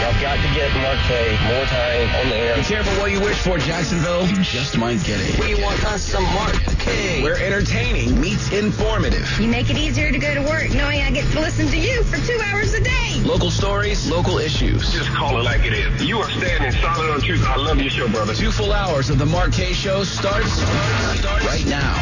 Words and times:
Y'all 0.00 0.12
got 0.20 0.36
to 0.36 0.54
get 0.54 0.70
Mark 0.82 0.98
K 1.08 1.38
more 1.48 1.64
time 1.64 2.08
on 2.20 2.28
the 2.28 2.36
air. 2.36 2.56
Be 2.56 2.62
careful 2.62 2.92
what 3.00 3.10
you 3.10 3.20
wish 3.20 3.38
for, 3.38 3.56
Jacksonville. 3.56 4.26
You 4.26 4.42
just 4.42 4.76
might 4.76 5.02
get 5.04 5.18
it. 5.20 5.40
We 5.40 5.60
want 5.62 5.82
us 5.86 6.02
some 6.02 6.22
Mark 6.34 6.54
K. 6.78 7.22
Where 7.22 7.36
entertaining 7.36 8.20
meets 8.20 8.52
informative. 8.52 9.26
You 9.40 9.48
make 9.48 9.70
it 9.70 9.78
easier 9.78 10.12
to 10.12 10.18
go 10.18 10.34
to 10.34 10.42
work 10.42 10.74
knowing 10.74 11.00
I 11.00 11.10
get 11.10 11.30
to 11.32 11.40
listen 11.40 11.66
to 11.68 11.78
you 11.78 12.02
for 12.04 12.18
two 12.26 12.38
hours 12.44 12.74
a 12.74 12.80
day. 12.80 13.22
Local 13.24 13.50
stories, 13.50 14.10
local 14.10 14.36
issues. 14.38 14.92
Just 14.92 15.08
call 15.10 15.40
it 15.40 15.44
like 15.44 15.64
it 15.64 15.72
is. 15.72 16.04
You 16.04 16.18
are 16.18 16.30
standing 16.30 16.72
solid 16.82 17.10
on 17.10 17.20
truth. 17.22 17.44
I 17.46 17.56
love 17.56 17.80
your 17.80 17.90
show, 17.90 18.06
brother. 18.08 18.34
Two 18.34 18.50
full 18.50 18.72
hours 18.72 19.08
of 19.08 19.18
the 19.18 19.26
Mark 19.26 19.52
K 19.52 19.72
Show 19.72 20.04
starts, 20.04 20.52
starts, 20.52 21.20
starts 21.20 21.46
right 21.46 21.66
now. 21.66 21.94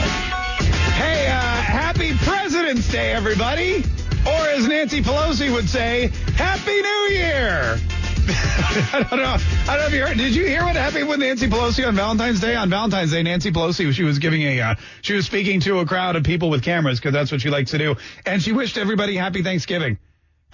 Hey, 0.95 1.29
uh, 1.29 1.41
happy 1.41 2.15
President's 2.19 2.89
Day, 2.89 3.13
everybody. 3.13 3.85
Or 4.27 4.49
as 4.49 4.67
Nancy 4.67 5.03
Pelosi 5.03 5.53
would 5.53 5.69
say, 5.69 6.09
Happy 6.37 6.81
New 6.81 7.09
Year. 7.15 7.79
I 8.27 9.07
don't 9.11 9.19
know. 9.19 9.37
I 9.37 9.67
don't 9.67 9.79
know 9.79 9.87
if 9.87 9.93
you 9.93 10.07
heard. 10.07 10.17
Did 10.17 10.35
you 10.35 10.47
hear 10.47 10.65
what 10.65 10.77
happened 10.77 11.09
with 11.09 11.21
Nancy 11.21 11.47
Pelosi 11.47 11.87
on 11.87 11.95
Valentine's 11.95 12.41
Day? 12.41 12.57
On 12.57 12.71
Valentine's 12.71 13.11
Day, 13.11 13.23
Nancy 13.23 13.51
Pelosi, 13.51 13.93
she 13.93 14.03
was 14.03 14.19
giving 14.19 14.43
a, 14.43 14.61
uh, 14.61 14.75
she 15.03 15.13
was 15.13 15.27
speaking 15.27 15.61
to 15.61 15.81
a 15.81 15.87
crowd 15.87 16.17
of 16.17 16.23
people 16.25 16.49
with 16.49 16.63
cameras 16.63 16.99
because 16.99 17.13
that's 17.13 17.31
what 17.31 17.43
she 17.43 17.51
likes 17.51 17.73
to 17.73 17.79
do, 17.79 17.97
and 18.25 18.43
she 18.43 18.53
wished 18.53 18.79
everybody 18.79 19.15
happy 19.17 19.43
Thanksgiving. 19.43 19.99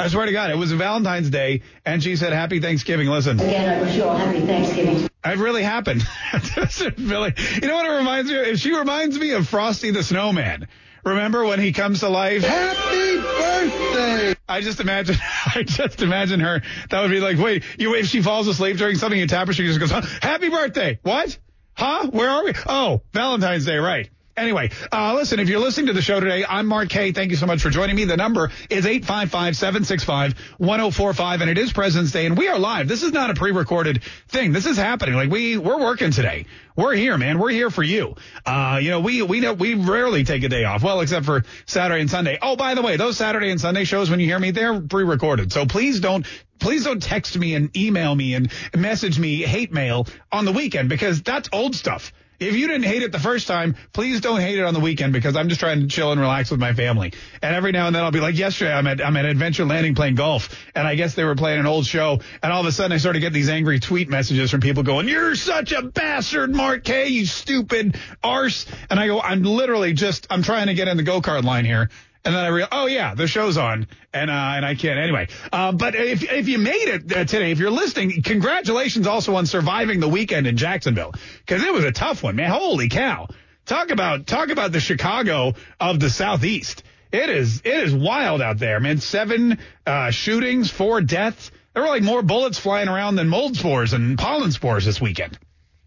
I 0.00 0.08
swear 0.08 0.26
to 0.26 0.32
God, 0.32 0.50
it 0.50 0.56
was 0.56 0.72
Valentine's 0.72 1.30
Day, 1.30 1.62
and 1.84 2.02
she 2.02 2.16
said 2.16 2.32
happy 2.32 2.58
Thanksgiving. 2.58 3.08
Listen. 3.08 3.38
Again, 3.38 3.68
I 3.68 3.82
wish 3.82 3.94
you 3.94 4.04
all 4.04 4.16
happy 4.16 4.40
Thanksgiving. 4.40 5.08
It 5.24 5.38
really 5.38 5.62
happened. 5.62 6.02
really, 6.98 7.34
you 7.62 7.68
know 7.68 7.76
what 7.76 7.86
it 7.86 7.96
reminds 7.96 8.30
me 8.30 8.50
of? 8.50 8.58
She 8.58 8.74
reminds 8.74 9.18
me 9.18 9.32
of 9.32 9.46
Frosty 9.46 9.92
the 9.92 10.02
Snowman. 10.02 10.66
Remember 11.04 11.44
when 11.44 11.60
he 11.60 11.72
comes 11.72 12.00
to 12.00 12.08
life? 12.08 12.42
Happy 12.42 13.16
birthday! 13.16 14.34
I 14.48 14.60
just 14.60 14.80
imagine, 14.80 15.16
I 15.54 15.62
just 15.62 16.02
imagine 16.02 16.40
her. 16.40 16.62
That 16.90 17.02
would 17.02 17.10
be 17.10 17.20
like, 17.20 17.38
wait, 17.38 17.64
you 17.78 17.94
if 17.94 18.06
she 18.06 18.22
falls 18.22 18.48
asleep 18.48 18.76
during 18.76 18.96
something, 18.96 19.18
you 19.18 19.26
tap 19.26 19.46
her, 19.46 19.52
she 19.52 19.66
just 19.66 19.80
goes, 19.80 19.90
huh? 19.90 20.02
Happy 20.22 20.48
birthday! 20.48 20.98
What? 21.02 21.38
Huh? 21.74 22.08
Where 22.10 22.28
are 22.28 22.44
we? 22.44 22.52
Oh, 22.66 23.02
Valentine's 23.12 23.64
Day, 23.64 23.76
right? 23.76 24.10
Anyway, 24.40 24.70
uh, 24.90 25.14
listen, 25.14 25.38
if 25.38 25.48
you're 25.50 25.60
listening 25.60 25.88
to 25.88 25.92
the 25.92 26.00
show 26.00 26.18
today, 26.18 26.46
I'm 26.48 26.66
Mark 26.66 26.88
K. 26.88 27.12
Thank 27.12 27.30
you 27.30 27.36
so 27.36 27.44
much 27.44 27.60
for 27.60 27.68
joining 27.68 27.94
me. 27.94 28.06
The 28.06 28.16
number 28.16 28.50
is 28.70 28.86
855-765-1045, 28.86 31.42
and 31.42 31.50
it 31.50 31.58
is 31.58 31.74
President's 31.74 32.10
Day, 32.10 32.24
and 32.24 32.38
we 32.38 32.48
are 32.48 32.58
live. 32.58 32.88
This 32.88 33.02
is 33.02 33.12
not 33.12 33.28
a 33.28 33.34
pre-recorded 33.34 34.02
thing. 34.28 34.52
This 34.52 34.64
is 34.64 34.78
happening. 34.78 35.14
Like, 35.14 35.28
we, 35.28 35.58
we're 35.58 35.78
working 35.78 36.10
today. 36.10 36.46
We're 36.74 36.94
here, 36.94 37.18
man. 37.18 37.38
We're 37.38 37.50
here 37.50 37.68
for 37.68 37.82
you. 37.82 38.14
Uh, 38.46 38.78
you 38.80 38.88
know, 38.88 39.00
we, 39.00 39.20
we 39.20 39.40
know, 39.40 39.52
we 39.52 39.74
rarely 39.74 40.24
take 40.24 40.42
a 40.42 40.48
day 40.48 40.64
off. 40.64 40.82
Well, 40.82 41.02
except 41.02 41.26
for 41.26 41.44
Saturday 41.66 42.00
and 42.00 42.08
Sunday. 42.08 42.38
Oh, 42.40 42.56
by 42.56 42.74
the 42.74 42.80
way, 42.80 42.96
those 42.96 43.18
Saturday 43.18 43.50
and 43.50 43.60
Sunday 43.60 43.84
shows, 43.84 44.08
when 44.08 44.20
you 44.20 44.26
hear 44.26 44.38
me, 44.38 44.52
they're 44.52 44.80
pre-recorded. 44.80 45.52
So 45.52 45.66
please 45.66 46.00
don't 46.00 46.26
please 46.58 46.84
don't 46.84 47.02
text 47.02 47.36
me 47.36 47.54
and 47.54 47.76
email 47.76 48.14
me 48.14 48.34
and 48.34 48.50
message 48.74 49.18
me 49.18 49.42
hate 49.42 49.70
mail 49.70 50.06
on 50.32 50.46
the 50.46 50.52
weekend 50.52 50.88
because 50.88 51.20
that's 51.20 51.50
old 51.52 51.74
stuff. 51.74 52.14
If 52.40 52.56
you 52.56 52.68
didn't 52.68 52.84
hate 52.84 53.02
it 53.02 53.12
the 53.12 53.18
first 53.18 53.46
time, 53.46 53.76
please 53.92 54.22
don't 54.22 54.40
hate 54.40 54.58
it 54.58 54.64
on 54.64 54.72
the 54.72 54.80
weekend 54.80 55.12
because 55.12 55.36
I'm 55.36 55.50
just 55.50 55.60
trying 55.60 55.80
to 55.80 55.86
chill 55.86 56.10
and 56.10 56.18
relax 56.18 56.50
with 56.50 56.58
my 56.58 56.72
family. 56.72 57.12
And 57.42 57.54
every 57.54 57.70
now 57.70 57.86
and 57.86 57.94
then 57.94 58.02
I'll 58.02 58.10
be 58.10 58.20
like, 58.20 58.38
yesterday 58.38 58.72
I'm 58.72 58.86
at 58.86 59.04
I'm 59.04 59.14
at 59.18 59.26
Adventure 59.26 59.66
Landing 59.66 59.94
playing 59.94 60.14
golf, 60.14 60.48
and 60.74 60.88
I 60.88 60.94
guess 60.94 61.14
they 61.14 61.24
were 61.24 61.34
playing 61.34 61.60
an 61.60 61.66
old 61.66 61.84
show, 61.84 62.20
and 62.42 62.50
all 62.50 62.62
of 62.62 62.66
a 62.66 62.72
sudden 62.72 62.92
I 62.92 62.96
started 62.96 63.18
to 63.18 63.26
get 63.26 63.34
these 63.34 63.50
angry 63.50 63.78
tweet 63.78 64.08
messages 64.08 64.50
from 64.50 64.60
people 64.60 64.82
going, 64.82 65.06
"You're 65.06 65.34
such 65.34 65.72
a 65.72 65.82
bastard, 65.82 66.54
Mark 66.54 66.82
K, 66.84 67.08
you 67.08 67.26
stupid 67.26 67.98
arse." 68.24 68.64
And 68.88 68.98
I 68.98 69.06
go, 69.06 69.20
I'm 69.20 69.42
literally 69.42 69.92
just 69.92 70.26
I'm 70.30 70.42
trying 70.42 70.68
to 70.68 70.74
get 70.74 70.88
in 70.88 70.96
the 70.96 71.02
go 71.02 71.20
kart 71.20 71.44
line 71.44 71.66
here. 71.66 71.90
And 72.24 72.34
then 72.34 72.44
I 72.44 72.48
realized, 72.48 72.72
oh 72.72 72.86
yeah, 72.86 73.14
the 73.14 73.26
show's 73.26 73.56
on, 73.56 73.86
and 74.12 74.30
uh, 74.30 74.34
and 74.34 74.66
I 74.66 74.74
can't 74.74 74.98
anyway. 74.98 75.28
Uh, 75.50 75.72
but 75.72 75.94
if 75.94 76.22
if 76.22 76.48
you 76.48 76.58
made 76.58 76.88
it 76.88 77.16
uh, 77.16 77.24
today, 77.24 77.50
if 77.50 77.58
you're 77.58 77.70
listening, 77.70 78.22
congratulations 78.22 79.06
also 79.06 79.36
on 79.36 79.46
surviving 79.46 80.00
the 80.00 80.08
weekend 80.08 80.46
in 80.46 80.58
Jacksonville 80.58 81.14
because 81.38 81.62
it 81.62 81.72
was 81.72 81.84
a 81.84 81.92
tough 81.92 82.22
one, 82.22 82.36
man. 82.36 82.50
Holy 82.50 82.90
cow! 82.90 83.28
Talk 83.64 83.90
about 83.90 84.26
talk 84.26 84.50
about 84.50 84.72
the 84.72 84.80
Chicago 84.80 85.54
of 85.78 85.98
the 85.98 86.10
Southeast. 86.10 86.82
It 87.10 87.30
is 87.30 87.62
it 87.64 87.74
is 87.74 87.94
wild 87.94 88.42
out 88.42 88.58
there, 88.58 88.80
man. 88.80 88.98
Seven 88.98 89.58
uh, 89.86 90.10
shootings, 90.10 90.70
four 90.70 91.00
deaths. 91.00 91.50
There 91.72 91.82
were 91.82 91.88
like 91.88 92.02
more 92.02 92.22
bullets 92.22 92.58
flying 92.58 92.88
around 92.88 93.16
than 93.16 93.28
mold 93.28 93.56
spores 93.56 93.92
and 93.92 94.18
pollen 94.18 94.52
spores 94.52 94.84
this 94.84 95.00
weekend. 95.00 95.38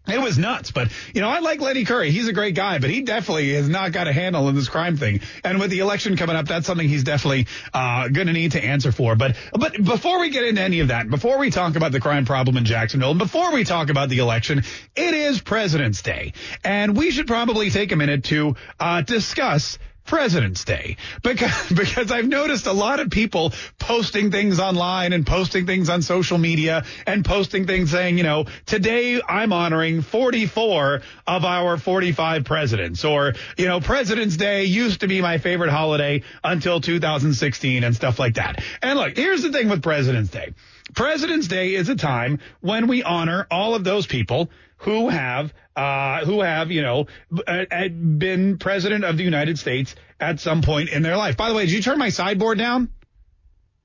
It 0.06 0.20
was 0.20 0.36
nuts, 0.36 0.70
but 0.70 0.90
you 1.14 1.22
know, 1.22 1.30
I 1.30 1.38
like 1.38 1.62
Lenny 1.62 1.86
Curry. 1.86 2.10
He's 2.10 2.28
a 2.28 2.34
great 2.34 2.54
guy, 2.54 2.78
but 2.78 2.90
he 2.90 3.00
definitely 3.00 3.54
has 3.54 3.70
not 3.70 3.92
got 3.92 4.06
a 4.06 4.12
handle 4.12 4.46
on 4.48 4.54
this 4.54 4.68
crime 4.68 4.98
thing. 4.98 5.20
And 5.42 5.58
with 5.58 5.70
the 5.70 5.78
election 5.78 6.18
coming 6.18 6.36
up, 6.36 6.46
that's 6.46 6.66
something 6.66 6.86
he's 6.86 7.04
definitely 7.04 7.46
uh, 7.72 8.08
going 8.08 8.26
to 8.26 8.34
need 8.34 8.52
to 8.52 8.62
answer 8.62 8.92
for. 8.92 9.16
But 9.16 9.36
but 9.52 9.82
before 9.82 10.20
we 10.20 10.28
get 10.28 10.44
into 10.44 10.60
any 10.60 10.80
of 10.80 10.88
that, 10.88 11.08
before 11.08 11.38
we 11.38 11.50
talk 11.50 11.76
about 11.76 11.92
the 11.92 12.00
crime 12.00 12.26
problem 12.26 12.58
in 12.58 12.66
Jacksonville, 12.66 13.12
and 13.12 13.18
before 13.18 13.52
we 13.52 13.64
talk 13.64 13.88
about 13.88 14.10
the 14.10 14.18
election, 14.18 14.64
it 14.94 15.14
is 15.14 15.40
President's 15.40 16.02
Day, 16.02 16.34
and 16.62 16.94
we 16.94 17.10
should 17.10 17.26
probably 17.26 17.70
take 17.70 17.90
a 17.90 17.96
minute 17.96 18.24
to 18.24 18.56
uh, 18.78 19.00
discuss 19.00 19.78
President's 20.04 20.64
Day 20.64 20.96
because 21.22 21.68
because 21.74 22.10
I've 22.10 22.28
noticed 22.28 22.66
a 22.66 22.72
lot 22.72 23.00
of 23.00 23.10
people 23.10 23.52
posting 23.78 24.30
things 24.30 24.60
online 24.60 25.12
and 25.12 25.26
posting 25.26 25.66
things 25.66 25.88
on 25.88 26.02
social 26.02 26.38
media 26.38 26.84
and 27.06 27.24
posting 27.24 27.66
things 27.66 27.90
saying, 27.90 28.18
you 28.18 28.24
know, 28.24 28.44
today 28.66 29.20
I'm 29.26 29.52
honoring 29.52 30.02
44 30.02 31.02
of 31.26 31.44
our 31.44 31.76
45 31.76 32.44
presidents 32.44 33.04
or, 33.04 33.34
you 33.56 33.66
know, 33.66 33.80
President's 33.80 34.36
Day 34.36 34.64
used 34.64 35.00
to 35.00 35.08
be 35.08 35.20
my 35.20 35.38
favorite 35.38 35.70
holiday 35.70 36.22
until 36.42 36.80
2016 36.80 37.84
and 37.84 37.96
stuff 37.96 38.18
like 38.18 38.34
that. 38.34 38.62
And 38.82 38.98
look, 38.98 39.16
here's 39.16 39.42
the 39.42 39.52
thing 39.52 39.68
with 39.68 39.82
President's 39.82 40.30
Day. 40.30 40.54
President's 40.94 41.48
Day 41.48 41.74
is 41.74 41.88
a 41.88 41.96
time 41.96 42.40
when 42.60 42.86
we 42.86 43.02
honor 43.02 43.46
all 43.50 43.74
of 43.74 43.84
those 43.84 44.06
people 44.06 44.50
who 44.78 45.08
have 45.08 45.52
uh, 45.76 46.24
who 46.24 46.40
have 46.40 46.70
you 46.70 46.82
know 46.82 47.06
been 47.38 48.58
president 48.58 49.04
of 49.04 49.16
the 49.16 49.24
United 49.24 49.58
States 49.58 49.94
at 50.20 50.40
some 50.40 50.62
point 50.62 50.90
in 50.90 51.02
their 51.02 51.16
life. 51.16 51.36
By 51.36 51.48
the 51.48 51.54
way, 51.54 51.66
did 51.66 51.72
you 51.72 51.82
turn 51.82 51.98
my 51.98 52.10
sideboard 52.10 52.58
down? 52.58 52.90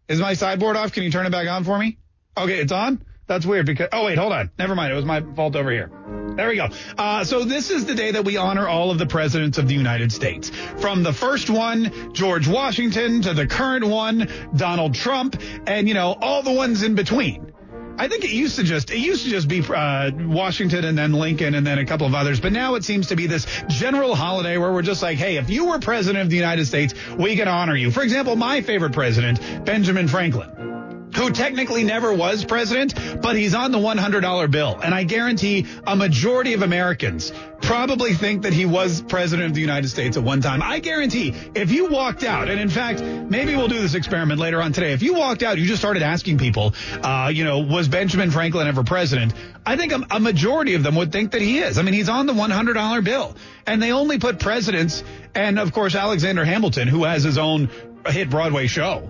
Is 0.08 0.20
my 0.20 0.34
sideboard 0.34 0.76
off? 0.76 0.92
Can 0.92 1.04
you 1.04 1.12
turn 1.12 1.26
it 1.26 1.32
back 1.32 1.48
on 1.48 1.64
for 1.64 1.78
me? 1.78 1.98
Okay, 2.38 2.60
it's 2.60 2.72
on. 2.72 3.04
That's 3.28 3.46
weird 3.46 3.66
because 3.68 3.90
oh 3.92 4.06
wait, 4.06 4.18
hold 4.18 4.34
on. 4.34 4.52
Never 4.58 4.76
mind. 4.76 4.92
It 4.92 4.96
was 4.96 5.06
my 5.06 5.22
fault 5.36 5.56
over 5.56 5.72
here. 5.72 5.92
There 6.36 6.48
we 6.48 6.56
go. 6.56 6.70
Uh, 6.98 7.26
so 7.26 7.44
this 7.44 7.70
is 7.70 7.86
the 7.86 7.94
day 7.94 8.12
that 8.12 8.24
we 8.24 8.38
honor 8.38 8.68
all 8.68 8.92
of 8.92 8.98
the 8.98 9.06
presidents 9.06 9.58
of 9.58 9.68
the 9.68 9.74
United 9.74 10.12
States, 10.12 10.50
from 10.78 11.04
the 11.04 11.12
first 11.12 11.50
one, 11.50 12.14
George 12.14 12.48
Washington, 12.48 13.22
to 13.24 13.34
the 13.34 13.46
current 13.46 13.86
one, 13.86 14.30
Donald 14.56 14.96
Trump, 14.96 15.42
and 15.68 15.88
you 15.88 15.94
know 15.94 16.16
all 16.20 16.42
the 16.42 16.54
ones 16.54 16.82
in 16.82 16.96
between. 16.96 17.54
I 18.00 18.08
think 18.08 18.24
it 18.24 18.32
used 18.32 18.56
to 18.56 18.64
just 18.64 18.92
it 18.92 18.98
used 19.00 19.26
to 19.26 19.30
just 19.30 19.50
be 19.50 19.62
uh, 19.62 20.12
Washington 20.18 20.86
and 20.86 20.98
then 20.98 21.12
Lincoln 21.12 21.54
and 21.54 21.68
then 21.68 21.80
a 21.80 21.86
couple 21.86 22.08
of 22.08 22.16
others, 22.16 22.40
but 22.40 22.54
now 22.54 22.76
it 22.76 22.86
seems 22.86 23.08
to 23.08 23.18
be 23.18 23.28
this 23.28 23.46
general 23.68 24.16
holiday 24.16 24.58
where 24.58 24.72
we're 24.72 24.84
just 24.84 25.04
like, 25.04 25.18
hey, 25.18 25.36
if 25.36 25.50
you 25.50 25.66
were 25.66 25.80
president 25.80 26.24
of 26.24 26.30
the 26.30 26.38
United 26.38 26.66
States, 26.66 26.94
we 27.18 27.36
can 27.36 27.50
honor 27.50 27.76
you. 27.76 27.92
For 27.92 28.02
example, 28.02 28.38
my 28.38 28.62
favorite 28.62 28.94
president, 28.94 29.66
Benjamin 29.66 30.08
Franklin 30.08 30.79
who 31.20 31.30
technically 31.32 31.84
never 31.84 32.14
was 32.14 32.46
president, 32.46 32.94
but 33.22 33.36
he's 33.36 33.54
on 33.54 33.74
the 33.74 33.78
$100 33.78 34.52
bill. 34.52 34.80
And 34.82 34.96
I 34.96 35.04
guarantee 35.04 35.68
a 35.86 35.94
majority 35.94 36.54
of 36.54 36.62
Americans 36.62 37.34
probably 37.62 38.14
think 38.14 38.44
that 38.44 38.54
he 38.54 38.66
was 38.66 39.02
president 39.02 39.50
of 39.50 39.54
the 39.54 39.60
United 39.60 39.90
States 39.90 40.16
at 40.16 40.24
one 40.24 40.40
time. 40.40 40.64
I 40.64 40.80
guarantee 40.80 41.36
if 41.56 41.72
you 41.72 41.88
walked 41.88 42.24
out, 42.24 42.48
and 42.48 42.58
in 42.58 42.70
fact, 42.70 43.02
maybe 43.02 43.54
we'll 43.58 43.68
do 43.68 43.82
this 43.82 43.96
experiment 43.96 44.40
later 44.40 44.62
on 44.62 44.72
today. 44.72 44.94
If 44.94 45.04
you 45.04 45.14
walked 45.14 45.44
out, 45.44 45.58
you 45.58 45.66
just 45.66 45.82
started 45.82 46.04
asking 46.04 46.38
people, 46.38 46.74
uh, 47.04 47.30
you 47.34 47.44
know, 47.44 47.60
was 47.60 47.90
Benjamin 47.90 48.32
Franklin 48.32 48.68
ever 48.68 48.86
president? 48.86 49.34
I 49.66 49.76
think 49.76 49.92
a, 49.92 50.02
a 50.12 50.20
majority 50.22 50.76
of 50.76 50.84
them 50.84 50.96
would 50.96 51.12
think 51.12 51.32
that 51.32 51.42
he 51.42 51.60
is. 51.60 51.78
I 51.78 51.82
mean, 51.82 51.96
he's 51.96 52.08
on 52.08 52.28
the 52.28 52.34
$100 52.34 53.04
bill. 53.04 53.36
And 53.68 53.84
they 53.84 53.92
only 53.92 54.20
put 54.20 54.40
presidents 54.40 55.04
and, 55.36 55.60
of 55.60 55.74
course, 55.74 55.96
Alexander 55.96 56.46
Hamilton, 56.46 56.88
who 56.88 57.04
has 57.04 57.24
his 57.24 57.38
own 57.38 57.70
hit 58.08 58.30
Broadway 58.30 58.68
show 58.68 59.10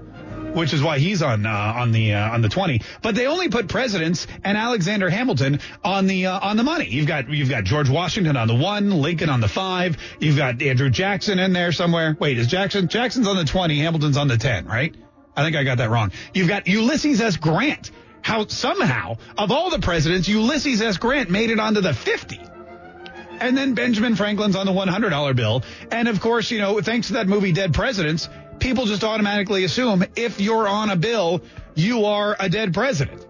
which 0.53 0.73
is 0.73 0.81
why 0.81 0.99
he's 0.99 1.21
on 1.21 1.45
uh, 1.45 1.49
on 1.49 1.91
the 1.91 2.13
uh, 2.13 2.31
on 2.31 2.41
the 2.41 2.49
20. 2.49 2.81
But 3.01 3.15
they 3.15 3.27
only 3.27 3.49
put 3.49 3.67
presidents 3.67 4.27
and 4.43 4.57
Alexander 4.57 5.09
Hamilton 5.09 5.59
on 5.83 6.07
the 6.07 6.27
uh, 6.27 6.39
on 6.39 6.57
the 6.57 6.63
money. 6.63 6.87
You've 6.89 7.07
got 7.07 7.29
you've 7.29 7.49
got 7.49 7.63
George 7.63 7.89
Washington 7.89 8.37
on 8.37 8.47
the 8.47 8.55
1, 8.55 8.91
Lincoln 8.91 9.29
on 9.29 9.41
the 9.41 9.47
5. 9.47 9.97
You've 10.19 10.37
got 10.37 10.61
Andrew 10.61 10.89
Jackson 10.89 11.39
in 11.39 11.53
there 11.53 11.71
somewhere. 11.71 12.15
Wait, 12.19 12.37
is 12.37 12.47
Jackson 12.47 12.87
Jackson's 12.87 13.27
on 13.27 13.37
the 13.37 13.45
20, 13.45 13.79
Hamilton's 13.79 14.17
on 14.17 14.27
the 14.27 14.37
10, 14.37 14.65
right? 14.65 14.95
I 15.35 15.43
think 15.43 15.55
I 15.55 15.63
got 15.63 15.77
that 15.77 15.89
wrong. 15.89 16.11
You've 16.33 16.49
got 16.49 16.67
Ulysses 16.67 17.21
S. 17.21 17.37
Grant. 17.37 17.91
How 18.21 18.45
somehow 18.47 19.15
of 19.37 19.51
all 19.51 19.69
the 19.69 19.79
presidents, 19.79 20.27
Ulysses 20.27 20.81
S. 20.81 20.97
Grant 20.97 21.29
made 21.29 21.51
it 21.51 21.59
onto 21.59 21.79
the 21.79 21.93
50. 21.93 22.39
And 23.39 23.57
then 23.57 23.73
Benjamin 23.73 24.15
Franklin's 24.15 24.57
on 24.57 24.65
the 24.65 24.73
$100 24.73 25.35
bill. 25.35 25.63
And 25.91 26.09
of 26.09 26.19
course, 26.19 26.51
you 26.51 26.59
know, 26.59 26.81
thanks 26.81 27.07
to 27.07 27.13
that 27.13 27.27
movie 27.27 27.53
Dead 27.53 27.73
Presidents, 27.73 28.27
people 28.59 28.85
just 28.85 29.03
automatically 29.03 29.63
assume 29.63 30.03
if 30.15 30.39
you're 30.39 30.67
on 30.67 30.89
a 30.89 30.95
bill, 30.95 31.41
you 31.75 32.05
are 32.05 32.35
a 32.39 32.49
dead 32.49 32.73
president. 32.73 33.28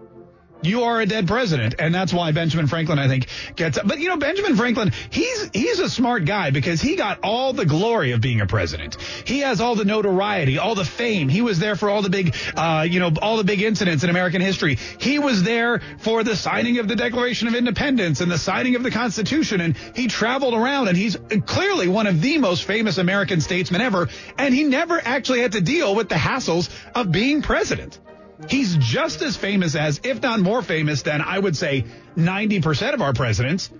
You 0.62 0.82
are 0.82 1.00
a 1.00 1.06
dead 1.06 1.26
president, 1.26 1.76
and 1.78 1.94
that's 1.94 2.12
why 2.12 2.32
Benjamin 2.32 2.66
Franklin, 2.66 2.98
I 2.98 3.08
think, 3.08 3.28
gets. 3.56 3.78
But 3.82 3.98
you 3.98 4.08
know, 4.08 4.18
Benjamin 4.18 4.56
Franklin, 4.56 4.92
he's 5.10 5.50
he's 5.54 5.78
a 5.78 5.88
smart 5.88 6.26
guy 6.26 6.50
because 6.50 6.80
he 6.80 6.96
got 6.96 7.20
all 7.22 7.52
the 7.52 7.64
glory 7.64 8.12
of 8.12 8.20
being 8.20 8.40
a 8.40 8.46
president. 8.46 9.00
He 9.00 9.40
has 9.40 9.60
all 9.60 9.74
the 9.74 9.86
notoriety, 9.86 10.58
all 10.58 10.74
the 10.74 10.84
fame. 10.84 11.28
He 11.28 11.40
was 11.40 11.58
there 11.58 11.76
for 11.76 11.88
all 11.88 12.02
the 12.02 12.10
big, 12.10 12.34
uh, 12.56 12.86
you 12.88 13.00
know, 13.00 13.10
all 13.22 13.38
the 13.38 13.44
big 13.44 13.62
incidents 13.62 14.04
in 14.04 14.10
American 14.10 14.42
history. 14.42 14.76
He 14.98 15.18
was 15.18 15.42
there 15.42 15.80
for 15.98 16.22
the 16.24 16.36
signing 16.36 16.78
of 16.78 16.88
the 16.88 16.96
Declaration 16.96 17.48
of 17.48 17.54
Independence 17.54 18.20
and 18.20 18.30
the 18.30 18.38
signing 18.38 18.76
of 18.76 18.82
the 18.82 18.90
Constitution, 18.90 19.62
and 19.62 19.76
he 19.94 20.08
traveled 20.08 20.54
around, 20.54 20.88
and 20.88 20.96
he's 20.96 21.16
clearly 21.46 21.88
one 21.88 22.06
of 22.06 22.20
the 22.20 22.36
most 22.36 22.64
famous 22.64 22.98
American 22.98 23.40
statesmen 23.40 23.80
ever. 23.80 24.08
And 24.36 24.54
he 24.54 24.64
never 24.64 25.00
actually 25.02 25.40
had 25.40 25.52
to 25.52 25.60
deal 25.60 25.94
with 25.94 26.08
the 26.08 26.16
hassles 26.16 26.68
of 26.94 27.10
being 27.10 27.40
president. 27.40 27.98
He's 28.48 28.76
just 28.76 29.22
as 29.22 29.36
famous 29.36 29.74
as, 29.74 30.00
if 30.02 30.22
not 30.22 30.40
more 30.40 30.62
famous 30.62 31.02
than, 31.02 31.20
I 31.20 31.38
would 31.38 31.56
say, 31.56 31.84
90% 32.16 32.94
of 32.94 33.02
our 33.02 33.12
presidents. 33.12 33.70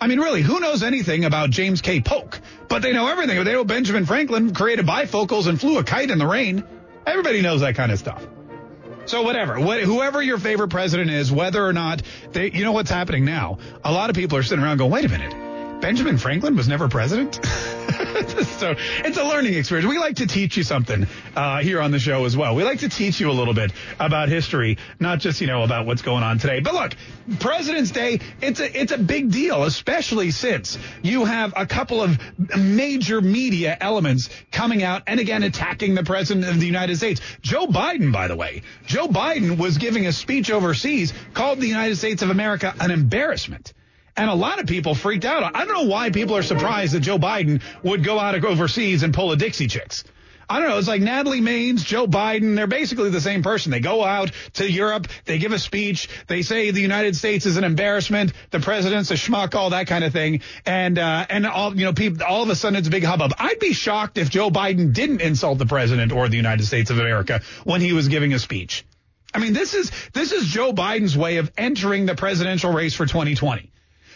I 0.00 0.06
mean, 0.06 0.18
really, 0.18 0.42
who 0.42 0.60
knows 0.60 0.82
anything 0.82 1.24
about 1.24 1.50
James 1.50 1.80
K. 1.80 2.00
Polk? 2.00 2.40
But 2.68 2.82
they 2.82 2.92
know 2.92 3.08
everything. 3.08 3.42
They 3.44 3.52
know 3.52 3.64
Benjamin 3.64 4.06
Franklin 4.06 4.54
created 4.54 4.86
bifocals 4.86 5.46
and 5.46 5.60
flew 5.60 5.78
a 5.78 5.84
kite 5.84 6.10
in 6.10 6.18
the 6.18 6.26
rain. 6.26 6.64
Everybody 7.06 7.42
knows 7.42 7.60
that 7.60 7.74
kind 7.74 7.92
of 7.92 7.98
stuff. 7.98 8.26
So 9.06 9.22
whatever, 9.22 9.58
what, 9.58 9.80
whoever 9.80 10.22
your 10.22 10.38
favorite 10.38 10.68
president 10.68 11.10
is, 11.10 11.32
whether 11.32 11.64
or 11.64 11.72
not 11.72 12.02
they, 12.32 12.50
you 12.50 12.64
know 12.64 12.72
what's 12.72 12.90
happening 12.90 13.24
now. 13.24 13.58
A 13.82 13.90
lot 13.90 14.10
of 14.10 14.16
people 14.16 14.38
are 14.38 14.42
sitting 14.42 14.62
around 14.62 14.76
going, 14.76 14.90
wait 14.90 15.04
a 15.04 15.08
minute, 15.08 15.34
Benjamin 15.80 16.18
Franklin 16.18 16.56
was 16.56 16.68
never 16.68 16.88
president? 16.88 17.36
so 18.58 18.74
it's 19.04 19.16
a 19.16 19.24
learning 19.24 19.54
experience. 19.54 19.88
We 19.88 19.98
like 19.98 20.16
to 20.16 20.26
teach 20.26 20.56
you 20.56 20.62
something 20.62 21.06
uh, 21.34 21.60
here 21.60 21.80
on 21.80 21.90
the 21.90 21.98
show 21.98 22.26
as 22.26 22.36
well. 22.36 22.54
We 22.54 22.64
like 22.64 22.80
to 22.80 22.88
teach 22.88 23.18
you 23.18 23.30
a 23.30 23.32
little 23.32 23.54
bit 23.54 23.72
about 23.98 24.28
history, 24.28 24.76
not 24.98 25.20
just 25.20 25.40
you 25.40 25.46
know 25.46 25.62
about 25.62 25.86
what's 25.86 26.02
going 26.02 26.22
on 26.22 26.38
today. 26.38 26.60
But 26.60 26.74
look, 26.74 26.96
President's 27.38 27.90
Day, 27.90 28.20
it's 28.42 28.60
a 28.60 28.80
it's 28.80 28.92
a 28.92 28.98
big 28.98 29.32
deal, 29.32 29.64
especially 29.64 30.30
since 30.32 30.78
you 31.02 31.24
have 31.24 31.54
a 31.56 31.66
couple 31.66 32.02
of 32.02 32.18
major 32.58 33.22
media 33.22 33.76
elements 33.80 34.28
coming 34.52 34.82
out 34.82 35.04
and 35.06 35.18
again 35.18 35.42
attacking 35.42 35.94
the 35.94 36.04
president 36.04 36.46
of 36.46 36.60
the 36.60 36.66
United 36.66 36.96
States. 36.96 37.22
Joe 37.40 37.66
Biden, 37.66 38.12
by 38.12 38.28
the 38.28 38.36
way, 38.36 38.62
Joe 38.86 39.08
Biden 39.08 39.58
was 39.58 39.78
giving 39.78 40.06
a 40.06 40.12
speech 40.12 40.50
overseas 40.50 41.14
called 41.32 41.58
the 41.58 41.68
United 41.68 41.96
States 41.96 42.22
of 42.22 42.28
America 42.28 42.74
an 42.80 42.90
embarrassment. 42.90 43.72
And 44.20 44.28
a 44.28 44.34
lot 44.34 44.60
of 44.60 44.66
people 44.66 44.94
freaked 44.94 45.24
out. 45.24 45.56
I 45.56 45.64
don't 45.64 45.72
know 45.72 45.90
why 45.90 46.10
people 46.10 46.36
are 46.36 46.42
surprised 46.42 46.92
that 46.92 47.00
Joe 47.00 47.18
Biden 47.18 47.62
would 47.82 48.04
go 48.04 48.18
out 48.18 48.34
overseas 48.44 49.02
and 49.02 49.14
pull 49.14 49.32
a 49.32 49.36
Dixie 49.36 49.66
Chicks. 49.66 50.04
I 50.46 50.60
don't 50.60 50.68
know. 50.68 50.76
It's 50.76 50.88
like 50.88 51.00
Natalie 51.00 51.40
Maines, 51.40 51.82
Joe 51.82 52.06
Biden. 52.06 52.54
They're 52.54 52.66
basically 52.66 53.08
the 53.08 53.22
same 53.22 53.42
person. 53.42 53.72
They 53.72 53.80
go 53.80 54.04
out 54.04 54.32
to 54.54 54.70
Europe. 54.70 55.08
They 55.24 55.38
give 55.38 55.52
a 55.52 55.58
speech. 55.58 56.10
They 56.26 56.42
say 56.42 56.70
the 56.70 56.82
United 56.82 57.16
States 57.16 57.46
is 57.46 57.56
an 57.56 57.64
embarrassment. 57.64 58.34
The 58.50 58.60
president's 58.60 59.10
a 59.10 59.14
schmuck, 59.14 59.54
all 59.54 59.70
that 59.70 59.86
kind 59.86 60.04
of 60.04 60.12
thing. 60.12 60.42
And, 60.66 60.98
uh, 60.98 61.24
and 61.30 61.46
all, 61.46 61.74
you 61.74 61.86
know, 61.86 61.94
people, 61.94 62.22
all 62.22 62.42
of 62.42 62.50
a 62.50 62.56
sudden 62.56 62.78
it's 62.78 62.88
a 62.88 62.90
big 62.90 63.04
hubbub. 63.04 63.32
I'd 63.38 63.58
be 63.58 63.72
shocked 63.72 64.18
if 64.18 64.28
Joe 64.28 64.50
Biden 64.50 64.92
didn't 64.92 65.22
insult 65.22 65.56
the 65.56 65.64
president 65.64 66.12
or 66.12 66.28
the 66.28 66.36
United 66.36 66.66
States 66.66 66.90
of 66.90 66.98
America 66.98 67.40
when 67.64 67.80
he 67.80 67.94
was 67.94 68.08
giving 68.08 68.34
a 68.34 68.38
speech. 68.38 68.84
I 69.32 69.38
mean, 69.38 69.54
this 69.54 69.72
is, 69.72 69.90
this 70.12 70.32
is 70.32 70.44
Joe 70.44 70.74
Biden's 70.74 71.16
way 71.16 71.38
of 71.38 71.50
entering 71.56 72.04
the 72.04 72.14
presidential 72.14 72.70
race 72.70 72.94
for 72.94 73.06
2020. 73.06 73.70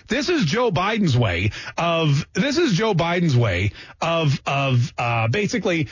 This 0.06 0.28
is 0.28 0.44
Joe 0.44 0.70
Biden's 0.70 1.16
way 1.16 1.50
of 1.78 2.26
this 2.34 2.58
is 2.58 2.72
Joe 2.74 2.94
Biden's 2.94 3.36
way 3.36 3.72
of 4.00 4.40
of 4.46 4.92
uh, 4.98 5.28
basically 5.28 5.88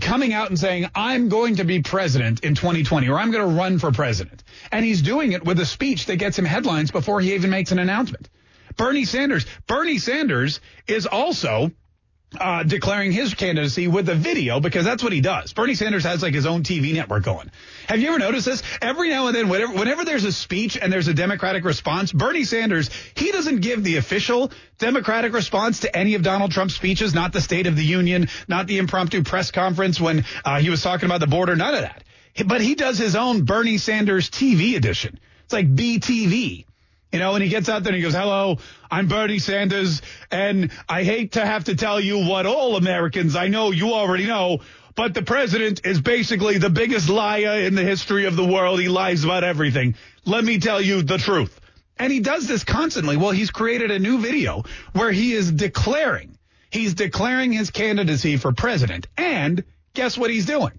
coming 0.00 0.32
out 0.32 0.50
and 0.50 0.58
saying 0.58 0.88
I'm 0.94 1.28
going 1.28 1.56
to 1.56 1.64
be 1.64 1.82
president 1.82 2.40
in 2.44 2.54
2020 2.54 3.08
or 3.08 3.18
I'm 3.18 3.30
going 3.30 3.48
to 3.48 3.56
run 3.56 3.78
for 3.78 3.90
president. 3.92 4.44
And 4.70 4.84
he's 4.84 5.02
doing 5.02 5.32
it 5.32 5.44
with 5.44 5.58
a 5.58 5.66
speech 5.66 6.06
that 6.06 6.16
gets 6.16 6.38
him 6.38 6.44
headlines 6.44 6.90
before 6.90 7.20
he 7.20 7.34
even 7.34 7.50
makes 7.50 7.72
an 7.72 7.78
announcement. 7.78 8.28
Bernie 8.76 9.04
Sanders, 9.04 9.46
Bernie 9.66 9.98
Sanders 9.98 10.60
is 10.86 11.06
also 11.06 11.72
uh, 12.38 12.62
declaring 12.62 13.10
his 13.10 13.34
candidacy 13.34 13.88
with 13.88 14.08
a 14.08 14.14
video 14.14 14.60
because 14.60 14.84
that's 14.84 15.02
what 15.02 15.12
he 15.12 15.20
does. 15.20 15.52
Bernie 15.52 15.74
Sanders 15.74 16.04
has 16.04 16.22
like 16.22 16.34
his 16.34 16.46
own 16.46 16.62
TV 16.62 16.94
network 16.94 17.24
going. 17.24 17.50
Have 17.88 18.00
you 18.00 18.08
ever 18.08 18.18
noticed 18.18 18.46
this? 18.46 18.62
Every 18.80 19.08
now 19.08 19.26
and 19.26 19.34
then, 19.34 19.48
whenever, 19.48 19.72
whenever 19.72 20.04
there's 20.04 20.24
a 20.24 20.32
speech 20.32 20.78
and 20.80 20.92
there's 20.92 21.08
a 21.08 21.14
Democratic 21.14 21.64
response, 21.64 22.12
Bernie 22.12 22.44
Sanders, 22.44 22.90
he 23.14 23.32
doesn't 23.32 23.60
give 23.60 23.82
the 23.82 23.96
official 23.96 24.52
Democratic 24.78 25.32
response 25.32 25.80
to 25.80 25.96
any 25.96 26.14
of 26.14 26.22
Donald 26.22 26.52
Trump's 26.52 26.74
speeches, 26.74 27.14
not 27.14 27.32
the 27.32 27.40
State 27.40 27.66
of 27.66 27.76
the 27.76 27.84
Union, 27.84 28.28
not 28.46 28.66
the 28.66 28.78
impromptu 28.78 29.24
press 29.24 29.50
conference 29.50 30.00
when 30.00 30.24
uh, 30.44 30.60
he 30.60 30.70
was 30.70 30.82
talking 30.82 31.06
about 31.06 31.20
the 31.20 31.26
border, 31.26 31.56
none 31.56 31.74
of 31.74 31.80
that. 31.80 32.04
But 32.46 32.60
he 32.60 32.76
does 32.76 32.96
his 32.96 33.16
own 33.16 33.44
Bernie 33.44 33.78
Sanders 33.78 34.30
TV 34.30 34.76
edition. 34.76 35.18
It's 35.44 35.52
like 35.52 35.74
BTV. 35.74 36.64
You 37.12 37.18
know, 37.18 37.34
and 37.34 37.42
he 37.42 37.50
gets 37.50 37.68
out 37.68 37.82
there 37.82 37.92
and 37.92 37.96
he 37.96 38.02
goes, 38.02 38.14
hello, 38.14 38.58
I'm 38.88 39.08
Bernie 39.08 39.40
Sanders, 39.40 40.00
and 40.30 40.70
I 40.88 41.02
hate 41.02 41.32
to 41.32 41.44
have 41.44 41.64
to 41.64 41.74
tell 41.74 41.98
you 41.98 42.24
what 42.24 42.46
all 42.46 42.76
Americans, 42.76 43.34
I 43.34 43.48
know 43.48 43.72
you 43.72 43.94
already 43.94 44.26
know, 44.26 44.60
but 44.94 45.12
the 45.14 45.22
president 45.22 45.84
is 45.84 46.00
basically 46.00 46.58
the 46.58 46.70
biggest 46.70 47.08
liar 47.08 47.62
in 47.62 47.74
the 47.74 47.82
history 47.82 48.26
of 48.26 48.36
the 48.36 48.44
world. 48.44 48.78
He 48.78 48.88
lies 48.88 49.24
about 49.24 49.42
everything. 49.42 49.96
Let 50.24 50.44
me 50.44 50.60
tell 50.60 50.80
you 50.80 51.02
the 51.02 51.18
truth. 51.18 51.60
And 51.98 52.12
he 52.12 52.20
does 52.20 52.46
this 52.46 52.62
constantly. 52.62 53.16
Well, 53.16 53.32
he's 53.32 53.50
created 53.50 53.90
a 53.90 53.98
new 53.98 54.20
video 54.20 54.62
where 54.92 55.10
he 55.10 55.32
is 55.32 55.50
declaring, 55.50 56.38
he's 56.70 56.94
declaring 56.94 57.52
his 57.52 57.70
candidacy 57.70 58.36
for 58.36 58.52
president. 58.52 59.08
And 59.16 59.64
guess 59.94 60.16
what 60.16 60.30
he's 60.30 60.46
doing? 60.46 60.78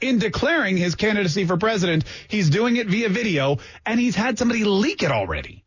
in 0.00 0.18
declaring 0.18 0.76
his 0.76 0.94
candidacy 0.94 1.44
for 1.44 1.56
president, 1.56 2.04
he's 2.28 2.50
doing 2.50 2.76
it 2.76 2.86
via 2.86 3.08
video, 3.08 3.58
and 3.84 3.98
he's 3.98 4.14
had 4.14 4.38
somebody 4.38 4.62
leak 4.62 5.02
it 5.02 5.10
already. 5.10 5.64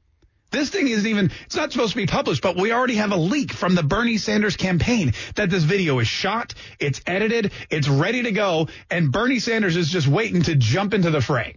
This 0.52 0.70
thing 0.70 0.88
isn't 0.90 1.08
even, 1.10 1.32
it's 1.46 1.56
not 1.56 1.72
supposed 1.72 1.92
to 1.92 1.98
be 1.98 2.06
published, 2.06 2.42
but 2.42 2.58
we 2.58 2.74
already 2.74 2.96
have 2.96 3.14
a 3.14 3.18
leak 3.18 3.54
from 3.54 3.74
the 3.74 3.84
Bernie 3.84 4.18
Sanders 4.18 4.58
campaign 4.58 5.14
that 5.36 5.50
this 5.50 5.64
video 5.64 6.00
is 6.00 6.08
shot, 6.08 6.54
it's 6.78 7.02
edited, 7.08 7.54
it's 7.70 7.88
ready 7.88 8.24
to 8.24 8.32
go, 8.34 8.68
and 8.90 9.14
Bernie 9.14 9.40
Sanders 9.40 9.78
is 9.78 9.90
just 9.90 10.08
waiting 10.08 10.42
to 10.44 10.56
jump 10.56 10.94
into 10.94 11.10
the 11.10 11.22
fray. 11.22 11.56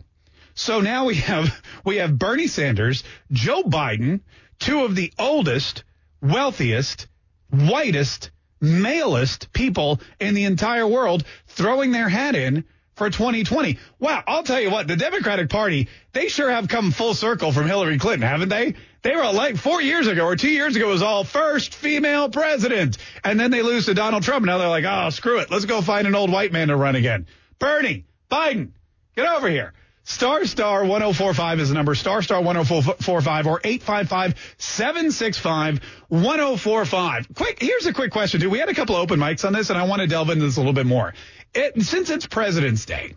So 0.55 0.81
now 0.81 1.07
we 1.07 1.17
have, 1.17 1.61
we 1.85 1.97
have 1.97 2.17
Bernie 2.17 2.47
Sanders, 2.47 3.03
Joe 3.33 3.65
Biden, 3.65 4.21
two 4.61 4.85
of 4.85 4.95
the 4.95 5.13
oldest, 5.19 5.83
wealthiest, 6.23 7.09
whitest, 7.51 8.31
malest 8.61 9.53
people 9.53 10.01
in 10.21 10.35
the 10.35 10.45
entire 10.45 10.87
world 10.87 11.25
throwing 11.49 11.91
their 11.91 12.09
hat 12.09 12.37
in 12.37 12.65
for 12.95 13.11
2020. 13.11 13.79
Wow, 13.99 14.23
I'll 14.27 14.43
tell 14.43 14.61
you 14.61 14.71
what, 14.71 14.89
the 14.89 14.97
Democratic 14.97 15.51
Party, 15.51 15.89
they 16.13 16.29
sure 16.29 16.51
have 16.51 16.69
come 16.69 16.91
full 16.91 17.15
circle 17.15 17.53
from 17.53 17.67
Hillary 17.67 17.99
Clinton, 17.99 18.29
haven't 18.29 18.49
they? 18.49 18.75
They 19.03 19.15
were 19.15 19.31
like 19.33 19.57
four 19.57 19.83
years 19.83 20.07
ago 20.07 20.25
or 20.25 20.37
two 20.37 20.51
years 20.51 20.77
ago 20.77 20.89
was 20.89 21.03
all 21.03 21.25
first 21.25 21.75
female 21.75 22.31
president. 22.31 22.97
And 23.23 23.39
then 23.39 23.51
they 23.51 23.63
lose 23.63 23.87
to 23.87 23.95
Donald 23.95 24.23
Trump. 24.23 24.47
Now 24.47 24.59
they're 24.59 24.69
like, 24.69 24.85
oh, 24.87 25.11
screw 25.11 25.41
it. 25.41 25.51
Let's 25.51 25.67
go 25.67 25.83
find 25.83 26.07
an 26.07 26.15
old 26.15 26.31
white 26.31 26.53
man 26.53 26.69
to 26.69 26.77
run 26.77 26.97
again. 26.97 27.27
Bernie, 27.59 28.07
Biden, 28.31 28.71
get 29.15 29.27
over 29.27 29.49
here. 29.49 29.75
Star 30.07 30.45
Star 30.45 30.85
1045 30.85 31.61
is 31.61 31.69
the 31.71 31.75
number. 31.75 31.95
Star 31.95 32.21
Star 32.21 32.43
1045 32.43 33.47
or 33.47 33.61
855 33.65 34.55
765 34.59 35.81
1045. 36.09 37.29
Quick, 37.35 37.59
here's 37.61 37.87
a 37.87 37.93
quick 37.93 38.13
question, 38.13 38.41
too. 38.41 38.51
We 38.51 38.59
had 38.59 38.69
a 38.69 38.75
couple 38.75 38.97
open 38.97 39.19
mics 39.19 39.47
on 39.47 39.55
this, 39.55 39.71
and 39.71 39.79
I 39.79 39.85
want 39.85 40.03
to 40.03 40.07
delve 40.07 40.29
into 40.29 40.45
this 40.45 40.57
a 40.57 40.61
little 40.61 40.75
bit 40.75 40.85
more 40.85 41.15
it, 41.55 41.83
since 41.83 42.11
it's 42.11 42.27
President's 42.27 42.85
Day, 42.85 43.15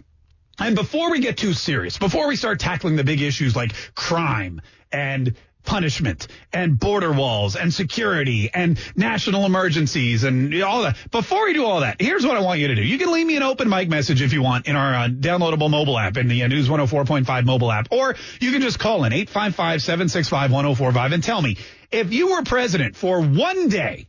and 0.60 0.76
before 0.76 1.12
we 1.12 1.20
get 1.20 1.38
too 1.38 1.54
serious, 1.54 1.98
before 1.98 2.28
we 2.28 2.36
start 2.36 2.60
tackling 2.60 2.96
the 2.96 3.04
big 3.04 3.22
issues 3.22 3.56
like 3.56 3.74
crime 3.96 4.62
and 4.92 5.36
punishment 5.68 6.28
and 6.54 6.80
border 6.80 7.12
walls 7.12 7.58
and 7.58 7.74
security 7.74 8.50
and 8.52 8.80
national 8.96 9.46
emergencies 9.46 10.24
and 10.24 10.64
all 10.64 10.84
that. 10.84 10.96
Before 11.12 11.44
we 11.46 11.54
do 11.54 11.66
all 11.66 11.82
that, 11.82 11.98
here's 12.00 12.26
what 12.26 12.38
I 12.38 12.40
want 12.40 12.62
you 12.62 12.70
to 12.70 12.76
do. 12.76 12.82
You 12.82 12.98
can 12.98 13.12
leave 13.12 13.28
me 13.28 13.36
an 13.36 13.44
open 13.44 13.68
mic 13.70 13.90
message 13.90 14.22
if 14.22 14.32
you 14.34 14.42
want 14.42 14.68
in 14.68 14.78
our 14.78 14.96
uh, 14.96 15.10
downloadable 15.10 15.70
mobile 15.70 16.00
app 16.00 16.16
in 16.18 16.30
the 16.30 16.44
uh, 16.44 16.48
News 16.48 16.70
104.5 16.70 17.46
mobile 17.46 17.72
app, 17.72 17.90
or 17.92 18.16
you 18.40 18.52
can 18.52 18.62
just 18.62 18.80
call 18.80 19.04
in 19.04 19.12
855-765-1045 19.12 21.14
and 21.14 21.24
tell 21.24 21.42
me 21.42 21.58
if 21.92 22.14
you 22.14 22.32
were 22.32 22.44
president 22.44 22.96
for 22.96 23.20
one 23.22 23.68
day, 23.68 24.08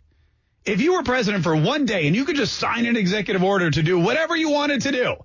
if 0.68 0.80
you 0.82 0.92
were 0.92 1.02
president 1.02 1.42
for 1.44 1.56
one 1.56 1.86
day 1.86 2.06
and 2.06 2.14
you 2.14 2.26
could 2.26 2.36
just 2.36 2.52
sign 2.54 2.86
an 2.86 2.96
executive 2.96 3.42
order 3.42 3.68
to 3.70 3.82
do 3.82 3.98
whatever 3.98 4.36
you 4.36 4.50
wanted 4.50 4.82
to 4.82 4.92
do, 4.92 5.16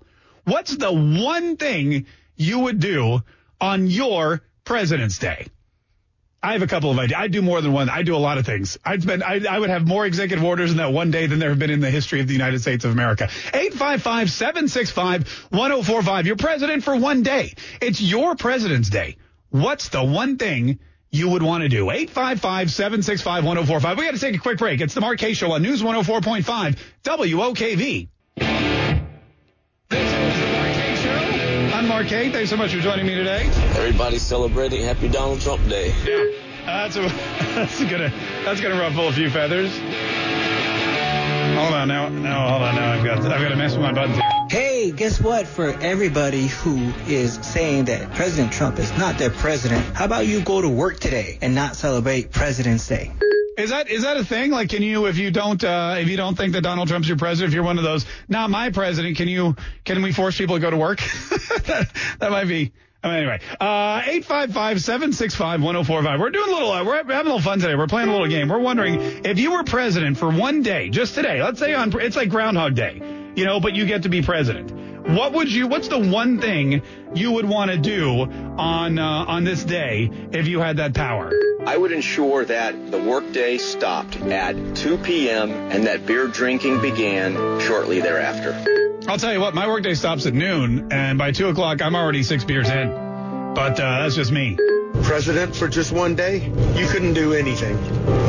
what's 0.44 0.74
the 0.74 0.90
one 0.90 1.56
thing 1.56 2.06
you 2.34 2.60
would 2.60 2.80
do 2.80 3.22
on 3.60 3.86
your 3.86 4.40
President's 4.64 5.18
Day? 5.18 5.46
I 6.42 6.52
have 6.52 6.62
a 6.62 6.66
couple 6.66 6.90
of 6.90 6.98
ideas. 6.98 7.18
I 7.18 7.28
do 7.28 7.42
more 7.42 7.60
than 7.60 7.72
one. 7.72 7.90
I 7.90 8.02
do 8.02 8.16
a 8.16 8.18
lot 8.18 8.38
of 8.38 8.46
things. 8.46 8.78
I'd 8.84 9.02
spend, 9.02 9.22
I, 9.22 9.40
I, 9.48 9.58
would 9.58 9.70
have 9.70 9.86
more 9.86 10.04
executive 10.04 10.44
orders 10.44 10.70
in 10.70 10.76
that 10.76 10.92
one 10.92 11.10
day 11.10 11.26
than 11.26 11.38
there 11.38 11.48
have 11.48 11.58
been 11.58 11.70
in 11.70 11.80
the 11.80 11.90
history 11.90 12.20
of 12.20 12.26
the 12.26 12.34
United 12.34 12.60
States 12.60 12.84
of 12.84 12.92
America. 12.92 13.28
855-765-1045. 13.52 16.24
You're 16.26 16.36
president 16.36 16.84
for 16.84 16.94
one 16.96 17.22
day. 17.22 17.54
It's 17.80 17.98
your 18.00 18.36
President's 18.36 18.90
Day. 18.90 19.16
What's 19.48 19.88
the 19.88 20.04
one 20.04 20.36
thing 20.36 20.80
you 21.14 21.28
would 21.28 21.42
want 21.42 21.62
to 21.62 21.68
do. 21.68 21.90
855 21.90 22.70
765 22.70 23.44
1045. 23.44 23.98
We 23.98 24.04
got 24.04 24.14
to 24.14 24.20
take 24.20 24.34
a 24.34 24.38
quick 24.38 24.58
break. 24.58 24.80
It's 24.80 24.94
the 24.94 25.00
Mark 25.00 25.18
K 25.18 25.32
Show 25.32 25.52
on 25.52 25.62
News 25.62 25.82
104.5 25.82 26.76
WOKV. 27.04 28.08
This 29.90 30.00
is 30.00 30.40
the 30.40 30.52
Mark 30.52 30.72
K 30.72 30.96
Show. 30.96 31.76
I'm 31.76 31.86
Mark 31.86 32.06
K. 32.08 32.30
Thanks 32.30 32.50
so 32.50 32.56
much 32.56 32.74
for 32.74 32.80
joining 32.80 33.06
me 33.06 33.14
today. 33.14 33.48
Everybody 33.76 34.18
celebrating 34.18 34.82
Happy 34.82 35.08
Donald 35.08 35.40
Trump 35.40 35.66
Day. 35.68 35.94
Yeah. 36.04 36.40
Uh, 36.64 36.88
that's 36.88 36.96
a, 36.96 37.02
that's 37.54 37.84
gonna 37.84 38.12
that's 38.44 38.60
gonna 38.60 38.80
ruffle 38.80 39.08
a 39.08 39.12
few 39.12 39.30
feathers. 39.30 39.70
Hold 41.44 41.74
on 41.74 41.88
now. 41.88 42.08
No, 42.08 42.48
hold 42.48 42.62
on 42.62 42.74
now. 42.74 42.92
I've 42.92 43.04
got 43.04 43.18
I've 43.18 43.40
got 43.40 43.48
to 43.48 43.56
mess 43.56 43.72
with 43.72 43.82
my 43.82 43.92
buttons. 43.92 44.18
Hey, 44.50 44.90
guess 44.90 45.20
what? 45.20 45.46
For 45.46 45.70
everybody 45.80 46.46
who 46.46 46.92
is 47.06 47.34
saying 47.42 47.86
that 47.86 48.14
President 48.14 48.52
Trump 48.52 48.78
is 48.78 48.90
not 48.96 49.18
their 49.18 49.30
president, 49.30 49.84
how 49.96 50.04
about 50.04 50.26
you 50.26 50.42
go 50.42 50.60
to 50.60 50.68
work 50.68 51.00
today 51.00 51.38
and 51.42 51.54
not 51.54 51.76
celebrate 51.76 52.30
President's 52.30 52.86
Day? 52.86 53.12
Is 53.56 53.70
that 53.70 53.88
is 53.88 54.02
that 54.02 54.16
a 54.16 54.24
thing? 54.24 54.50
Like, 54.50 54.70
can 54.70 54.82
you 54.82 55.06
if 55.06 55.16
you 55.16 55.30
don't 55.30 55.62
uh, 55.62 55.96
if 55.98 56.08
you 56.08 56.16
don't 56.16 56.36
think 56.36 56.54
that 56.54 56.62
Donald 56.62 56.88
Trump's 56.88 57.08
your 57.08 57.16
president, 57.16 57.52
if 57.52 57.54
you're 57.54 57.64
one 57.64 57.78
of 57.78 57.84
those 57.84 58.04
not 58.28 58.50
my 58.50 58.70
president, 58.70 59.16
can 59.16 59.28
you 59.28 59.54
can 59.84 60.02
we 60.02 60.12
force 60.12 60.36
people 60.36 60.56
to 60.56 60.60
go 60.60 60.70
to 60.70 60.76
work? 60.76 60.98
that, 61.66 61.90
that 62.18 62.30
might 62.30 62.48
be. 62.48 62.72
Anyway, 63.04 63.38
uh, 63.60 64.00
855-765-1045. 64.00 66.18
We're 66.18 66.30
doing 66.30 66.48
a 66.48 66.52
little, 66.52 66.72
uh, 66.72 66.84
we're 66.84 66.96
having 66.96 67.12
a 67.12 67.22
little 67.22 67.40
fun 67.40 67.60
today. 67.60 67.74
We're 67.74 67.86
playing 67.86 68.08
a 68.08 68.12
little 68.12 68.28
game. 68.28 68.48
We're 68.48 68.58
wondering 68.58 68.98
if 69.24 69.38
you 69.38 69.52
were 69.52 69.62
president 69.62 70.16
for 70.16 70.30
one 70.30 70.62
day, 70.62 70.88
just 70.88 71.14
today, 71.14 71.42
let's 71.42 71.58
say 71.58 71.74
on, 71.74 71.92
it's 72.00 72.16
like 72.16 72.30
Groundhog 72.30 72.74
Day, 72.74 73.02
you 73.36 73.44
know, 73.44 73.60
but 73.60 73.74
you 73.74 73.84
get 73.84 74.04
to 74.04 74.08
be 74.08 74.22
president. 74.22 74.72
What 75.06 75.34
would 75.34 75.52
you, 75.52 75.66
what's 75.66 75.88
the 75.88 75.98
one 75.98 76.40
thing 76.40 76.80
you 77.14 77.32
would 77.32 77.44
want 77.44 77.70
to 77.70 77.76
do 77.76 78.22
on, 78.22 78.98
uh, 78.98 79.04
on 79.04 79.44
this 79.44 79.62
day 79.62 80.10
if 80.32 80.48
you 80.48 80.60
had 80.60 80.78
that 80.78 80.94
power? 80.94 81.30
I 81.66 81.76
would 81.76 81.92
ensure 81.92 82.44
that 82.46 82.90
the 82.90 82.98
workday 82.98 83.58
stopped 83.58 84.16
at 84.16 84.76
2 84.76 84.98
p.m. 84.98 85.50
and 85.50 85.86
that 85.86 86.06
beer 86.06 86.26
drinking 86.26 86.80
began 86.80 87.60
shortly 87.60 88.00
thereafter. 88.00 88.52
I'll 89.06 89.18
tell 89.18 89.32
you 89.32 89.40
what, 89.40 89.54
my 89.54 89.66
workday 89.66 89.92
stops 89.92 90.24
at 90.24 90.32
noon, 90.32 90.90
and 90.90 91.18
by 91.18 91.32
two 91.32 91.48
o'clock, 91.48 91.82
I'm 91.82 91.94
already 91.94 92.22
six 92.22 92.42
beers 92.42 92.70
in. 92.70 93.13
But 93.54 93.78
uh, 93.78 94.02
that's 94.02 94.16
just 94.16 94.32
me. 94.32 94.58
President 95.02 95.54
for 95.54 95.68
just 95.68 95.92
one 95.92 96.16
day, 96.16 96.46
you 96.76 96.86
couldn't 96.88 97.14
do 97.14 97.34
anything. 97.34 97.76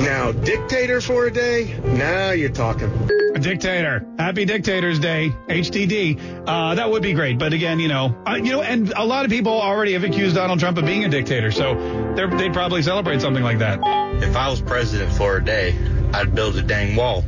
Now, 0.04 0.32
dictator 0.32 1.02
for 1.02 1.26
a 1.26 1.32
day, 1.32 1.80
now 1.84 2.32
you're 2.32 2.50
talking. 2.50 2.92
A 3.34 3.40
dictator. 3.40 4.06
Happy 4.20 4.46
Dictators 4.46 5.00
Day, 5.00 5.34
HDD. 5.48 6.46
Uh, 6.48 6.76
that 6.76 6.90
would 6.90 7.02
be 7.02 7.14
great. 7.14 7.40
But 7.40 7.54
again, 7.54 7.80
you 7.80 7.88
know, 7.88 8.16
uh, 8.26 8.36
you 8.36 8.52
know, 8.52 8.62
and 8.62 8.94
a 8.96 9.04
lot 9.04 9.26
of 9.26 9.32
people 9.32 9.54
already 9.54 9.94
have 9.94 10.04
accused 10.04 10.36
Donald 10.36 10.60
Trump 10.60 10.78
of 10.78 10.86
being 10.86 11.04
a 11.06 11.10
dictator, 11.10 11.52
so 11.52 11.74
they'd 12.16 12.54
probably 12.54 12.82
celebrate 12.82 13.20
something 13.22 13.44
like 13.44 13.60
that. 13.60 13.80
If 14.24 14.36
I 14.36 14.50
was 14.50 14.62
president 14.62 15.12
for 15.14 15.38
a 15.38 15.44
day, 15.44 15.76
I'd 16.14 16.36
build 16.36 16.56
a 16.56 16.62
dang 16.62 16.96
wall 16.96 17.24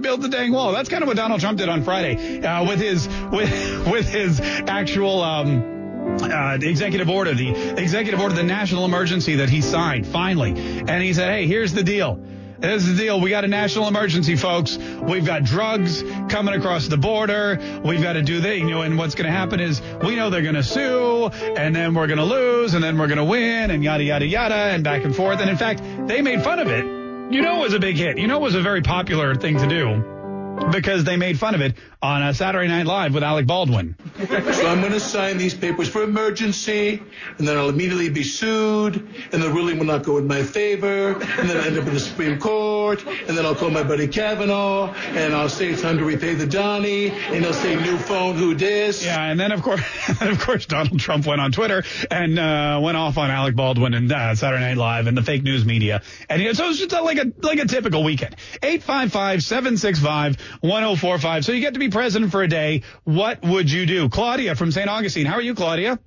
build 0.00 0.22
the 0.22 0.28
dang 0.28 0.52
wall. 0.52 0.72
That's 0.72 0.88
kind 0.88 1.02
of 1.02 1.06
what 1.06 1.16
Donald 1.16 1.40
Trump 1.40 1.58
did 1.58 1.68
on 1.68 1.84
Friday 1.84 2.42
uh, 2.42 2.66
with 2.66 2.80
his 2.80 3.06
with 3.30 3.86
with 3.92 4.08
his 4.08 4.40
actual. 4.40 5.22
Um, 5.22 5.81
uh, 6.22 6.56
the 6.56 6.68
executive 6.68 7.08
order, 7.08 7.34
the 7.34 7.50
executive 7.78 8.20
order, 8.20 8.34
the 8.34 8.42
national 8.42 8.84
emergency 8.84 9.36
that 9.36 9.48
he 9.48 9.60
signed 9.60 10.06
finally. 10.06 10.50
And 10.50 11.02
he 11.02 11.12
said, 11.12 11.32
hey, 11.32 11.46
here's 11.46 11.72
the 11.72 11.82
deal. 11.82 12.22
Here's 12.60 12.86
the 12.86 12.94
deal. 12.94 13.20
We 13.20 13.30
got 13.30 13.44
a 13.44 13.48
national 13.48 13.88
emergency, 13.88 14.36
folks. 14.36 14.78
We've 14.78 15.24
got 15.24 15.42
drugs 15.42 16.02
coming 16.28 16.54
across 16.54 16.86
the 16.86 16.96
border. 16.96 17.58
We've 17.84 18.02
got 18.02 18.12
to 18.12 18.22
do 18.22 18.40
that. 18.40 18.56
You 18.56 18.70
know, 18.70 18.82
and 18.82 18.96
what's 18.96 19.16
going 19.16 19.26
to 19.26 19.36
happen 19.36 19.58
is 19.58 19.82
we 20.04 20.14
know 20.14 20.30
they're 20.30 20.42
going 20.42 20.54
to 20.54 20.62
sue 20.62 21.26
and 21.26 21.74
then 21.74 21.94
we're 21.94 22.06
going 22.06 22.18
to 22.18 22.24
lose 22.24 22.74
and 22.74 22.84
then 22.84 22.98
we're 22.98 23.08
going 23.08 23.18
to 23.18 23.24
win 23.24 23.70
and 23.70 23.82
yada, 23.82 24.04
yada, 24.04 24.26
yada 24.26 24.54
and 24.54 24.84
back 24.84 25.04
and 25.04 25.14
forth. 25.14 25.40
And 25.40 25.50
in 25.50 25.56
fact, 25.56 25.82
they 26.06 26.22
made 26.22 26.42
fun 26.42 26.60
of 26.60 26.68
it 26.68 27.02
you 27.32 27.40
know 27.40 27.60
it 27.60 27.60
was 27.60 27.74
a 27.74 27.80
big 27.80 27.96
hit. 27.96 28.18
You 28.18 28.26
know 28.26 28.36
it 28.36 28.42
was 28.42 28.54
a 28.54 28.60
very 28.60 28.82
popular 28.82 29.34
thing 29.34 29.56
to 29.56 29.66
do 29.66 30.68
because 30.70 31.04
they 31.04 31.16
made 31.16 31.38
fun 31.38 31.54
of 31.54 31.62
it 31.62 31.76
on 32.02 32.20
a 32.22 32.34
Saturday 32.34 32.66
Night 32.66 32.84
Live 32.86 33.14
with 33.14 33.22
Alec 33.22 33.46
Baldwin. 33.46 33.94
So 34.18 34.66
I'm 34.66 34.80
going 34.80 34.92
to 34.92 35.00
sign 35.00 35.38
these 35.38 35.54
papers 35.54 35.88
for 35.88 36.02
emergency, 36.02 37.00
and 37.38 37.46
then 37.46 37.56
I'll 37.56 37.68
immediately 37.68 38.08
be 38.08 38.24
sued, 38.24 38.96
and 39.32 39.42
the 39.42 39.48
ruling 39.48 39.78
will 39.78 39.86
not 39.86 40.02
go 40.02 40.18
in 40.18 40.26
my 40.26 40.42
favor, 40.42 41.12
and 41.12 41.48
then 41.48 41.56
I 41.56 41.66
end 41.66 41.78
up 41.78 41.86
in 41.86 41.94
the 41.94 42.00
Supreme 42.00 42.40
Court, 42.40 43.06
and 43.06 43.38
then 43.38 43.46
I'll 43.46 43.54
call 43.54 43.70
my 43.70 43.84
buddy 43.84 44.08
Kavanaugh, 44.08 44.92
and 44.92 45.32
I'll 45.32 45.48
say 45.48 45.68
it's 45.70 45.82
time 45.82 45.98
to 45.98 46.04
repay 46.04 46.34
the 46.34 46.46
Donnie, 46.46 47.10
and 47.10 47.44
he'll 47.44 47.54
say 47.54 47.76
new 47.76 47.96
phone, 47.96 48.34
who 48.34 48.54
dis? 48.54 49.04
Yeah, 49.04 49.22
and 49.22 49.38
then 49.38 49.52
of 49.52 49.62
course, 49.62 49.82
of 50.20 50.40
course, 50.40 50.66
Donald 50.66 50.98
Trump 50.98 51.24
went 51.26 51.40
on 51.40 51.52
Twitter 51.52 51.84
and 52.10 52.36
uh, 52.36 52.80
went 52.82 52.96
off 52.96 53.16
on 53.16 53.30
Alec 53.30 53.54
Baldwin 53.54 53.94
and 53.94 54.10
uh, 54.10 54.34
Saturday 54.34 54.64
Night 54.64 54.76
Live 54.76 55.06
and 55.06 55.16
the 55.16 55.22
fake 55.22 55.44
news 55.44 55.64
media, 55.64 56.02
and 56.28 56.42
you 56.42 56.48
know, 56.48 56.52
so 56.54 56.68
it's 56.68 56.80
just 56.80 56.90
like 56.90 57.18
a 57.18 57.32
like 57.42 57.60
a 57.60 57.66
typical 57.66 58.02
weekend. 58.02 58.34
Eight 58.60 58.82
five 58.82 59.12
five 59.12 59.44
seven 59.44 59.76
six 59.76 60.00
five 60.00 60.36
1045. 60.62 61.44
So 61.44 61.52
you 61.52 61.60
get 61.60 61.74
to 61.74 61.78
be 61.78 61.91
president 61.92 62.32
for 62.32 62.42
a 62.42 62.48
day. 62.48 62.82
What 63.04 63.42
would 63.42 63.70
you 63.70 63.86
do? 63.86 64.08
Claudia 64.08 64.54
from 64.54 64.72
St. 64.72 64.88
Augustine. 64.88 65.26
How 65.26 65.34
are 65.34 65.42
you, 65.42 65.54
Claudia? 65.54 65.98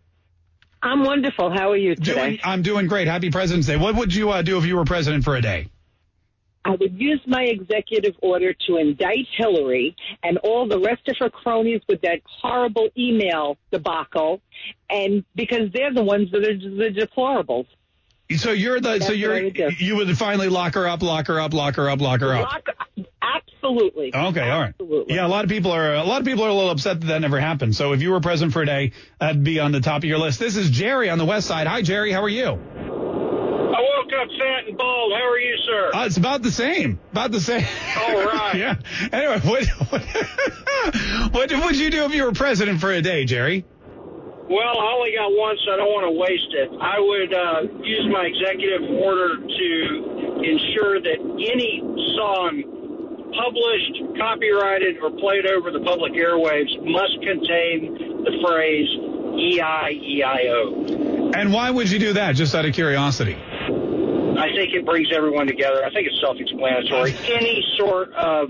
I'm 0.81 1.03
wonderful. 1.03 1.51
How 1.51 1.71
are 1.71 1.77
you 1.77 1.95
today? 1.95 2.13
Doing, 2.13 2.39
I'm 2.43 2.61
doing 2.61 2.87
great. 2.87 3.07
Happy 3.07 3.31
President's 3.31 3.67
Day. 3.67 3.77
What 3.77 3.95
would 3.95 4.13
you 4.13 4.29
uh, 4.29 4.41
do 4.41 4.57
if 4.57 4.65
you 4.65 4.75
were 4.75 4.85
president 4.85 5.23
for 5.23 5.35
a 5.35 5.41
day? 5.41 5.69
I 6.65 6.71
would 6.71 6.99
use 6.99 7.21
my 7.27 7.43
executive 7.43 8.15
order 8.23 8.53
to 8.67 8.77
indict 8.77 9.27
Hillary 9.37 9.95
and 10.23 10.39
all 10.39 10.67
the 10.67 10.79
rest 10.79 11.07
of 11.07 11.15
her 11.19 11.29
cronies 11.29 11.81
with 11.87 12.01
that 12.01 12.21
horrible 12.41 12.89
email 12.97 13.57
debacle, 13.71 14.41
and 14.89 15.23
because 15.35 15.71
they're 15.73 15.93
the 15.93 16.03
ones 16.03 16.31
that 16.31 16.43
are 16.43 16.57
the 16.57 16.89
deplorables. 16.89 17.67
So 18.37 18.51
you're 18.51 18.79
the 18.79 18.93
That's 18.93 19.07
so 19.07 19.13
you're 19.13 19.37
you 19.37 19.97
would 19.97 20.17
finally 20.17 20.49
lock 20.49 20.73
her 20.73 20.87
up, 20.87 21.03
lock 21.03 21.27
her 21.27 21.39
up, 21.39 21.53
lock 21.53 21.75
her 21.75 21.89
up, 21.89 22.01
lock 22.01 22.21
her 22.21 22.33
up. 22.33 22.51
Lock, 22.51 23.07
absolutely. 23.21 24.15
Okay, 24.15 24.49
all 24.49 24.61
right. 24.61 24.69
Absolutely. 24.69 25.13
Yeah, 25.15 25.27
a 25.27 25.29
lot 25.29 25.43
of 25.43 25.49
people 25.49 25.71
are 25.71 25.93
a 25.93 26.03
lot 26.03 26.21
of 26.21 26.25
people 26.25 26.43
are 26.43 26.49
a 26.49 26.53
little 26.53 26.71
upset 26.71 27.01
that 27.01 27.07
that 27.07 27.21
never 27.21 27.39
happened. 27.39 27.75
So 27.75 27.93
if 27.93 28.01
you 28.01 28.11
were 28.11 28.19
president 28.21 28.53
for 28.53 28.63
a 28.63 28.65
day, 28.65 28.93
that'd 29.19 29.43
be 29.43 29.59
on 29.59 29.71
the 29.71 29.79
top 29.79 29.97
of 29.97 30.05
your 30.05 30.17
list. 30.17 30.39
This 30.39 30.55
is 30.55 30.71
Jerry 30.71 31.09
on 31.09 31.19
the 31.19 31.25
west 31.25 31.45
side. 31.47 31.67
Hi, 31.67 31.83
Jerry. 31.83 32.11
How 32.11 32.23
are 32.23 32.29
you? 32.29 32.45
I 32.47 33.81
woke 33.81 34.11
up 34.19 34.29
fat 34.39 34.67
and 34.67 34.77
bald. 34.77 35.13
How 35.13 35.29
are 35.29 35.37
you, 35.39 35.57
sir? 35.57 35.91
Uh, 35.93 36.05
it's 36.05 36.17
about 36.17 36.41
the 36.41 36.51
same. 36.51 36.99
About 37.11 37.31
the 37.31 37.41
same. 37.41 37.65
All 37.97 38.25
right. 38.25 38.55
yeah. 38.55 38.75
Anyway, 39.11 39.39
what, 39.41 39.65
what 41.31 41.51
what 41.51 41.65
would 41.65 41.77
you 41.77 41.91
do 41.91 42.05
if 42.05 42.15
you 42.15 42.23
were 42.23 42.31
president 42.31 42.79
for 42.81 42.91
a 42.91 43.01
day, 43.01 43.25
Jerry? 43.25 43.65
Well, 44.45 44.77
I 44.77 44.93
only 44.93 45.11
got 45.17 45.33
one, 45.33 45.57
so 45.65 45.73
I 45.73 45.77
don't 45.77 45.89
want 45.89 46.05
to 46.05 46.13
waste 46.13 46.53
it. 46.53 46.69
I 46.77 47.01
would 47.01 47.33
uh, 47.33 47.81
use 47.81 48.05
my 48.13 48.29
executive 48.29 48.85
order 49.01 49.41
to 49.41 49.67
ensure 50.45 51.01
that 51.01 51.17
any 51.17 51.81
song 52.13 52.61
published, 53.33 53.95
copyrighted, 54.21 55.01
or 55.01 55.09
played 55.17 55.49
over 55.49 55.71
the 55.71 55.81
public 55.81 56.13
airwaves 56.13 56.69
must 56.85 57.17
contain 57.25 58.21
the 58.21 58.37
phrase 58.45 58.87
E-I-E-I-O. 59.35 61.31
And 61.33 61.51
why 61.51 61.71
would 61.71 61.89
you 61.89 61.99
do 61.99 62.13
that, 62.13 62.35
just 62.35 62.53
out 62.55 62.65
of 62.65 62.73
curiosity? 62.73 63.35
I 63.35 64.51
think 64.53 64.73
it 64.73 64.85
brings 64.85 65.07
everyone 65.13 65.47
together. 65.47 65.83
I 65.83 65.89
think 65.91 66.07
it's 66.07 66.19
self-explanatory. 66.21 67.15
Any 67.33 67.63
sort 67.77 68.13
of 68.13 68.49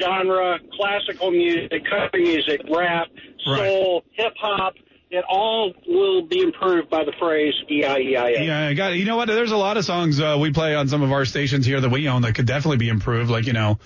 genre, 0.00 0.58
classical 0.76 1.30
music, 1.30 1.84
country 1.88 2.22
music, 2.22 2.60
rap, 2.70 3.08
soul, 3.44 4.04
hip-hop, 4.12 4.74
it 5.10 5.24
all 5.28 5.72
will 5.88 6.22
be 6.22 6.40
improved 6.40 6.88
by 6.88 7.04
the 7.04 7.12
phrase 7.18 7.54
E-I-E-I-O. 7.68 8.42
Yeah, 8.42 8.68
I 8.68 8.74
got 8.74 8.92
it. 8.92 8.98
You 8.98 9.04
know 9.04 9.16
what? 9.16 9.26
There's 9.26 9.50
a 9.50 9.56
lot 9.56 9.76
of 9.76 9.84
songs 9.84 10.20
uh, 10.20 10.36
we 10.40 10.52
play 10.52 10.74
on 10.74 10.88
some 10.88 11.02
of 11.02 11.10
our 11.10 11.24
stations 11.24 11.66
here 11.66 11.80
that 11.80 11.90
we 11.90 12.08
own 12.08 12.22
that 12.22 12.34
could 12.34 12.46
definitely 12.46 12.76
be 12.76 12.88
improved. 12.88 13.30
Like, 13.30 13.46
you 13.46 13.52
know, 13.52 13.78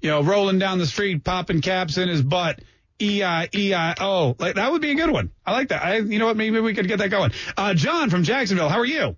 you 0.00 0.10
know, 0.10 0.22
rolling 0.22 0.58
down 0.58 0.78
the 0.78 0.86
street, 0.86 1.22
popping 1.22 1.60
caps 1.60 1.98
in 1.98 2.08
his 2.08 2.22
butt. 2.22 2.60
E-I-E-I-O. 3.00 4.36
Like, 4.38 4.56
that 4.56 4.70
would 4.70 4.82
be 4.82 4.90
a 4.90 4.94
good 4.94 5.10
one. 5.10 5.30
I 5.44 5.52
like 5.52 5.68
that. 5.68 5.84
I, 5.84 5.96
you 5.98 6.18
know 6.18 6.26
what? 6.26 6.36
Maybe 6.36 6.60
we 6.60 6.74
could 6.74 6.86
get 6.86 6.98
that 6.98 7.10
going. 7.10 7.32
Uh, 7.56 7.74
John 7.74 8.10
from 8.10 8.22
Jacksonville. 8.22 8.68
How 8.68 8.78
are 8.78 8.84
you? 8.84 9.16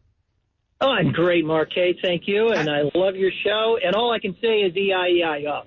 Oh, 0.85 0.91
I'm 0.91 1.13
great, 1.13 1.47
Mark 1.47 1.71
K. 1.73 1.97
Thank 2.03 2.29
you. 2.29 2.51
And 2.53 2.69
I 2.69 2.83
love 2.95 3.17
your 3.17 3.31
show. 3.43 3.79
And 3.83 3.95
all 3.95 4.13
I 4.13 4.19
can 4.19 4.37
say 4.43 4.61
is 4.61 4.77
E-I-E-I-O. 4.77 5.63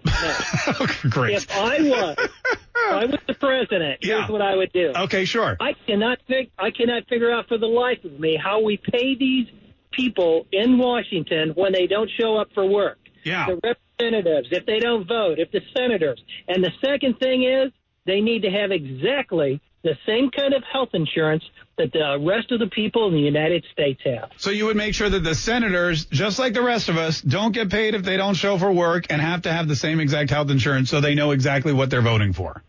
Great. 1.09 1.37
If 1.37 1.51
I 1.51 1.79
was, 1.81 2.15
if 2.19 2.59
I 2.91 3.05
was 3.05 3.19
the 3.25 3.33
president, 3.33 3.97
here's 4.01 4.29
what 4.29 4.43
I 4.43 4.55
would 4.55 4.71
do. 4.71 4.91
Okay, 4.95 5.25
sure. 5.25 5.57
I 5.59 5.73
cannot 5.87 6.19
fig- 6.27 6.51
I 6.59 6.69
cannot 6.69 7.07
figure 7.07 7.31
out 7.31 7.47
for 7.47 7.57
the 7.57 7.65
life 7.65 8.03
of 8.03 8.19
me 8.19 8.37
how 8.41 8.61
we 8.61 8.77
pay 8.77 9.15
these 9.15 9.47
people 9.91 10.45
in 10.51 10.77
Washington 10.77 11.53
when 11.55 11.73
they 11.73 11.87
don't 11.87 12.11
show 12.19 12.37
up 12.37 12.49
for 12.53 12.65
work. 12.67 12.99
Yeah. 13.23 13.47
The 13.47 13.59
representatives, 13.99 14.49
if 14.51 14.67
they 14.67 14.79
don't 14.79 15.07
vote, 15.07 15.39
if 15.39 15.51
the 15.51 15.61
senators. 15.75 16.21
And 16.47 16.63
the 16.63 16.71
second 16.85 17.17
thing 17.17 17.43
is 17.43 17.71
they 18.05 18.21
need 18.21 18.43
to 18.43 18.51
have 18.51 18.69
exactly 18.71 19.61
the 19.87 19.97
same 20.05 20.29
kind 20.29 20.53
of 20.53 20.63
health 20.63 20.89
insurance 20.93 21.43
that 21.77 21.93
the 21.93 22.17
rest 22.19 22.51
of 22.51 22.59
the 22.59 22.67
people 22.67 23.07
in 23.07 23.13
the 23.13 23.21
United 23.21 23.63
States 23.71 24.01
have. 24.03 24.31
So 24.37 24.49
you 24.49 24.65
would 24.65 24.75
make 24.75 24.93
sure 24.93 25.09
that 25.09 25.23
the 25.23 25.35
senators, 25.35 26.05
just 26.05 26.39
like 26.39 26.53
the 26.53 26.61
rest 26.61 26.89
of 26.89 26.97
us, 26.97 27.21
don't 27.21 27.53
get 27.53 27.69
paid 27.69 27.95
if 27.95 28.03
they 28.03 28.17
don't 28.17 28.33
show 28.33 28.57
for 28.57 28.71
work 28.71 29.05
and 29.09 29.21
have 29.21 29.43
to 29.43 29.53
have 29.53 29.67
the 29.67 29.75
same 29.75 29.99
exact 29.99 30.29
health 30.29 30.49
insurance 30.49 30.89
so 30.89 30.99
they 30.99 31.15
know 31.15 31.31
exactly 31.31 31.71
what 31.71 31.89
they're 31.89 32.01
voting 32.01 32.33
for. 32.33 32.61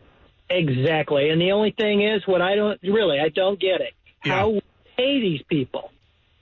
Exactly. 0.49 1.31
And 1.31 1.41
the 1.41 1.53
only 1.53 1.73
thing 1.73 2.03
is 2.03 2.27
what 2.27 2.41
I 2.41 2.55
don't 2.55 2.81
really 2.83 3.19
I 3.19 3.29
don't 3.29 3.59
get 3.59 3.81
it. 3.81 3.95
How 4.21 4.51
we 4.51 4.63
pay 4.97 5.21
these 5.21 5.43
people 5.49 5.91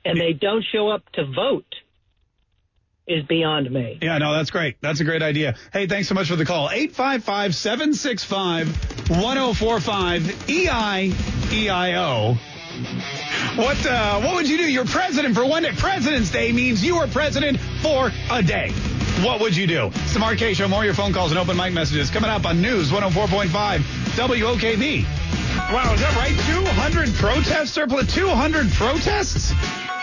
and 0.04 0.20
they 0.20 0.32
don't 0.32 0.64
show 0.72 0.88
up 0.88 1.02
to 1.12 1.24
vote. 1.24 1.74
Is 3.06 3.24
beyond 3.24 3.70
me. 3.70 3.98
Yeah, 4.02 4.18
no, 4.18 4.34
that's 4.34 4.50
great. 4.50 4.76
That's 4.80 5.00
a 5.00 5.04
great 5.04 5.22
idea. 5.22 5.54
Hey, 5.72 5.86
thanks 5.86 6.08
so 6.08 6.14
much 6.14 6.28
for 6.28 6.36
the 6.36 6.44
call. 6.44 6.70
855 6.70 7.54
765 7.54 9.10
1045 9.10 10.22
EIEIO. 10.22 12.36
What 13.56 13.86
uh, 13.86 14.20
what 14.20 14.34
would 14.34 14.48
you 14.48 14.58
do? 14.58 14.70
You're 14.70 14.84
president 14.84 15.34
for 15.34 15.46
one 15.46 15.62
day. 15.62 15.72
President's 15.72 16.30
Day 16.30 16.52
means 16.52 16.84
you 16.84 16.96
are 16.96 17.06
president 17.06 17.58
for 17.80 18.12
a 18.30 18.42
day. 18.42 18.70
What 19.22 19.40
would 19.40 19.56
you 19.56 19.66
do? 19.66 19.86
It's 19.86 20.12
the 20.12 20.18
Mark 20.18 20.36
K 20.36 20.52
Show. 20.52 20.68
More 20.68 20.80
of 20.80 20.84
your 20.84 20.92
phone 20.92 21.14
calls 21.14 21.30
and 21.30 21.38
open 21.38 21.56
mic 21.56 21.72
messages 21.72 22.10
coming 22.10 22.28
up 22.28 22.44
on 22.44 22.60
News 22.60 22.90
104.5 22.90 23.48
WOKV. 23.48 25.04
Wow, 25.72 25.94
is 25.94 26.00
that 26.00 26.14
right? 26.16 26.66
200 26.66 27.14
protests, 27.14 27.70
surplus 27.70 28.12
200 28.14 28.70
protests 28.72 29.54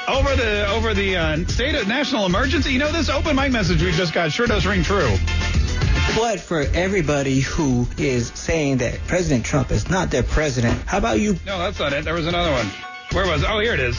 over 0.07 0.35
the 0.35 0.67
over 0.69 0.93
the 0.93 1.15
uh, 1.15 1.45
state 1.47 1.75
of 1.75 1.87
national 1.87 2.25
emergency. 2.25 2.71
You 2.71 2.79
know, 2.79 2.91
this 2.91 3.09
open 3.09 3.35
mic 3.35 3.51
message 3.51 3.81
we 3.81 3.91
just 3.91 4.13
got 4.13 4.31
sure 4.31 4.47
does 4.47 4.65
ring 4.65 4.83
true. 4.83 5.15
But 6.15 6.39
for 6.39 6.61
everybody 6.61 7.39
who 7.39 7.87
is 7.97 8.27
saying 8.35 8.77
that 8.77 8.99
President 9.07 9.45
Trump 9.45 9.71
is 9.71 9.89
not 9.89 10.11
their 10.11 10.23
president, 10.23 10.79
how 10.85 10.97
about 10.97 11.19
you? 11.19 11.33
No, 11.45 11.57
that's 11.59 11.79
not 11.79 11.93
it. 11.93 12.05
There 12.05 12.13
was 12.13 12.27
another 12.27 12.51
one. 12.51 12.67
Where 13.13 13.25
was? 13.25 13.43
Oh, 13.43 13.59
here 13.59 13.73
it 13.73 13.79
is. 13.79 13.97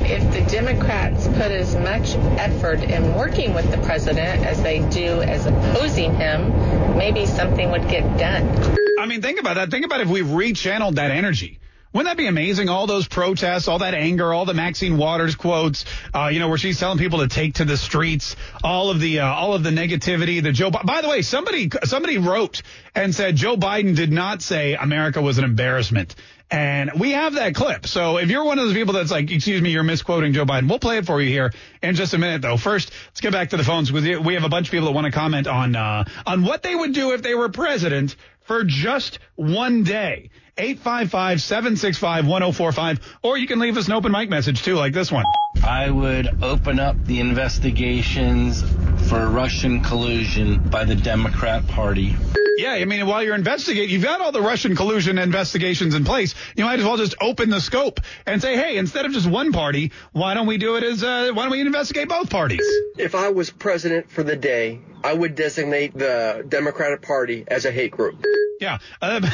If 0.00 0.32
the 0.32 0.50
Democrats 0.50 1.26
put 1.26 1.50
as 1.50 1.74
much 1.74 2.14
effort 2.38 2.80
in 2.82 3.14
working 3.14 3.54
with 3.54 3.70
the 3.70 3.78
president 3.78 4.44
as 4.44 4.62
they 4.62 4.78
do 4.90 5.20
as 5.22 5.46
opposing 5.46 6.14
him, 6.14 6.96
maybe 6.96 7.26
something 7.26 7.70
would 7.70 7.88
get 7.88 8.02
done. 8.18 8.76
I 8.98 9.06
mean, 9.06 9.20
think 9.20 9.40
about 9.40 9.54
that. 9.54 9.70
Think 9.70 9.84
about 9.84 10.00
if 10.00 10.08
we 10.08 10.22
rechanneled 10.22 10.96
that 10.96 11.10
energy. 11.10 11.58
Wouldn't 11.96 12.10
that 12.10 12.18
be 12.18 12.26
amazing? 12.26 12.68
All 12.68 12.86
those 12.86 13.08
protests, 13.08 13.68
all 13.68 13.78
that 13.78 13.94
anger, 13.94 14.30
all 14.30 14.44
the 14.44 14.52
Maxine 14.52 14.98
Waters 14.98 15.34
quotes, 15.34 15.86
uh, 16.14 16.28
you 16.30 16.40
know, 16.40 16.48
where 16.50 16.58
she's 16.58 16.78
telling 16.78 16.98
people 16.98 17.20
to 17.20 17.26
take 17.28 17.54
to 17.54 17.64
the 17.64 17.78
streets, 17.78 18.36
all 18.62 18.90
of 18.90 19.00
the, 19.00 19.20
uh, 19.20 19.26
all 19.26 19.54
of 19.54 19.62
the 19.62 19.70
negativity, 19.70 20.42
the 20.42 20.52
Joe, 20.52 20.70
by 20.70 21.00
the 21.00 21.08
way, 21.08 21.22
somebody, 21.22 21.70
somebody 21.84 22.18
wrote 22.18 22.60
and 22.94 23.14
said 23.14 23.36
Joe 23.36 23.56
Biden 23.56 23.96
did 23.96 24.12
not 24.12 24.42
say 24.42 24.74
America 24.74 25.22
was 25.22 25.38
an 25.38 25.44
embarrassment. 25.44 26.14
And 26.50 26.90
we 27.00 27.12
have 27.12 27.36
that 27.36 27.54
clip. 27.54 27.86
So 27.86 28.18
if 28.18 28.28
you're 28.28 28.44
one 28.44 28.58
of 28.58 28.66
those 28.66 28.74
people 28.74 28.92
that's 28.92 29.10
like, 29.10 29.30
excuse 29.30 29.62
me, 29.62 29.70
you're 29.70 29.82
misquoting 29.82 30.34
Joe 30.34 30.44
Biden, 30.44 30.68
we'll 30.68 30.78
play 30.78 30.98
it 30.98 31.06
for 31.06 31.18
you 31.22 31.30
here 31.30 31.50
in 31.82 31.94
just 31.94 32.12
a 32.12 32.18
minute 32.18 32.42
though. 32.42 32.58
First, 32.58 32.92
let's 33.06 33.22
get 33.22 33.32
back 33.32 33.48
to 33.50 33.56
the 33.56 33.64
phones. 33.64 33.90
We 33.90 34.34
have 34.34 34.44
a 34.44 34.50
bunch 34.50 34.68
of 34.68 34.70
people 34.70 34.88
that 34.88 34.92
want 34.92 35.06
to 35.06 35.12
comment 35.12 35.46
on, 35.46 35.74
uh, 35.74 36.04
on 36.26 36.44
what 36.44 36.62
they 36.62 36.74
would 36.74 36.92
do 36.92 37.12
if 37.12 37.22
they 37.22 37.34
were 37.34 37.48
president 37.48 38.16
for 38.42 38.64
just 38.64 39.18
one 39.34 39.82
day. 39.82 40.28
855-765-1045 40.58 43.00
or 43.22 43.36
you 43.36 43.46
can 43.46 43.58
leave 43.58 43.76
us 43.76 43.88
an 43.88 43.92
open 43.92 44.10
mic 44.12 44.30
message 44.30 44.62
too 44.62 44.74
like 44.74 44.94
this 44.94 45.12
one. 45.12 45.26
I 45.62 45.90
would 45.90 46.42
open 46.42 46.80
up 46.80 46.96
the 47.04 47.20
investigations 47.20 48.62
for 49.08 49.28
Russian 49.28 49.82
collusion 49.82 50.70
by 50.70 50.84
the 50.84 50.94
Democrat 50.94 51.66
Party. 51.68 52.16
Yeah, 52.56 52.72
I 52.72 52.86
mean, 52.86 53.06
while 53.06 53.22
you're 53.22 53.34
investigating, 53.34 53.90
you've 53.90 54.02
got 54.02 54.22
all 54.22 54.32
the 54.32 54.40
Russian 54.40 54.76
collusion 54.76 55.18
investigations 55.18 55.94
in 55.94 56.06
place. 56.06 56.34
You 56.56 56.64
might 56.64 56.78
as 56.78 56.86
well 56.86 56.96
just 56.96 57.14
open 57.20 57.50
the 57.50 57.60
scope 57.60 58.00
and 58.24 58.40
say, 58.40 58.56
hey, 58.56 58.78
instead 58.78 59.04
of 59.04 59.12
just 59.12 59.28
one 59.28 59.52
party, 59.52 59.92
why 60.12 60.32
don't 60.32 60.46
we 60.46 60.56
do 60.56 60.76
it 60.76 60.82
as, 60.82 61.04
uh, 61.04 61.32
why 61.34 61.42
don't 61.42 61.52
we 61.52 61.60
investigate 61.60 62.08
both 62.08 62.30
parties? 62.30 62.62
If 62.96 63.14
I 63.14 63.28
was 63.28 63.50
president 63.50 64.10
for 64.10 64.22
the 64.22 64.36
day, 64.36 64.80
I 65.04 65.12
would 65.12 65.34
designate 65.34 65.92
the 65.92 66.46
Democratic 66.48 67.02
Party 67.02 67.44
as 67.46 67.66
a 67.66 67.70
hate 67.70 67.90
group. 67.90 68.24
Yeah. 68.58 68.78
Um, 69.02 69.24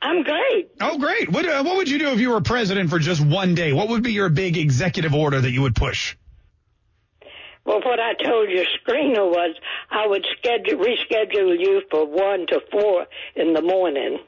I'm 0.00 0.22
great. 0.22 0.70
Oh, 0.80 0.96
great. 0.98 1.30
What, 1.30 1.44
uh, 1.46 1.62
what 1.64 1.76
would 1.76 1.90
you 1.90 1.98
do 1.98 2.08
if 2.08 2.20
you 2.20 2.30
were 2.30 2.40
president 2.40 2.88
for 2.90 2.98
just 2.98 3.22
one 3.24 3.54
day? 3.54 3.72
What 3.74 3.90
would 3.90 4.02
be 4.02 4.12
your 4.12 4.28
big 4.30 4.56
executive 4.56 5.12
order 5.14 5.38
that 5.40 5.50
you 5.50 5.60
would 5.62 5.74
push? 5.74 6.16
Well, 7.66 7.80
what 7.82 7.98
I 8.00 8.12
told 8.22 8.50
your 8.50 8.64
screener 8.80 9.26
was 9.30 9.56
I 9.90 10.06
would 10.06 10.24
schedule 10.38 10.78
reschedule 10.78 11.58
you 11.58 11.80
for 11.90 12.04
one 12.06 12.46
to 12.48 12.60
four 12.70 13.06
in 13.36 13.54
the 13.54 13.62
morning. 13.62 14.18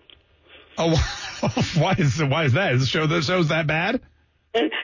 Oh, 0.78 0.92
why 1.76 1.94
is 1.98 2.22
why 2.22 2.44
is 2.44 2.52
that? 2.54 2.74
Is 2.74 2.80
the 2.82 2.86
show 2.86 3.06
the 3.06 3.22
show's 3.22 3.48
that 3.48 3.66
bad? 3.66 4.00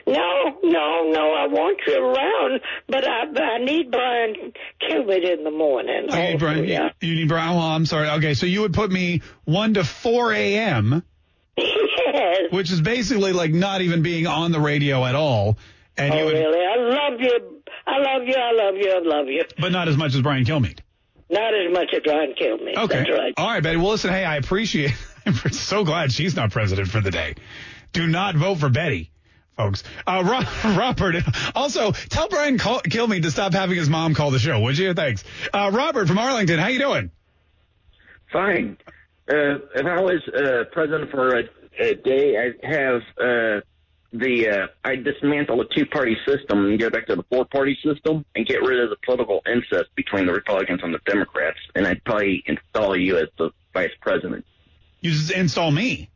No, 0.05 0.59
no, 0.63 1.09
no. 1.11 1.33
I 1.33 1.47
want 1.47 1.79
you 1.87 1.97
around, 1.97 2.61
but 2.87 3.07
I, 3.07 3.23
I 3.41 3.57
need 3.57 3.89
Brian 3.89 4.53
Kilmeade 4.81 5.37
in 5.39 5.43
the 5.43 5.51
morning. 5.51 6.07
Oh, 6.09 6.15
need 6.15 6.39
Brian. 6.39 6.65
Yeah. 6.65 6.89
You, 7.01 7.09
you 7.09 7.15
need 7.15 7.27
Brian. 7.27 7.55
Well, 7.55 7.65
I'm 7.65 7.85
sorry. 7.85 8.09
Okay, 8.09 8.35
so 8.35 8.45
you 8.45 8.61
would 8.61 8.73
put 8.73 8.91
me 8.91 9.21
one 9.45 9.73
to 9.75 9.83
four 9.83 10.33
a.m. 10.33 11.03
Yes. 12.13 12.51
Which 12.51 12.71
is 12.71 12.79
basically 12.79 13.33
like 13.33 13.51
not 13.51 13.81
even 13.81 14.03
being 14.03 14.27
on 14.27 14.51
the 14.51 14.59
radio 14.59 15.03
at 15.03 15.15
all. 15.15 15.57
And 15.97 16.13
oh, 16.13 16.17
you 16.17 16.25
would, 16.25 16.33
really? 16.33 16.59
I 16.59 16.75
love 16.77 17.19
you. 17.19 17.61
I 17.87 17.97
love 17.97 18.27
you. 18.27 18.35
I 18.35 18.51
love 18.51 18.75
you. 18.75 18.91
I 18.91 18.99
love 18.99 19.27
you. 19.27 19.43
but 19.57 19.71
not 19.71 19.87
as 19.87 19.97
much 19.97 20.13
as 20.13 20.21
Brian 20.21 20.45
Kilmeade. 20.45 20.79
Not 21.31 21.53
as 21.55 21.73
much 21.73 21.89
as 21.91 22.01
Brian 22.03 22.35
Kilmeade. 22.39 22.77
Okay. 22.77 22.97
That's 22.97 23.09
right. 23.09 23.33
All 23.37 23.47
right, 23.47 23.63
Betty. 23.63 23.77
Well, 23.77 23.89
listen. 23.89 24.11
Hey, 24.11 24.25
I 24.25 24.35
appreciate. 24.35 24.93
I'm 25.25 25.51
so 25.51 25.83
glad 25.83 26.11
she's 26.11 26.35
not 26.35 26.51
president 26.51 26.89
for 26.89 27.01
the 27.01 27.11
day. 27.11 27.35
Do 27.93 28.07
not 28.07 28.35
vote 28.35 28.55
for 28.55 28.69
Betty, 28.69 29.11
folks. 29.55 29.83
Uh, 30.05 30.45
Robert. 30.77 31.15
Also, 31.55 31.91
tell 31.91 32.27
Brian 32.27 32.57
call, 32.57 32.81
Kilmeade 32.81 33.23
to 33.23 33.31
stop 33.31 33.53
having 33.53 33.77
his 33.77 33.89
mom 33.89 34.15
call 34.15 34.31
the 34.31 34.39
show, 34.39 34.59
would 34.59 34.77
you? 34.77 34.93
Thanks. 34.93 35.23
Uh, 35.53 35.71
Robert 35.73 36.07
from 36.07 36.17
Arlington. 36.17 36.59
How 36.59 36.67
you 36.67 36.79
doing? 36.79 37.11
Fine. 38.31 38.77
Uh, 39.29 39.59
if 39.75 39.85
I 39.85 40.01
was 40.01 40.21
uh, 40.27 40.63
president 40.71 41.11
for 41.11 41.39
a, 41.39 41.43
a 41.79 41.95
day, 41.95 42.35
I'd 42.37 42.69
have 42.69 43.01
uh, 43.17 43.61
the 44.11 44.49
uh, 44.49 44.67
I'd 44.83 45.03
dismantle 45.03 45.57
the 45.57 45.67
two-party 45.73 46.17
system 46.27 46.65
and 46.65 46.79
go 46.79 46.89
back 46.89 47.07
to 47.07 47.15
the 47.15 47.23
four-party 47.23 47.77
system 47.83 48.25
and 48.35 48.45
get 48.45 48.61
rid 48.61 48.79
of 48.79 48.89
the 48.89 48.97
political 49.05 49.41
incest 49.47 49.95
between 49.95 50.25
the 50.25 50.33
Republicans 50.33 50.81
and 50.83 50.93
the 50.93 50.99
Democrats, 51.05 51.59
and 51.75 51.87
I'd 51.87 52.03
probably 52.03 52.43
install 52.45 52.97
you 52.97 53.17
as 53.17 53.27
the 53.37 53.51
vice 53.73 53.91
president. 54.01 54.45
You 55.03 55.11
just 55.11 55.31
install 55.31 55.69
me. 55.69 56.09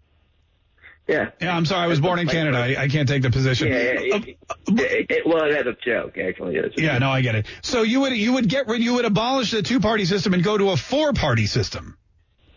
Yeah. 1.08 1.30
Yeah, 1.40 1.56
I'm 1.56 1.66
sorry. 1.66 1.84
I 1.84 1.88
was 1.88 2.02
born 2.02 2.20
in 2.20 2.28
Canada. 2.28 2.58
I, 2.58 2.84
I 2.84 2.88
can't 2.88 3.08
take 3.08 3.22
the 3.22 3.30
position. 3.30 3.68
Yeah, 3.68 3.76
it, 3.76 4.28
it, 4.28 4.38
it, 4.68 5.06
it, 5.10 5.28
well, 5.28 5.50
that's 5.50 5.68
a 5.68 5.76
joke, 5.86 6.18
actually. 6.18 6.56
It's, 6.58 6.76
Yeah, 6.82 6.98
no, 6.98 7.12
I 7.12 7.22
get 7.22 7.36
it. 7.36 7.46
So 7.62 7.84
you 7.84 8.02
would 8.02 8.14
you 8.14 8.34
would 8.34 8.50
get 8.50 8.68
rid, 8.68 8.82
you 8.82 8.96
would 8.96 9.06
abolish 9.06 9.52
the 9.52 9.62
two 9.62 9.80
party 9.80 10.06
system 10.06 10.34
and 10.34 10.44
go 10.44 10.58
to 10.58 10.72
a 10.72 10.78
four 10.78 11.14
party 11.14 11.46
system. 11.46 11.98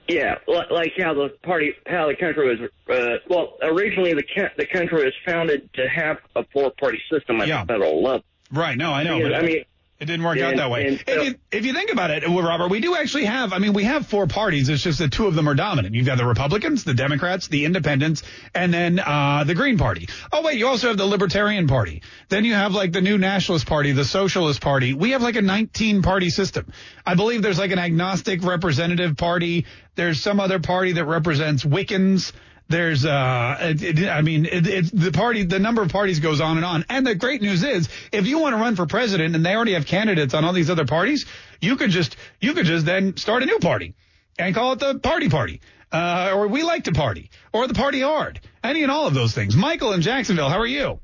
Yeah, 0.09 0.39
like 0.49 0.93
how 0.99 1.15
the 1.15 1.29
party, 1.45 1.75
how 1.87 2.09
the 2.09 2.17
country 2.17 2.49
was. 2.49 2.71
Uh, 2.89 3.19
well, 3.29 3.57
originally 3.63 4.15
the 4.15 4.25
the 4.57 4.67
country 4.67 5.05
was 5.05 5.15
founded 5.25 5.73
to 5.75 5.89
have 5.89 6.19
a 6.35 6.45
four 6.53 6.73
party 6.81 7.01
system 7.13 7.41
at 7.41 7.47
Yeah. 7.47 7.63
the 7.63 7.75
federal 7.75 8.03
level. 8.03 8.25
Right. 8.53 8.77
No, 8.77 8.93
I 8.93 9.05
know. 9.05 9.19
Because, 9.19 9.33
but 9.33 9.43
I 9.43 9.47
mean, 9.47 9.65
it 10.01 10.07
didn't 10.07 10.25
work 10.25 10.39
out 10.39 10.57
that 10.57 10.71
way. 10.71 10.87
and 10.87 11.03
if, 11.07 11.25
you, 11.25 11.35
if 11.53 11.67
you 11.67 11.75
think 11.75 11.93
about 11.93 12.11
it, 12.11 12.27
Robert, 12.27 12.69
we 12.69 12.81
do 12.81 12.97
actually 12.97 13.27
have, 13.27 13.53
I 13.53 13.59
mean, 13.59 13.75
we 13.75 13.85
have 13.85 14.07
four 14.07 14.27
parties. 14.27 14.71
It's 14.71 14.83
just 14.83 14.99
that 14.99 15.13
two 15.13 15.27
of 15.27 15.35
them 15.35 15.47
are 15.47 15.55
dominant. 15.55 15.95
You've 15.95 16.07
got 16.07 16.17
the 16.17 16.25
Republicans, 16.25 16.85
the 16.85 16.95
Democrats, 16.95 17.49
the 17.49 17.67
Independents, 17.67 18.23
and 18.55 18.73
then 18.73 18.99
uh, 18.99 19.45
the 19.45 19.55
Green 19.55 19.77
Party. 19.77 20.09
Oh, 20.33 20.43
wait, 20.43 20.57
you 20.57 20.69
also 20.69 20.89
have 20.89 20.97
the 20.97 21.05
Libertarian 21.05 21.67
Party. 21.67 22.03
Then 22.31 22.47
you 22.47 22.55
have 22.55 22.73
like 22.73 22.93
the 22.93 23.03
New 23.03 23.19
Nationalist 23.19 23.67
Party, 23.67 23.93
the 23.93 24.07
Socialist 24.07 24.63
Party. 24.63 24.95
We 24.95 25.11
have 25.11 25.21
like 25.21 25.37
a 25.37 25.43
19 25.43 26.01
party 26.01 26.31
system. 26.31 26.73
I 27.05 27.15
believe 27.15 27.43
there's 27.43 27.59
like 27.59 27.73
an 27.73 27.79
agnostic 27.79 28.43
representative 28.43 29.19
party. 29.19 29.67
There's 29.97 30.19
some 30.19 30.41
other 30.41 30.61
party 30.61 30.93
that 30.93 31.05
represents 31.05 31.63
Wiccans. 31.63 32.33
There's, 32.71 33.05
uh, 33.05 33.57
it, 33.61 33.99
it, 33.99 34.09
I 34.09 34.23
mean, 34.23 34.47
it, 34.47 34.91
the 34.95 35.11
party, 35.11 35.43
the 35.43 35.59
number 35.59 35.83
of 35.83 35.89
parties 35.89 36.21
goes 36.21 36.41
on 36.41 36.57
and 36.57 36.65
on. 36.65 36.85
And 36.89 37.05
the 37.05 37.17
great 37.17 37.43
news 37.43 37.65
is, 37.65 37.89
if 38.13 38.29
you 38.29 38.39
want 38.39 38.55
to 38.55 38.59
run 38.59 38.77
for 38.77 38.87
president 38.87 39.35
and 39.35 39.45
they 39.45 39.57
already 39.57 39.73
have 39.73 39.87
candidates 39.87 40.35
on 40.35 40.45
all 40.45 40.53
these 40.53 40.71
other 40.71 40.87
parties, 40.87 41.27
you 41.61 41.75
could 41.75 41.91
just, 41.91 42.15
you 42.41 42.55
could 42.55 42.67
just 42.67 42.87
then 42.87 43.17
start 43.17 43.43
a 43.43 43.47
new 43.47 43.59
party 43.59 43.95
and 44.39 44.55
call 44.55 44.75
it 44.75 44.79
the 44.79 45.01
party 45.01 45.29
party. 45.29 45.61
Uh, 45.91 46.31
or 46.33 46.47
we 46.47 46.63
like 46.63 46.85
to 46.85 46.93
party 46.93 47.31
or 47.53 47.67
the 47.67 47.75
party 47.75 48.03
hard. 48.03 48.41
Any 48.63 48.85
and 48.85 48.93
all 48.93 49.09
of 49.09 49.15
those 49.15 49.35
things. 49.35 49.57
Michael 49.57 49.93
in 49.93 50.01
Jacksonville, 50.01 50.49
how 50.49 50.61
are 50.61 50.67
you? 50.67 51.01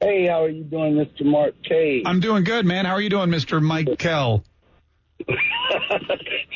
Hey, 0.00 0.28
how 0.28 0.44
are 0.44 0.48
you 0.48 0.64
doing, 0.64 0.94
Mr. 0.94 1.26
Mark 1.26 1.56
K? 1.62 2.02
I'm 2.06 2.20
doing 2.20 2.44
good, 2.44 2.64
man. 2.64 2.86
How 2.86 2.92
are 2.92 3.02
you 3.02 3.10
doing, 3.10 3.28
Mr. 3.28 3.60
Michael? 3.60 4.42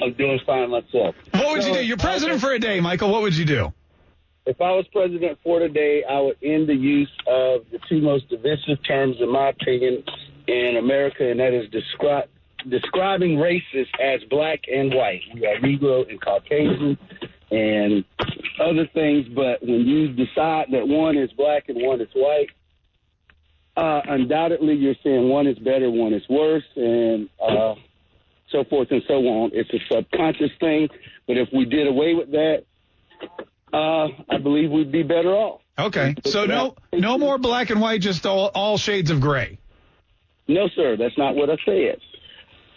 I'm 0.01 0.15
doing 0.15 0.41
fine 0.47 0.71
myself. 0.71 1.15
What 1.33 1.53
would 1.53 1.65
you 1.65 1.75
do? 1.75 1.85
You're 1.85 1.99
president 1.99 2.41
for 2.41 2.53
a 2.53 2.59
day, 2.59 2.81
Michael. 2.81 3.11
What 3.13 3.21
would 3.21 3.37
you 3.37 3.45
do? 3.45 3.75
If 4.47 4.61
I 4.61 4.73
was 4.73 4.85
president 4.93 5.39
for 5.43 5.59
today, 5.59 6.05
I 6.09 6.21
would 6.21 6.37
end 6.43 6.69
the 6.69 6.75
use 6.75 7.11
of 7.27 7.63
the 7.73 7.79
two 7.89 8.03
most 8.03 8.29
divisive 8.29 8.85
terms, 8.87 9.17
in 9.21 9.33
my 9.33 9.49
opinion, 9.49 10.05
in 10.47 10.77
America, 10.77 11.31
and 11.31 11.41
that 11.41 11.55
is 11.55 11.71
descri- 11.71 12.27
describing 12.69 13.39
races 13.39 13.87
as 14.03 14.21
black 14.29 14.61
and 14.71 14.93
white. 14.93 15.23
We 15.33 15.47
are 15.47 15.57
Negro 15.57 16.07
and 16.11 16.21
Caucasian 16.21 16.99
and 17.51 18.05
other 18.61 18.87
things, 18.93 19.27
but 19.35 19.63
when 19.63 19.87
you 19.87 20.09
decide 20.09 20.67
that 20.73 20.87
one 20.87 21.17
is 21.17 21.33
black 21.33 21.71
and 21.71 21.83
one 21.83 22.03
is 22.03 22.09
white, 22.15 22.51
uh, 23.79 24.03
undoubtedly 24.07 24.75
you're 24.75 24.95
saying 25.03 25.27
one 25.27 25.47
is 25.47 25.59
better, 25.59 25.91
one 25.91 26.13
is 26.13 26.23
worse, 26.29 26.65
and 26.77 27.31
uh, 27.43 27.75
so 28.51 28.63
forth 28.65 28.89
and 28.91 29.03
so 29.09 29.15
on. 29.15 29.53
It's 29.55 29.71
a 29.73 29.79
subconscious 29.91 30.51
thing, 30.61 30.89
but 31.27 31.39
if 31.39 31.49
we 31.51 31.65
did 31.65 31.87
away 31.87 32.13
with 32.13 32.31
that, 32.33 32.65
uh, 33.75 34.09
I 34.31 34.39
believe 34.39 34.71
we'd 34.71 34.93
be 34.93 35.03
better 35.03 35.35
off. 35.35 35.61
Okay, 35.77 36.15
so 36.25 36.47
no 36.47 36.77
no 36.93 37.19
more 37.19 37.37
black 37.39 37.71
and 37.71 37.81
white, 37.81 38.01
just 38.01 38.25
all, 38.27 38.51
all 38.55 38.79
shades 38.79 39.11
of 39.11 39.21
gray. 39.21 39.59
No, 40.47 40.69
sir, 40.77 40.97
that's 40.97 41.19
not 41.19 41.35
what 41.35 41.51
I 41.51 41.57
said. 41.65 41.99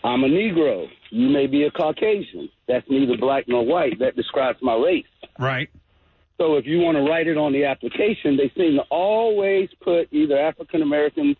I'm 0.03 0.23
a 0.23 0.27
Negro. 0.27 0.87
You 1.09 1.29
may 1.29 1.47
be 1.47 1.63
a 1.63 1.71
Caucasian. 1.71 2.49
That's 2.67 2.85
neither 2.89 3.17
black 3.17 3.45
nor 3.47 3.65
white. 3.65 3.99
That 3.99 4.15
describes 4.15 4.59
my 4.61 4.75
race. 4.75 5.05
Right. 5.37 5.69
So 6.37 6.55
if 6.55 6.65
you 6.65 6.79
want 6.79 6.97
to 6.97 7.03
write 7.03 7.27
it 7.27 7.37
on 7.37 7.51
the 7.51 7.65
application, 7.65 8.37
they 8.37 8.51
seem 8.55 8.75
to 8.75 8.83
always 8.89 9.69
put 9.81 10.07
either 10.11 10.37
African 10.37 10.81
American, 10.81 11.35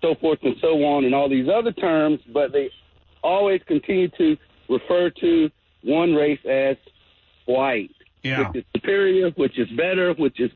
so 0.00 0.14
forth 0.20 0.38
and 0.42 0.56
so 0.60 0.84
on, 0.84 1.04
and 1.04 1.14
all 1.14 1.28
these 1.28 1.48
other 1.48 1.72
terms, 1.72 2.20
but 2.32 2.52
they 2.52 2.70
always 3.22 3.60
continue 3.66 4.08
to 4.18 4.36
refer 4.68 5.10
to 5.20 5.50
one 5.82 6.14
race 6.14 6.40
as 6.48 6.76
white, 7.46 7.90
Yeah. 8.22 8.48
which 8.48 8.56
is 8.56 8.64
superior, 8.76 9.30
which 9.30 9.58
is 9.58 9.68
better, 9.70 10.12
which 10.14 10.38
is 10.40 10.50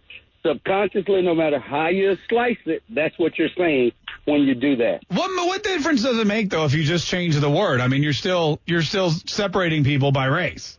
subconsciously, 0.44 1.22
no 1.22 1.34
matter 1.34 1.58
how 1.58 1.88
you 1.88 2.16
slice 2.28 2.58
it, 2.66 2.82
that's 2.90 3.18
what 3.18 3.38
you're 3.38 3.48
saying 3.56 3.92
when 4.24 4.42
you 4.42 4.54
do 4.54 4.76
that. 4.76 5.02
What 5.08 5.30
what 5.46 5.62
difference 5.62 6.02
does 6.02 6.18
it 6.18 6.26
make 6.26 6.50
though 6.50 6.64
if 6.64 6.74
you 6.74 6.84
just 6.84 7.06
change 7.06 7.36
the 7.36 7.50
word? 7.50 7.80
I 7.80 7.88
mean, 7.88 8.02
you're 8.02 8.12
still 8.12 8.60
you're 8.66 8.82
still 8.82 9.10
separating 9.10 9.84
people 9.84 10.12
by 10.12 10.26
race. 10.26 10.78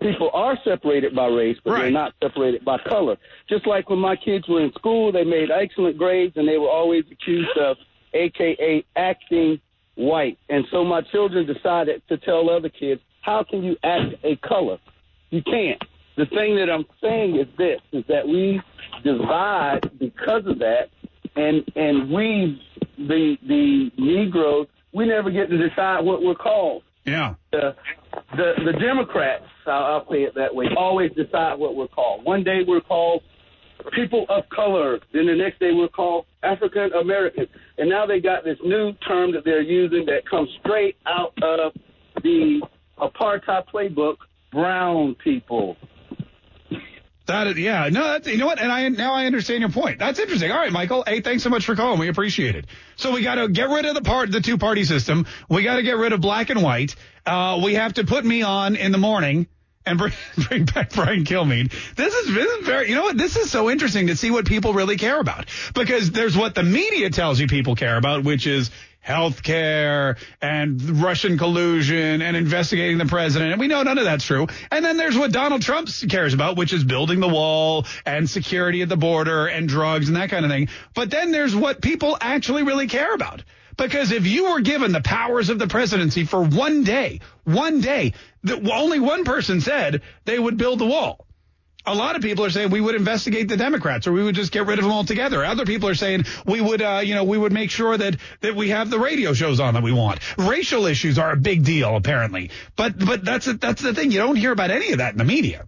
people 0.00 0.30
are 0.32 0.58
separated 0.64 1.14
by 1.14 1.26
race, 1.26 1.58
but 1.64 1.78
they're 1.78 1.90
not 1.90 2.14
separated 2.22 2.64
by 2.64 2.78
color. 2.78 3.16
Just 3.48 3.66
like 3.66 3.90
when 3.90 3.98
my 3.98 4.16
kids 4.16 4.48
were 4.48 4.62
in 4.62 4.72
school, 4.72 5.12
they 5.12 5.24
made 5.24 5.50
excellent 5.50 5.98
grades 5.98 6.36
and 6.36 6.48
they 6.48 6.58
were 6.58 6.70
always 6.70 7.04
accused 7.10 7.56
of 7.58 7.76
AKA 8.14 8.84
acting 8.96 9.60
white. 9.94 10.38
And 10.48 10.64
so 10.70 10.84
my 10.84 11.02
children 11.02 11.46
decided 11.46 12.02
to 12.08 12.16
tell 12.18 12.50
other 12.50 12.68
kids, 12.68 13.00
how 13.20 13.44
can 13.44 13.62
you 13.62 13.76
act 13.84 14.14
a 14.24 14.36
color? 14.36 14.78
You 15.32 15.42
can't. 15.42 15.82
The 16.16 16.26
thing 16.26 16.56
that 16.56 16.68
I'm 16.70 16.84
saying 17.02 17.36
is 17.36 17.46
this, 17.56 17.80
is 17.90 18.04
that 18.08 18.28
we 18.28 18.60
divide 19.02 19.90
because 19.98 20.46
of 20.46 20.58
that 20.58 20.90
and 21.34 21.64
and 21.74 22.10
we 22.10 22.60
the 22.98 23.36
the 23.48 23.90
Negroes, 23.96 24.66
we 24.92 25.06
never 25.06 25.30
get 25.30 25.48
to 25.48 25.56
decide 25.56 26.04
what 26.04 26.22
we're 26.22 26.34
called 26.34 26.82
Yeah. 27.06 27.34
the 27.50 27.74
the 28.36 28.52
the 28.66 28.72
Democrats, 28.78 29.44
I'll, 29.66 29.84
I'll 29.84 30.06
say 30.10 30.24
it 30.24 30.34
that 30.34 30.54
way, 30.54 30.66
always 30.76 31.10
decide 31.12 31.58
what 31.58 31.74
we're 31.76 31.88
called. 31.88 32.24
One 32.24 32.44
day 32.44 32.60
we're 32.68 32.82
called 32.82 33.22
people 33.94 34.26
of 34.28 34.44
color, 34.50 35.00
then 35.14 35.26
the 35.26 35.34
next 35.34 35.58
day 35.60 35.72
we're 35.72 35.88
called 35.88 36.26
African 36.42 36.92
American, 36.92 37.46
and 37.78 37.88
now 37.88 38.04
they 38.04 38.20
got 38.20 38.44
this 38.44 38.58
new 38.62 38.92
term 39.08 39.32
that 39.32 39.44
they're 39.46 39.62
using 39.62 40.04
that 40.06 40.28
comes 40.28 40.50
straight 40.60 40.96
out 41.06 41.32
of 41.42 41.72
the 42.22 42.60
apartheid 42.98 43.64
playbook: 43.72 44.16
brown 44.52 45.16
people. 45.16 45.76
That 47.26 47.46
is, 47.46 47.56
yeah, 47.56 47.88
no, 47.88 48.02
that's, 48.08 48.26
you 48.26 48.36
know 48.36 48.46
what? 48.46 48.60
And 48.60 48.70
I 48.70 48.88
now 48.88 49.14
I 49.14 49.26
understand 49.26 49.60
your 49.60 49.70
point. 49.70 50.00
That's 50.00 50.18
interesting. 50.18 50.50
All 50.50 50.58
right, 50.58 50.72
Michael. 50.72 51.04
Hey, 51.06 51.20
thanks 51.20 51.44
so 51.44 51.50
much 51.50 51.64
for 51.64 51.76
calling. 51.76 52.00
We 52.00 52.08
appreciate 52.08 52.56
it. 52.56 52.66
So 52.96 53.12
we 53.12 53.22
got 53.22 53.36
to 53.36 53.48
get 53.48 53.68
rid 53.68 53.84
of 53.86 53.94
the 53.94 54.02
part, 54.02 54.32
the 54.32 54.40
two 54.40 54.58
party 54.58 54.84
system. 54.84 55.26
We 55.48 55.62
got 55.62 55.76
to 55.76 55.82
get 55.82 55.96
rid 55.96 56.12
of 56.12 56.20
black 56.20 56.50
and 56.50 56.62
white. 56.62 56.96
Uh, 57.24 57.60
we 57.64 57.74
have 57.74 57.94
to 57.94 58.04
put 58.04 58.24
me 58.24 58.42
on 58.42 58.74
in 58.74 58.90
the 58.90 58.98
morning 58.98 59.46
and 59.86 59.98
bring, 59.98 60.12
bring 60.48 60.64
back 60.64 60.92
Brian 60.92 61.24
Kilmeade. 61.24 61.72
This 61.94 62.12
is, 62.12 62.34
this 62.34 62.50
is 62.50 62.66
very, 62.66 62.88
you 62.88 62.96
know 62.96 63.02
what? 63.02 63.16
This 63.16 63.36
is 63.36 63.50
so 63.50 63.70
interesting 63.70 64.08
to 64.08 64.16
see 64.16 64.32
what 64.32 64.44
people 64.44 64.74
really 64.74 64.96
care 64.96 65.20
about 65.20 65.46
because 65.74 66.10
there's 66.10 66.36
what 66.36 66.56
the 66.56 66.64
media 66.64 67.10
tells 67.10 67.38
you 67.38 67.46
people 67.46 67.76
care 67.76 67.96
about, 67.96 68.24
which 68.24 68.48
is 68.48 68.70
health 69.02 69.42
care 69.42 70.16
and 70.40 71.02
Russian 71.02 71.36
collusion 71.36 72.22
and 72.22 72.36
investigating 72.36 72.98
the 72.98 73.06
president. 73.06 73.50
And 73.50 73.60
we 73.60 73.66
know 73.66 73.82
none 73.82 73.98
of 73.98 74.04
that's 74.04 74.24
true. 74.24 74.46
And 74.70 74.84
then 74.84 74.96
there's 74.96 75.18
what 75.18 75.32
Donald 75.32 75.60
Trump 75.60 75.88
cares 76.08 76.32
about, 76.32 76.56
which 76.56 76.72
is 76.72 76.84
building 76.84 77.20
the 77.20 77.28
wall 77.28 77.84
and 78.06 78.30
security 78.30 78.80
at 78.80 78.88
the 78.88 78.96
border 78.96 79.46
and 79.46 79.68
drugs 79.68 80.08
and 80.08 80.16
that 80.16 80.30
kind 80.30 80.44
of 80.44 80.50
thing. 80.50 80.68
But 80.94 81.10
then 81.10 81.32
there's 81.32 81.54
what 81.54 81.82
people 81.82 82.16
actually 82.20 82.62
really 82.62 82.86
care 82.86 83.12
about. 83.12 83.42
Because 83.76 84.12
if 84.12 84.26
you 84.26 84.50
were 84.50 84.60
given 84.60 84.92
the 84.92 85.00
powers 85.00 85.48
of 85.48 85.58
the 85.58 85.66
presidency 85.66 86.24
for 86.24 86.42
one 86.42 86.84
day, 86.84 87.20
one 87.44 87.80
day, 87.80 88.12
the, 88.42 88.70
only 88.72 89.00
one 89.00 89.24
person 89.24 89.60
said 89.60 90.02
they 90.24 90.38
would 90.38 90.56
build 90.56 90.78
the 90.78 90.86
wall. 90.86 91.21
A 91.84 91.94
lot 91.94 92.14
of 92.14 92.22
people 92.22 92.44
are 92.44 92.50
saying 92.50 92.70
we 92.70 92.80
would 92.80 92.94
investigate 92.94 93.48
the 93.48 93.56
Democrats 93.56 94.06
or 94.06 94.12
we 94.12 94.22
would 94.22 94.36
just 94.36 94.52
get 94.52 94.66
rid 94.66 94.78
of 94.78 94.84
them 94.84 94.92
altogether. 94.92 95.44
Other 95.44 95.66
people 95.66 95.88
are 95.88 95.96
saying 95.96 96.26
we 96.46 96.60
would, 96.60 96.80
uh, 96.80 97.00
you 97.04 97.14
know, 97.14 97.24
we 97.24 97.36
would 97.36 97.52
make 97.52 97.70
sure 97.70 97.96
that, 97.96 98.16
that 98.40 98.54
we 98.54 98.70
have 98.70 98.88
the 98.88 99.00
radio 99.00 99.32
shows 99.32 99.58
on 99.58 99.74
that 99.74 99.82
we 99.82 99.92
want. 99.92 100.20
Racial 100.38 100.86
issues 100.86 101.18
are 101.18 101.32
a 101.32 101.36
big 101.36 101.64
deal, 101.64 101.96
apparently. 101.96 102.50
But, 102.76 102.98
but 102.98 103.24
that's, 103.24 103.48
a, 103.48 103.54
that's 103.54 103.82
the 103.82 103.94
thing. 103.94 104.12
You 104.12 104.18
don't 104.18 104.36
hear 104.36 104.52
about 104.52 104.70
any 104.70 104.92
of 104.92 104.98
that 104.98 105.12
in 105.12 105.18
the 105.18 105.24
media. 105.24 105.66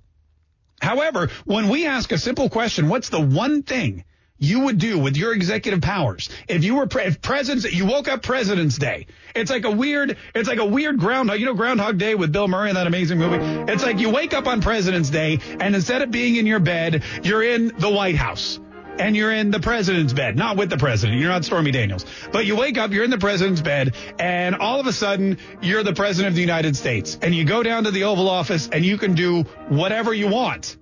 However, 0.81 1.31
when 1.44 1.68
we 1.68 1.87
ask 1.87 2.12
a 2.12 2.18
simple 2.18 2.48
question, 2.48 2.88
what's 2.88 3.09
the 3.09 3.20
one 3.20 3.62
thing 3.62 4.05
you 4.38 4.61
would 4.61 4.79
do 4.79 4.99
with 4.99 5.16
your 5.16 5.33
executive 5.33 5.81
powers 5.81 6.29
if 6.49 6.64
you 6.64 6.75
were 6.75 6.87
pre- 6.87 7.05
if 7.05 7.23
presidents 7.23 7.73
you 7.73 7.87
woke 7.87 8.09
up 8.09 8.23
President's 8.23 8.77
Day? 8.77 9.07
It's 9.35 9.51
like 9.51 9.64
a 9.64 9.70
weird 9.70 10.16
it's 10.35 10.49
like 10.49 10.59
a 10.59 10.64
weird 10.64 10.99
groundhog 10.99 11.38
you 11.38 11.47
know 11.47 11.55
Groundhog 11.55 11.99
Day 11.99 12.14
with 12.14 12.33
Bill 12.33 12.49
Murray 12.49 12.70
in 12.70 12.75
that 12.75 12.87
amazing 12.87 13.18
movie. 13.18 13.38
It's 13.73 13.83
like 13.83 14.01
you 14.01 14.11
wake 14.11 14.35
up 14.35 14.47
on 14.47 14.61
President's 14.61 15.11
Day 15.11 15.38
and 15.61 15.75
instead 15.75 16.03
of 16.03 16.11
being 16.11 16.37
in 16.37 16.47
your 16.47 16.61
bed, 16.61 17.05
you're 17.23 17.42
in 17.42 17.73
the 17.79 17.90
White 17.90 18.16
House. 18.16 18.61
And 18.97 19.16
you're 19.16 19.33
in 19.33 19.51
the 19.51 19.59
president's 19.59 20.12
bed, 20.12 20.37
not 20.37 20.57
with 20.57 20.70
the 20.70 20.77
president. 20.77 21.18
You're 21.18 21.29
not 21.29 21.44
Stormy 21.44 21.73
Daniels. 21.73 22.07
But 22.31 22.47
you 22.47 22.55
wake 22.55 22.79
up, 22.79 22.92
you're 22.92 23.03
in 23.03 23.11
the 23.11 23.18
president's 23.18 23.61
bed, 23.61 23.97
and 24.20 24.55
all 24.55 24.79
of 24.79 24.87
a 24.87 24.92
sudden, 24.92 25.38
you're 25.61 25.83
the 25.83 25.94
president 25.94 26.29
of 26.29 26.37
the 26.37 26.40
United 26.40 26.77
States. 26.77 27.18
And 27.20 27.35
you 27.35 27.44
go 27.44 27.64
down 27.64 27.83
to 27.85 27.90
the 27.90 28.05
Oval 28.05 28.31
Office 28.31 28.68
and 28.70 28.85
you 28.85 28.97
can 28.97 29.16
do 29.16 29.42
whatever 29.68 30.14
you 30.14 30.29
want. 30.29 30.77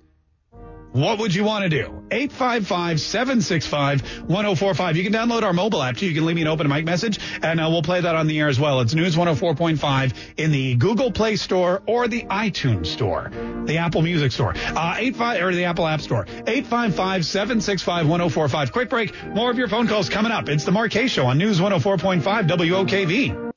What 0.92 1.18
would 1.20 1.34
you 1.34 1.44
want 1.44 1.62
to 1.64 1.70
do? 1.70 2.02
855-765-1045. 2.10 4.94
You 4.94 5.02
can 5.02 5.12
download 5.12 5.42
our 5.42 5.54
mobile 5.54 5.82
app 5.82 5.96
too. 5.96 6.06
You 6.06 6.14
can 6.14 6.26
leave 6.26 6.36
me 6.36 6.42
an 6.42 6.48
open 6.48 6.68
mic 6.68 6.84
message 6.84 7.18
and 7.42 7.58
uh, 7.58 7.68
we'll 7.70 7.80
play 7.82 8.02
that 8.02 8.14
on 8.14 8.26
the 8.26 8.38
air 8.38 8.48
as 8.48 8.60
well. 8.60 8.80
It's 8.80 8.92
News 8.92 9.16
104.5 9.16 10.12
in 10.36 10.52
the 10.52 10.74
Google 10.74 11.10
Play 11.10 11.36
Store 11.36 11.82
or 11.86 12.08
the 12.08 12.24
iTunes 12.24 12.88
Store, 12.88 13.30
the 13.64 13.78
Apple 13.78 14.02
Music 14.02 14.32
Store, 14.32 14.52
uh, 14.54 14.96
85 14.98 15.42
or 15.42 15.54
the 15.54 15.64
Apple 15.64 15.86
App 15.86 16.02
Store. 16.02 16.26
855-765-1045. 16.26 18.72
Quick 18.72 18.90
break. 18.90 19.24
More 19.28 19.50
of 19.50 19.56
your 19.56 19.68
phone 19.68 19.88
calls 19.88 20.10
coming 20.10 20.32
up. 20.32 20.50
It's 20.50 20.64
the 20.64 20.72
Mark 20.72 20.92
Show 20.92 21.24
on 21.24 21.38
News 21.38 21.58
104.5 21.58 22.48
WOKV. 22.48 23.52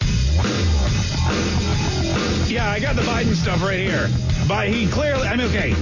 Yeah, 2.49 2.69
I 2.69 2.79
got 2.79 2.95
the 2.95 3.01
Biden 3.01 3.35
stuff 3.35 3.61
right 3.61 3.79
here. 3.79 4.07
But 4.47 4.69
he 4.69 4.87
clearly, 4.87 5.27
I'm 5.27 5.41
okay. 5.41 5.75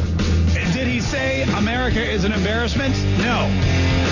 Did 0.73 0.87
he 0.87 1.01
say 1.01 1.43
America 1.43 2.03
is 2.03 2.23
an 2.23 2.31
embarrassment? 2.31 2.95
No. 3.19 3.47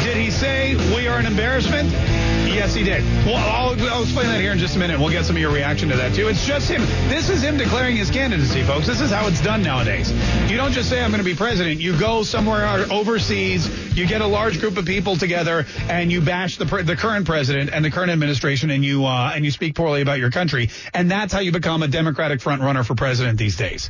Did 0.03 0.15
he 0.15 0.29
say 0.29 0.75
we 0.95 1.07
are 1.07 1.17
an 1.17 1.25
embarrassment? 1.25 1.89
Yes, 1.91 2.75
he 2.75 2.83
did. 2.83 3.03
Well, 3.25 3.37
I'll, 3.37 3.89
I'll 3.89 4.03
explain 4.03 4.27
that 4.27 4.39
here 4.39 4.51
in 4.51 4.59
just 4.59 4.75
a 4.75 4.79
minute. 4.79 4.99
We'll 4.99 5.09
get 5.09 5.25
some 5.25 5.35
of 5.35 5.41
your 5.41 5.51
reaction 5.51 5.89
to 5.89 5.97
that 5.97 6.13
too. 6.13 6.27
It's 6.27 6.45
just 6.45 6.69
him. 6.69 6.81
This 7.09 7.31
is 7.31 7.41
him 7.41 7.57
declaring 7.57 7.95
his 7.95 8.11
candidacy, 8.11 8.61
folks. 8.61 8.85
This 8.85 9.01
is 9.01 9.09
how 9.09 9.27
it's 9.27 9.41
done 9.41 9.63
nowadays. 9.63 10.11
You 10.51 10.55
don't 10.55 10.71
just 10.71 10.87
say 10.87 11.01
I'm 11.03 11.09
going 11.09 11.23
to 11.23 11.29
be 11.29 11.35
president. 11.35 11.81
You 11.81 11.99
go 11.99 12.21
somewhere 12.21 12.67
overseas. 12.91 13.97
You 13.97 14.05
get 14.05 14.21
a 14.21 14.27
large 14.27 14.59
group 14.59 14.77
of 14.77 14.85
people 14.85 15.15
together 15.15 15.65
and 15.89 16.11
you 16.11 16.21
bash 16.21 16.57
the 16.57 16.65
the 16.65 16.95
current 16.95 17.25
president 17.25 17.71
and 17.73 17.83
the 17.83 17.89
current 17.89 18.11
administration 18.11 18.69
and 18.69 18.85
you 18.85 19.05
uh, 19.05 19.31
and 19.33 19.43
you 19.43 19.49
speak 19.49 19.73
poorly 19.73 20.01
about 20.01 20.19
your 20.19 20.29
country. 20.29 20.69
And 20.93 21.09
that's 21.09 21.33
how 21.33 21.39
you 21.39 21.51
become 21.51 21.81
a 21.81 21.87
Democratic 21.87 22.39
front 22.39 22.61
runner 22.61 22.83
for 22.83 22.93
president 22.93 23.39
these 23.39 23.55
days. 23.57 23.89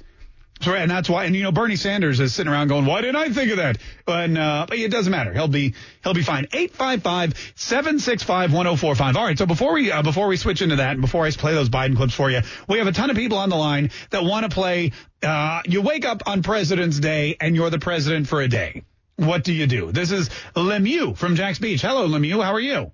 So, 0.62 0.74
and 0.76 0.92
that's 0.92 1.10
why, 1.10 1.26
and 1.26 1.36
you 1.36 1.42
know, 1.42 1.52
Bernie 1.52 1.76
Sanders 1.76 2.20
is 2.20 2.36
sitting 2.36 2.52
around 2.52 2.68
going, 2.68 2.86
why 2.86 3.02
didn't 3.02 3.16
I 3.16 3.30
think 3.30 3.50
of 3.52 3.58
that? 3.58 3.80
And, 4.08 4.38
uh, 4.38 4.68
but 4.70 4.78
it 4.78 4.92
doesn't 4.92 5.10
matter. 5.12 5.34
He'll 5.34 5.48
be, 5.48 5.74
he'll 6.04 6.14
be 6.14 6.22
fine. 6.22 6.46
855-765-1045. 6.46 9.16
All 9.16 9.24
right. 9.24 9.36
So 9.38 9.48
before 9.48 9.74
we, 9.74 9.92
uh, 9.92 10.04
before 10.04 10.28
we 10.28 10.38
switch 10.38 10.62
into 10.62 10.76
that 10.76 10.92
and 10.92 11.02
before 11.02 11.26
I 11.26 11.32
play 11.32 11.54
those 11.54 11.70
Biden 11.70 11.96
clips 11.96 12.14
for 12.14 12.30
you, 12.30 12.42
we 12.68 12.78
have 12.78 12.86
a 12.86 12.92
ton 12.92 13.10
of 13.10 13.16
people 13.16 13.40
on 13.40 13.50
the 13.50 13.56
line 13.56 13.90
that 14.12 14.24
want 14.24 14.44
to 14.44 14.50
play, 14.54 14.92
uh, 15.24 15.64
you 15.66 15.82
wake 15.82 16.06
up 16.06 16.22
on 16.28 16.44
President's 16.44 17.00
Day 17.00 17.38
and 17.42 17.56
you're 17.56 17.72
the 17.72 17.80
president 17.80 18.28
for 18.28 18.42
a 18.42 18.48
day. 18.48 18.84
What 19.16 19.44
do 19.44 19.54
you 19.54 19.66
do? 19.68 19.92
This 19.92 20.12
is 20.12 20.30
Lemieux 20.56 21.18
from 21.18 21.36
Jax 21.36 21.60
Beach. 21.60 21.82
Hello, 21.82 22.08
Lemieux. 22.08 22.44
How 22.44 22.54
are 22.54 22.60
you? 22.60 22.92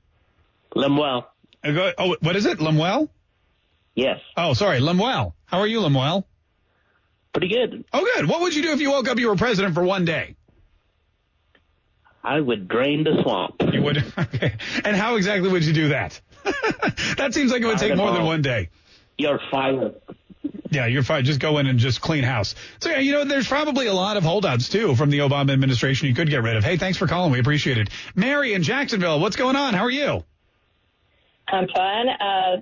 Lemuel. 0.73 1.27
Oh, 1.65 2.15
what 2.21 2.35
is 2.35 2.45
it? 2.45 2.61
Lemuel? 2.61 3.09
Yes. 3.95 4.19
Oh, 4.37 4.53
sorry. 4.53 4.79
Lemuel. 4.79 5.35
How 5.45 5.59
are 5.59 5.67
you, 5.67 5.81
Lemuel? 5.81 6.25
Pretty 7.37 7.53
good. 7.53 7.85
Oh, 7.93 8.03
good. 8.15 8.27
What 8.27 8.41
would 8.41 8.55
you 8.55 8.63
do 8.63 8.71
if 8.71 8.81
you 8.81 8.89
woke 8.89 9.07
up 9.07 9.19
you 9.19 9.27
were 9.27 9.35
president 9.35 9.75
for 9.75 9.83
one 9.83 10.05
day? 10.05 10.35
I 12.23 12.39
would 12.39 12.67
drain 12.67 13.03
the 13.03 13.21
swamp. 13.21 13.61
You 13.71 13.83
would? 13.83 14.03
Okay. 14.17 14.55
And 14.83 14.97
how 14.97 15.17
exactly 15.17 15.47
would 15.47 15.63
you 15.63 15.71
do 15.71 15.89
that? 15.89 16.19
that 17.17 17.35
seems 17.35 17.51
like 17.51 17.61
it 17.61 17.67
would 17.67 17.77
take 17.77 17.95
more 17.95 18.11
than 18.11 18.25
one 18.25 18.41
day. 18.41 18.69
You're 19.19 19.39
fired. 19.51 20.01
Yeah, 20.71 20.87
you're 20.87 21.03
fine. 21.03 21.25
Just 21.25 21.39
go 21.39 21.59
in 21.59 21.67
and 21.67 21.77
just 21.77 22.01
clean 22.01 22.23
house. 22.23 22.55
So, 22.79 22.89
yeah, 22.89 22.97
you 22.97 23.11
know, 23.11 23.23
there's 23.23 23.47
probably 23.47 23.85
a 23.85 23.93
lot 23.93 24.17
of 24.17 24.23
holdouts, 24.23 24.69
too, 24.69 24.95
from 24.95 25.11
the 25.11 25.19
Obama 25.19 25.53
administration 25.53 26.07
you 26.07 26.15
could 26.15 26.31
get 26.31 26.41
rid 26.41 26.55
of. 26.55 26.63
Hey, 26.63 26.77
thanks 26.77 26.97
for 26.97 27.05
calling. 27.05 27.31
We 27.31 27.39
appreciate 27.39 27.77
it. 27.77 27.89
Mary 28.15 28.55
in 28.55 28.63
Jacksonville, 28.63 29.19
what's 29.19 29.35
going 29.35 29.55
on? 29.55 29.75
How 29.75 29.83
are 29.83 29.91
you? 29.91 30.23
I'm 31.47 31.67
fine. 31.67 32.09
Uh, 32.09 32.61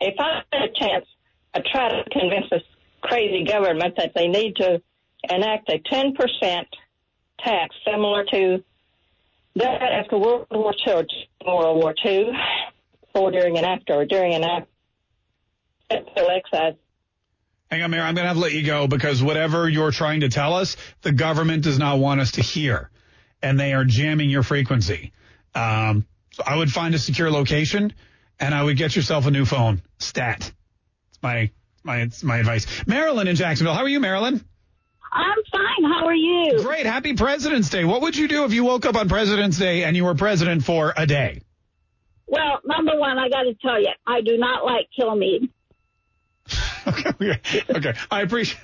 if 0.00 0.14
I 0.20 0.42
had 0.52 0.62
a 0.62 0.72
chance, 0.78 1.06
I'd 1.54 1.64
try 1.64 1.88
to 1.88 2.04
convince 2.10 2.48
this 2.50 2.62
crazy 3.00 3.44
government 3.44 3.94
that 3.96 4.12
they 4.14 4.28
need 4.28 4.56
to 4.56 4.82
enact 5.28 5.70
a 5.70 5.78
10% 5.78 6.66
tax 7.38 7.74
similar 7.84 8.24
to 8.24 8.62
that 9.56 9.82
after 9.82 10.18
World 10.18 10.46
War 10.50 10.74
II, 10.86 11.06
or 11.44 11.58
World 11.58 11.82
War 11.82 11.94
II, 12.04 12.32
or 13.14 13.30
during 13.30 13.56
and 13.56 13.66
after, 13.66 13.94
or 13.94 14.04
during 14.04 14.34
and 14.34 14.44
after. 14.44 14.68
Hang 17.70 17.82
on, 17.82 17.90
Mayor. 17.90 18.02
I'm 18.02 18.14
going 18.14 18.24
to 18.24 18.28
have 18.28 18.36
to 18.36 18.42
let 18.42 18.52
you 18.52 18.64
go 18.64 18.86
because 18.86 19.22
whatever 19.22 19.68
you're 19.68 19.90
trying 19.90 20.20
to 20.20 20.28
tell 20.28 20.54
us, 20.54 20.76
the 21.02 21.12
government 21.12 21.64
does 21.64 21.78
not 21.78 21.98
want 21.98 22.20
us 22.20 22.32
to 22.32 22.42
hear, 22.42 22.90
and 23.42 23.58
they 23.58 23.72
are 23.72 23.84
jamming 23.84 24.30
your 24.30 24.42
frequency. 24.42 25.12
Um, 25.54 26.06
so 26.32 26.42
I 26.46 26.56
would 26.56 26.70
find 26.70 26.94
a 26.94 26.98
secure 26.98 27.30
location, 27.30 27.92
and 28.38 28.54
I 28.54 28.62
would 28.62 28.76
get 28.76 28.94
yourself 28.94 29.26
a 29.26 29.30
new 29.30 29.44
phone. 29.44 29.82
Stat. 29.98 30.52
It's 31.10 31.22
my 31.22 31.50
my 31.86 32.08
my 32.22 32.38
advice. 32.38 32.66
Marilyn 32.86 33.28
in 33.28 33.36
Jacksonville. 33.36 33.74
How 33.74 33.82
are 33.82 33.88
you, 33.88 34.00
Marilyn? 34.00 34.44
I'm 35.12 35.38
fine. 35.50 35.90
How 35.90 36.06
are 36.06 36.14
you? 36.14 36.62
Great. 36.62 36.84
Happy 36.84 37.14
President's 37.14 37.70
Day. 37.70 37.84
What 37.84 38.02
would 38.02 38.16
you 38.16 38.28
do 38.28 38.44
if 38.44 38.52
you 38.52 38.64
woke 38.64 38.84
up 38.84 38.96
on 38.96 39.08
President's 39.08 39.56
Day 39.56 39.84
and 39.84 39.96
you 39.96 40.04
were 40.04 40.14
president 40.14 40.64
for 40.64 40.92
a 40.94 41.06
day? 41.06 41.40
Well, 42.26 42.60
number 42.64 42.98
one, 42.98 43.18
I 43.18 43.28
got 43.28 43.44
to 43.44 43.54
tell 43.54 43.80
you, 43.80 43.88
I 44.06 44.20
do 44.20 44.36
not 44.36 44.64
like 44.64 44.88
Kilmeade. 44.98 45.48
okay, 46.86 47.40
okay. 47.70 47.94
I 48.10 48.22
appreciate. 48.22 48.60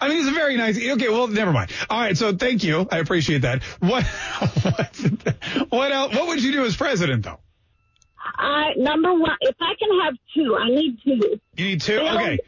I 0.00 0.08
mean, 0.08 0.18
it's 0.18 0.28
a 0.28 0.32
very 0.32 0.56
nice. 0.56 0.76
Okay, 0.76 1.08
well, 1.08 1.26
never 1.26 1.52
mind. 1.52 1.70
All 1.90 1.98
right, 2.00 2.16
so 2.16 2.34
thank 2.36 2.64
you. 2.64 2.86
I 2.90 2.98
appreciate 2.98 3.42
that. 3.42 3.62
What, 3.80 4.04
what, 4.62 5.66
what 5.70 5.92
else? 5.92 6.14
What 6.14 6.28
would 6.28 6.42
you 6.42 6.52
do 6.52 6.64
as 6.64 6.76
president, 6.76 7.24
though? 7.24 7.38
I 8.36 8.72
number 8.76 9.12
one, 9.14 9.36
if 9.40 9.56
I 9.60 9.72
can 9.78 10.00
have 10.04 10.14
two, 10.34 10.56
I 10.56 10.68
need 10.68 10.98
two. 11.04 11.40
You 11.56 11.64
need 11.64 11.80
two. 11.80 11.98
Okay, 11.98 12.38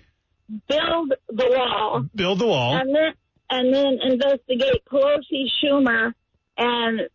Build 0.68 1.12
the 1.28 1.46
wall, 1.56 2.06
build 2.14 2.38
the 2.40 2.46
wall. 2.46 2.76
and 2.76 2.94
then 2.94 3.12
and 3.50 3.74
then 3.74 3.98
investigate 4.02 4.84
Pelosi, 4.90 5.46
Schumer, 5.62 6.12
and 6.56 7.08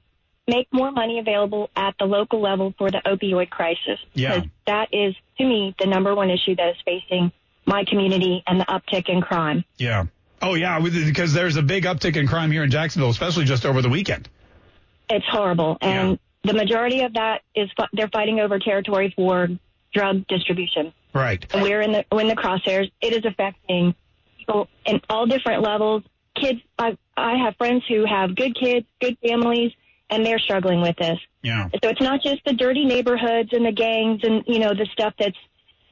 make 0.47 0.67
more 0.71 0.91
money 0.91 1.19
available 1.19 1.69
at 1.75 1.95
the 1.99 2.05
local 2.05 2.41
level 2.41 2.73
for 2.77 2.89
the 2.89 3.01
opioid 3.05 3.49
crisis. 3.49 3.99
Yeah. 4.13 4.43
That 4.65 4.89
is, 4.93 5.15
to 5.37 5.43
me, 5.43 5.75
the 5.79 5.87
number 5.87 6.15
one 6.15 6.29
issue 6.29 6.55
that 6.55 6.69
is 6.69 6.77
facing 6.85 7.31
my 7.65 7.83
community 7.85 8.43
and 8.47 8.59
the 8.59 8.65
uptick 8.65 9.09
in 9.09 9.21
crime. 9.21 9.65
Yeah. 9.77 10.05
Oh, 10.41 10.53
yeah, 10.53 10.79
because 10.79 11.33
there's 11.33 11.55
a 11.57 11.61
big 11.61 11.83
uptick 11.83 12.15
in 12.15 12.27
crime 12.27 12.51
here 12.51 12.63
in 12.63 12.71
Jacksonville, 12.71 13.09
especially 13.09 13.45
just 13.45 13.65
over 13.65 13.81
the 13.81 13.89
weekend. 13.89 14.29
It's 15.09 15.25
horrible. 15.27 15.77
And 15.81 16.19
the 16.43 16.53
majority 16.53 17.01
of 17.01 17.13
that 17.13 17.41
is 17.55 17.69
they're 17.93 18.07
fighting 18.09 18.39
over 18.39 18.59
territory 18.59 19.11
for 19.15 19.49
drug 19.93 20.27
distribution. 20.27 20.93
Right. 21.13 21.45
And 21.53 21.63
we're 21.63 21.81
in 21.81 21.91
the, 21.91 22.05
we're 22.11 22.21
in 22.21 22.27
the 22.27 22.35
crosshairs. 22.35 22.91
It 23.01 23.13
is 23.13 23.25
affecting 23.25 23.95
people 24.47 24.67
in 24.85 25.01
all 25.09 25.25
different 25.25 25.61
levels. 25.61 26.03
Kids, 26.35 26.59
I, 26.77 26.97
I 27.15 27.35
have 27.37 27.55
friends 27.57 27.83
who 27.87 28.05
have 28.05 28.35
good 28.35 28.55
kids, 28.55 28.85
good 29.01 29.17
families, 29.27 29.71
and 30.09 30.25
they're 30.25 30.39
struggling 30.39 30.81
with 30.81 30.95
this. 30.97 31.19
Yeah. 31.41 31.69
So 31.83 31.89
it's 31.89 32.01
not 32.01 32.21
just 32.21 32.43
the 32.45 32.53
dirty 32.53 32.85
neighborhoods 32.85 33.49
and 33.51 33.65
the 33.65 33.71
gangs 33.71 34.21
and 34.23 34.43
you 34.47 34.59
know 34.59 34.73
the 34.73 34.87
stuff 34.91 35.13
that's 35.19 35.37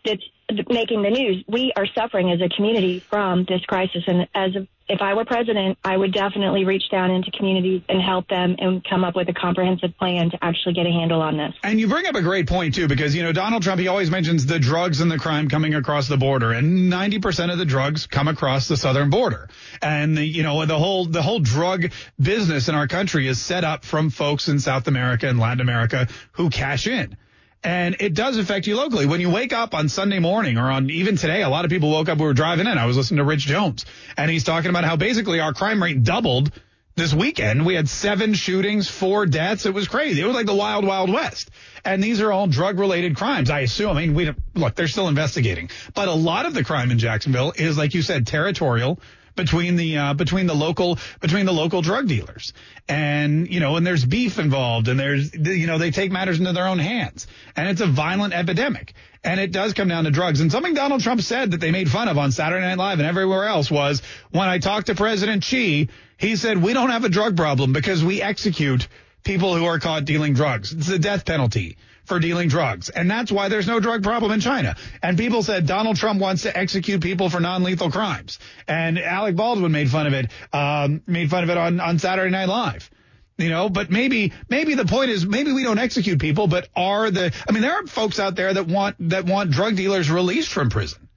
that's 0.04 0.24
making 0.70 1.02
the 1.02 1.10
news. 1.10 1.44
We 1.48 1.74
are 1.76 1.88
suffering 1.88 2.32
as 2.32 2.40
a 2.42 2.50
community 2.50 3.00
from 3.00 3.46
this 3.46 3.62
crisis, 3.66 4.04
and 4.08 4.28
as 4.36 4.56
a, 4.56 4.68
if 4.88 5.02
I 5.02 5.14
were 5.16 5.26
president, 5.26 5.78
I 5.84 5.98
would 5.98 6.14
definitely 6.14 6.64
reach 6.64 6.90
down 6.92 7.10
into 7.10 7.32
communities 7.32 7.82
and 7.90 8.02
help 8.02 8.28
them 8.28 8.56
and 8.60 8.84
come 8.84 9.04
up 9.04 9.16
with 9.16 9.28
a 9.30 9.34
comprehensive 9.34 9.98
plan 9.98 10.30
to 10.30 10.38
actually 10.44 10.74
get 10.74 10.86
a 10.86 10.92
handle 10.92 11.22
on 11.22 11.38
this. 11.38 11.54
And 11.64 11.80
you 11.80 11.88
bring 11.88 12.06
up 12.06 12.16
a 12.16 12.22
great 12.22 12.48
point 12.48 12.76
too, 12.76 12.88
because 12.88 13.16
you 13.16 13.24
know 13.24 13.32
Donald 13.32 13.64
Trump 13.64 13.80
he 13.80 13.88
always 13.88 14.12
mentions 14.12 14.46
the 14.46 14.60
drugs 14.60 15.02
and 15.02 15.12
the 15.12 15.18
crime 15.18 15.50
coming 15.50 15.74
across 15.74 16.08
the 16.08 16.18
border, 16.18 16.52
and 16.52 16.90
ninety 16.90 17.20
percent 17.20 17.52
of 17.52 17.58
the 17.58 17.66
drugs 17.66 18.06
come 18.06 18.28
across 18.28 18.68
the 18.68 18.78
southern 18.78 19.10
border. 19.10 19.50
And 19.82 20.18
the, 20.18 20.26
you 20.26 20.44
know 20.44 20.66
the 20.66 20.78
whole 20.78 21.06
the 21.06 21.22
whole 21.22 21.40
drug 21.40 21.92
business 22.20 22.70
in 22.70 22.76
our 22.76 22.88
country 22.88 23.28
is 23.28 23.42
set 23.42 23.64
up 23.64 23.84
from 23.86 24.10
folks 24.10 24.48
in 24.48 24.60
South 24.60 24.88
America 24.88 25.28
and 25.28 25.40
Latin 25.40 25.62
America 25.62 26.08
who 26.34 26.50
cash 26.50 26.88
in. 26.88 27.18
And 27.64 27.96
it 28.00 28.14
does 28.14 28.38
affect 28.38 28.68
you 28.68 28.76
locally. 28.76 29.06
When 29.08 29.22
you 29.22 29.30
wake 29.32 29.54
up 29.54 29.74
on 29.74 29.90
Sunday 29.90 30.20
morning 30.20 30.58
or 30.58 30.70
on 30.70 30.90
even 30.90 31.18
today, 31.18 31.42
a 31.42 31.50
lot 31.50 31.66
of 31.66 31.72
people 31.72 31.90
woke 31.92 32.10
up, 32.10 32.20
we 32.20 32.26
were 32.26 32.34
driving 32.34 32.68
in. 32.68 32.78
I 32.78 32.86
was 32.86 32.96
listening 32.96 33.18
to 33.18 33.24
Rich 33.24 33.48
Jones 33.48 33.86
and 34.18 34.30
he's 34.30 34.44
talking 34.44 34.70
about 34.70 34.84
how 34.84 34.96
basically 34.96 35.40
our 35.40 35.54
crime 35.54 35.82
rate 35.82 36.04
doubled 36.04 36.52
this 36.96 37.14
weekend. 37.14 37.66
We 37.66 37.76
had 37.76 37.90
seven 37.90 38.34
shootings, 38.34 38.88
four 38.88 39.26
deaths. 39.26 39.66
It 39.66 39.74
was 39.74 39.88
crazy. 39.88 40.22
It 40.22 40.26
was 40.26 40.36
like 40.36 40.46
the 40.46 40.56
wild, 40.56 40.86
wild 40.86 41.12
west. 41.12 41.50
And 41.84 42.04
these 42.04 42.22
are 42.22 42.32
all 42.32 42.48
drug 42.48 42.80
related 42.80 43.18
crimes. 43.18 43.50
I 43.50 43.62
assume. 43.62 43.98
I 43.98 44.02
mean, 44.02 44.14
we 44.14 44.34
look, 44.54 44.76
they're 44.76 44.88
still 44.88 45.08
investigating, 45.08 45.70
but 45.94 46.08
a 46.08 46.14
lot 46.14 46.46
of 46.46 46.54
the 46.54 46.64
crime 46.64 46.92
in 46.92 47.00
Jacksonville 47.00 47.54
is, 47.56 47.78
like 47.78 47.94
you 47.94 48.02
said, 48.02 48.28
territorial 48.28 49.00
between 49.36 49.76
the 49.76 49.98
uh, 49.98 50.14
between 50.14 50.48
the 50.48 50.54
local 50.54 50.98
between 51.22 51.46
the 51.46 51.54
local 51.54 51.82
drug 51.82 52.08
dealers. 52.08 52.54
And 52.88 53.48
you 53.52 53.60
know 53.60 53.76
and 53.76 53.86
there's 53.86 54.06
beef 54.06 54.40
involved 54.40 54.88
and 54.88 55.00
there's 55.00 55.34
you 55.34 55.68
know 55.68 55.78
they 55.78 55.92
take 55.92 56.12
matters 56.12 56.40
into 56.40 56.54
their 56.54 56.68
own 56.68 56.80
hands. 56.80 57.28
And 57.56 57.70
it's 57.70 57.82
a 57.82 57.88
violent 57.88 58.34
epidemic. 58.34 58.94
And 59.24 59.40
it 59.40 59.52
does 59.52 59.74
come 59.74 59.88
down 59.88 60.04
to 60.04 60.12
drugs. 60.12 60.40
And 60.40 60.52
something 60.52 60.76
Donald 60.76 61.02
Trump 61.02 61.22
said 61.22 61.52
that 61.52 61.60
they 61.60 61.72
made 61.72 61.90
fun 61.90 62.08
of 62.08 62.18
on 62.18 62.32
Saturday 62.32 62.64
Night 62.66 62.78
Live 62.78 63.00
and 63.00 63.08
everywhere 63.08 63.46
else 63.46 63.72
was 63.72 64.02
when 64.32 64.48
I 64.48 64.60
talked 64.60 64.88
to 64.88 64.96
President 64.96 65.44
Xi 65.44 65.90
he 66.18 66.36
said 66.36 66.62
we 66.62 66.74
don't 66.74 66.92
have 66.92 67.04
a 67.04 67.10
drug 67.10 67.36
problem 67.36 67.74
because 67.74 68.04
we 68.04 68.22
execute 68.22 68.88
people 69.24 69.56
who 69.56 69.66
are 69.66 69.80
caught 69.80 70.06
dealing 70.06 70.34
drugs. 70.34 70.72
It's 70.72 70.90
a 70.90 71.00
death 71.00 71.26
penalty 71.26 71.78
for 72.06 72.20
dealing 72.20 72.50
drugs. 72.50 72.90
And 72.90 73.10
that's 73.10 73.32
why 73.32 73.50
there's 73.50 73.68
no 73.68 73.80
drug 73.80 74.04
problem 74.04 74.32
in 74.32 74.40
China. 74.40 74.76
And 75.04 75.18
people 75.18 75.44
said 75.44 75.68
Donald 75.68 75.98
Trump 75.98 76.22
wants 76.22 76.44
to 76.44 76.58
execute 76.58 77.02
people 77.02 77.30
for 77.30 77.40
non-lethal 77.40 77.92
crimes. 77.92 78.40
And 78.68 79.00
Alec 79.00 79.36
Baldwin 79.36 79.72
made 79.72 79.90
fun 79.90 80.08
of 80.08 80.14
it, 80.14 80.32
um, 80.54 81.02
made 81.08 81.30
fun 81.30 81.44
of 81.44 81.50
it 81.50 81.58
on, 81.58 81.80
on 81.80 82.00
Saturday 82.00 82.32
Night 82.32 82.48
Live. 82.48 82.90
You 83.38 83.50
know, 83.50 83.68
but 83.68 83.92
maybe, 83.92 84.32
maybe 84.50 84.76
the 84.76 84.86
point 84.86 85.10
is 85.10 85.26
maybe 85.26 85.52
we 85.52 85.64
don't 85.64 85.80
execute 85.80 86.20
people, 86.20 86.48
but 86.48 86.70
are 86.74 87.12
the, 87.12 87.34
I 87.48 87.52
mean, 87.52 87.64
there 87.64 87.74
are 87.74 87.86
folks 87.86 88.18
out 88.18 88.36
there 88.36 88.54
that 88.54 88.68
want, 88.68 88.96
that 89.10 89.26
want 89.26 89.52
drug 89.52 89.76
dealers 89.76 90.10
released 90.10 90.50
from 90.50 90.70
prison. 90.70 91.10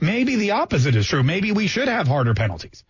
maybe 0.00 0.34
the 0.36 0.52
opposite 0.52 0.96
is 0.96 1.06
true. 1.06 1.22
Maybe 1.22 1.52
we 1.52 1.68
should 1.68 1.86
have 1.86 2.08
harder 2.08 2.34
penalties. 2.34 2.82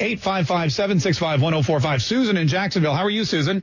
855-765-1045. 0.00 2.02
Susan 2.02 2.36
in 2.36 2.48
Jacksonville. 2.48 2.94
How 2.94 3.04
are 3.04 3.10
you, 3.10 3.24
Susan? 3.24 3.62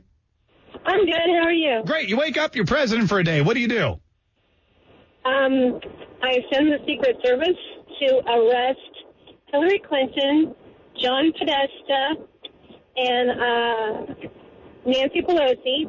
I'm 0.84 1.04
good. 1.04 1.14
How 1.14 1.44
are 1.44 1.52
you? 1.52 1.82
Great. 1.84 2.08
You 2.08 2.16
wake 2.16 2.36
up, 2.36 2.54
you're 2.56 2.64
president 2.64 3.08
for 3.08 3.18
a 3.18 3.24
day. 3.24 3.40
What 3.40 3.54
do 3.54 3.60
you 3.60 3.68
do? 3.68 4.00
Um, 5.24 5.80
I 6.22 6.38
send 6.52 6.72
the 6.72 6.78
Secret 6.86 7.16
Service 7.24 7.58
to 8.00 8.22
arrest 8.26 8.78
Hillary 9.52 9.82
Clinton, 9.86 10.54
John 11.00 11.32
Podesta, 11.38 12.14
and 12.96 13.30
uh, 13.30 14.14
Nancy 14.86 15.22
Pelosi. 15.22 15.86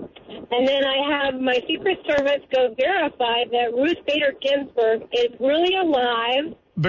And 0.52 0.68
then 0.68 0.84
I 0.86 1.24
have 1.24 1.40
my 1.40 1.60
Secret 1.68 2.00
Service 2.08 2.42
go 2.54 2.76
verify 2.78 3.46
that 3.52 3.74
Ruth 3.74 3.98
Bader 4.06 4.34
Ginsburg 4.42 5.04
is 5.14 5.30
really 5.40 5.76
alive. 5.76 6.56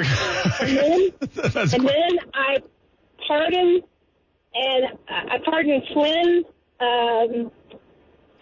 and 0.61 0.77
then, 0.77 1.11
and 1.55 1.89
then 1.89 2.19
I 2.33 2.59
pardon 3.27 3.81
and 4.55 4.85
I 5.09 5.39
pardon 5.45 5.83
Flynn. 5.93 6.45
Um, 6.81 7.53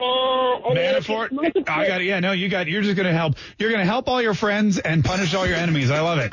uh, 0.01 0.69
and 0.69 0.77
then 0.77 0.95
it's 0.97 1.07
Manafort? 1.07 1.33
multiple- 1.33 1.65
I 1.67 1.87
got 1.87 2.01
it. 2.01 2.05
Yeah, 2.05 2.21
no, 2.21 2.33
you 2.33 2.49
got. 2.49 2.67
You're 2.69 2.83
just 2.83 2.97
going 2.97 3.07
to 3.07 3.13
help. 3.13 3.35
You're 3.59 3.71
going 3.71 3.81
to 3.81 3.87
help 3.91 4.09
all 4.09 4.21
your 4.23 4.35
friends 4.35 4.79
and 4.79 5.05
punish 5.05 5.35
all 5.35 5.47
your 5.47 5.57
enemies. 5.57 5.91
I 5.91 6.01
love 6.01 6.19
it. 6.19 6.33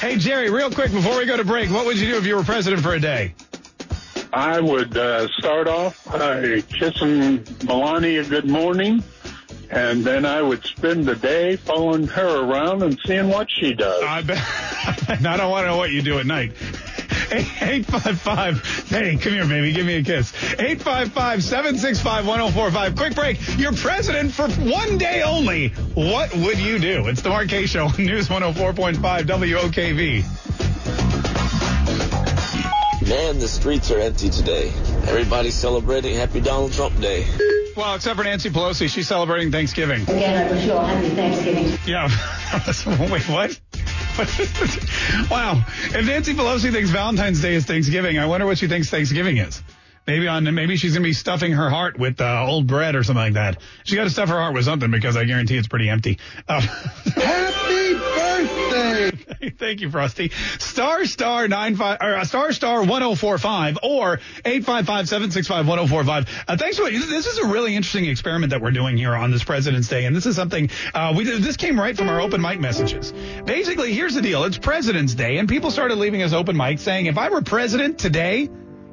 Hey, 0.00 0.16
Jerry, 0.16 0.48
real 0.50 0.70
quick 0.70 0.92
before 0.92 1.18
we 1.18 1.26
go 1.26 1.36
to 1.36 1.44
break, 1.44 1.70
what 1.70 1.84
would 1.86 1.98
you 1.98 2.06
do 2.06 2.16
if 2.18 2.26
you 2.26 2.36
were 2.36 2.44
president 2.44 2.82
for 2.82 2.94
a 2.94 3.00
day? 3.00 3.34
I 4.32 4.60
would 4.60 4.96
uh, 4.96 5.26
start 5.28 5.66
off 5.68 6.04
by 6.04 6.60
kissing 6.68 7.44
Melania 7.64 8.22
good 8.24 8.44
morning, 8.44 9.02
and 9.70 10.04
then 10.04 10.24
I 10.24 10.42
would 10.42 10.64
spend 10.64 11.06
the 11.06 11.16
day 11.16 11.56
following 11.56 12.06
her 12.08 12.44
around 12.44 12.82
and 12.82 12.98
seeing 13.06 13.28
what 13.28 13.50
she 13.50 13.72
does. 13.72 14.02
I 14.04 14.22
bet. 14.22 14.38
I 15.08 15.36
don't 15.36 15.50
want 15.50 15.64
to 15.64 15.68
know 15.68 15.76
what 15.78 15.90
you 15.90 16.02
do 16.02 16.18
at 16.18 16.26
night. 16.26 16.52
855, 17.30 18.88
hey, 18.88 19.16
come 19.16 19.32
here, 19.32 19.46
baby, 19.46 19.72
give 19.72 19.86
me 19.86 19.96
a 19.96 20.02
kiss. 20.02 20.32
855 20.54 21.42
765 21.42 22.26
1045. 22.26 22.96
Quick 22.96 23.14
break. 23.14 23.38
You're 23.58 23.72
president 23.72 24.32
for 24.32 24.48
one 24.48 24.98
day 24.98 25.22
only. 25.22 25.68
What 25.94 26.34
would 26.34 26.58
you 26.58 26.78
do? 26.78 27.08
It's 27.08 27.22
the 27.22 27.28
Mark 27.28 27.48
K 27.48 27.66
Show, 27.66 27.86
on 27.86 27.96
News 27.96 28.28
104.5 28.28 28.96
WOKV. 29.24 30.24
Man, 33.08 33.38
the 33.38 33.48
streets 33.48 33.90
are 33.90 33.98
empty 33.98 34.28
today. 34.28 34.68
Everybody's 35.06 35.54
celebrating 35.54 36.14
Happy 36.14 36.40
Donald 36.40 36.72
Trump 36.72 37.00
Day. 37.00 37.26
Well, 37.74 37.94
except 37.94 38.16
for 38.18 38.24
Nancy 38.24 38.50
Pelosi, 38.50 38.90
she's 38.90 39.06
celebrating 39.06 39.52
Thanksgiving. 39.52 40.02
Again, 40.02 40.46
I 40.46 40.50
wish 40.50 40.64
you 40.66 40.72
all 40.72 40.84
happy 40.84 41.08
Thanksgiving. 41.10 41.78
Yeah. 41.86 42.08
Wait, 43.10 43.22
what? 43.28 43.60
wow. 45.30 45.64
If 45.84 46.06
Nancy 46.06 46.34
Pelosi 46.34 46.72
thinks 46.72 46.90
Valentine's 46.90 47.40
Day 47.40 47.54
is 47.54 47.64
Thanksgiving, 47.64 48.18
I 48.18 48.26
wonder 48.26 48.46
what 48.46 48.58
she 48.58 48.66
thinks 48.66 48.90
Thanksgiving 48.90 49.38
is. 49.38 49.62
Maybe 50.08 50.26
on 50.26 50.52
maybe 50.54 50.76
she's 50.76 50.94
gonna 50.94 51.04
be 51.04 51.12
stuffing 51.12 51.52
her 51.52 51.70
heart 51.70 51.98
with 51.98 52.20
uh, 52.20 52.44
old 52.44 52.66
bread 52.66 52.96
or 52.96 53.04
something 53.04 53.22
like 53.22 53.34
that. 53.34 53.58
She 53.84 53.94
got 53.94 54.04
to 54.04 54.10
stuff 54.10 54.30
her 54.30 54.38
heart 54.38 54.54
with 54.54 54.64
something 54.64 54.90
because 54.90 55.16
I 55.16 55.24
guarantee 55.24 55.56
it's 55.56 55.68
pretty 55.68 55.88
empty. 55.88 56.18
Uh! 56.48 57.64
Thank 59.58 59.80
you, 59.80 59.90
Frosty. 59.90 60.30
Star 60.58 61.04
star 61.04 61.48
nine 61.48 61.76
five 61.76 61.98
or 62.00 62.16
uh, 62.16 62.24
star 62.24 62.52
star 62.52 62.82
one 62.84 63.02
zero 63.02 63.14
four 63.14 63.38
five 63.38 63.78
or 63.82 64.20
eight 64.44 64.64
five 64.64 64.86
five 64.86 65.08
seven 65.08 65.30
six 65.30 65.46
five 65.46 65.66
one 65.66 65.78
zero 65.78 65.86
four 65.86 66.04
five. 66.04 66.28
Uh, 66.46 66.56
thanks 66.56 66.78
for 66.78 66.90
this 66.90 67.26
is 67.26 67.38
a 67.38 67.46
really 67.46 67.74
interesting 67.74 68.06
experiment 68.06 68.50
that 68.50 68.60
we're 68.60 68.70
doing 68.70 68.96
here 68.96 69.14
on 69.14 69.30
this 69.30 69.44
President's 69.44 69.88
Day, 69.88 70.04
and 70.04 70.14
this 70.14 70.26
is 70.26 70.36
something 70.36 70.70
uh, 70.94 71.14
we 71.16 71.24
this 71.24 71.56
came 71.56 71.78
right 71.78 71.96
from 71.96 72.08
our 72.08 72.20
open 72.20 72.40
mic 72.40 72.60
messages. 72.60 73.12
Basically, 73.44 73.92
here's 73.92 74.14
the 74.14 74.22
deal: 74.22 74.44
it's 74.44 74.58
President's 74.58 75.14
Day, 75.14 75.38
and 75.38 75.48
people 75.48 75.70
started 75.70 75.96
leaving 75.98 76.22
us 76.22 76.32
open 76.32 76.56
mic 76.56 76.78
saying, 76.78 77.06
if 77.06 77.18
I 77.18 77.28
were 77.28 77.42
president 77.42 77.98
today. 77.98 78.48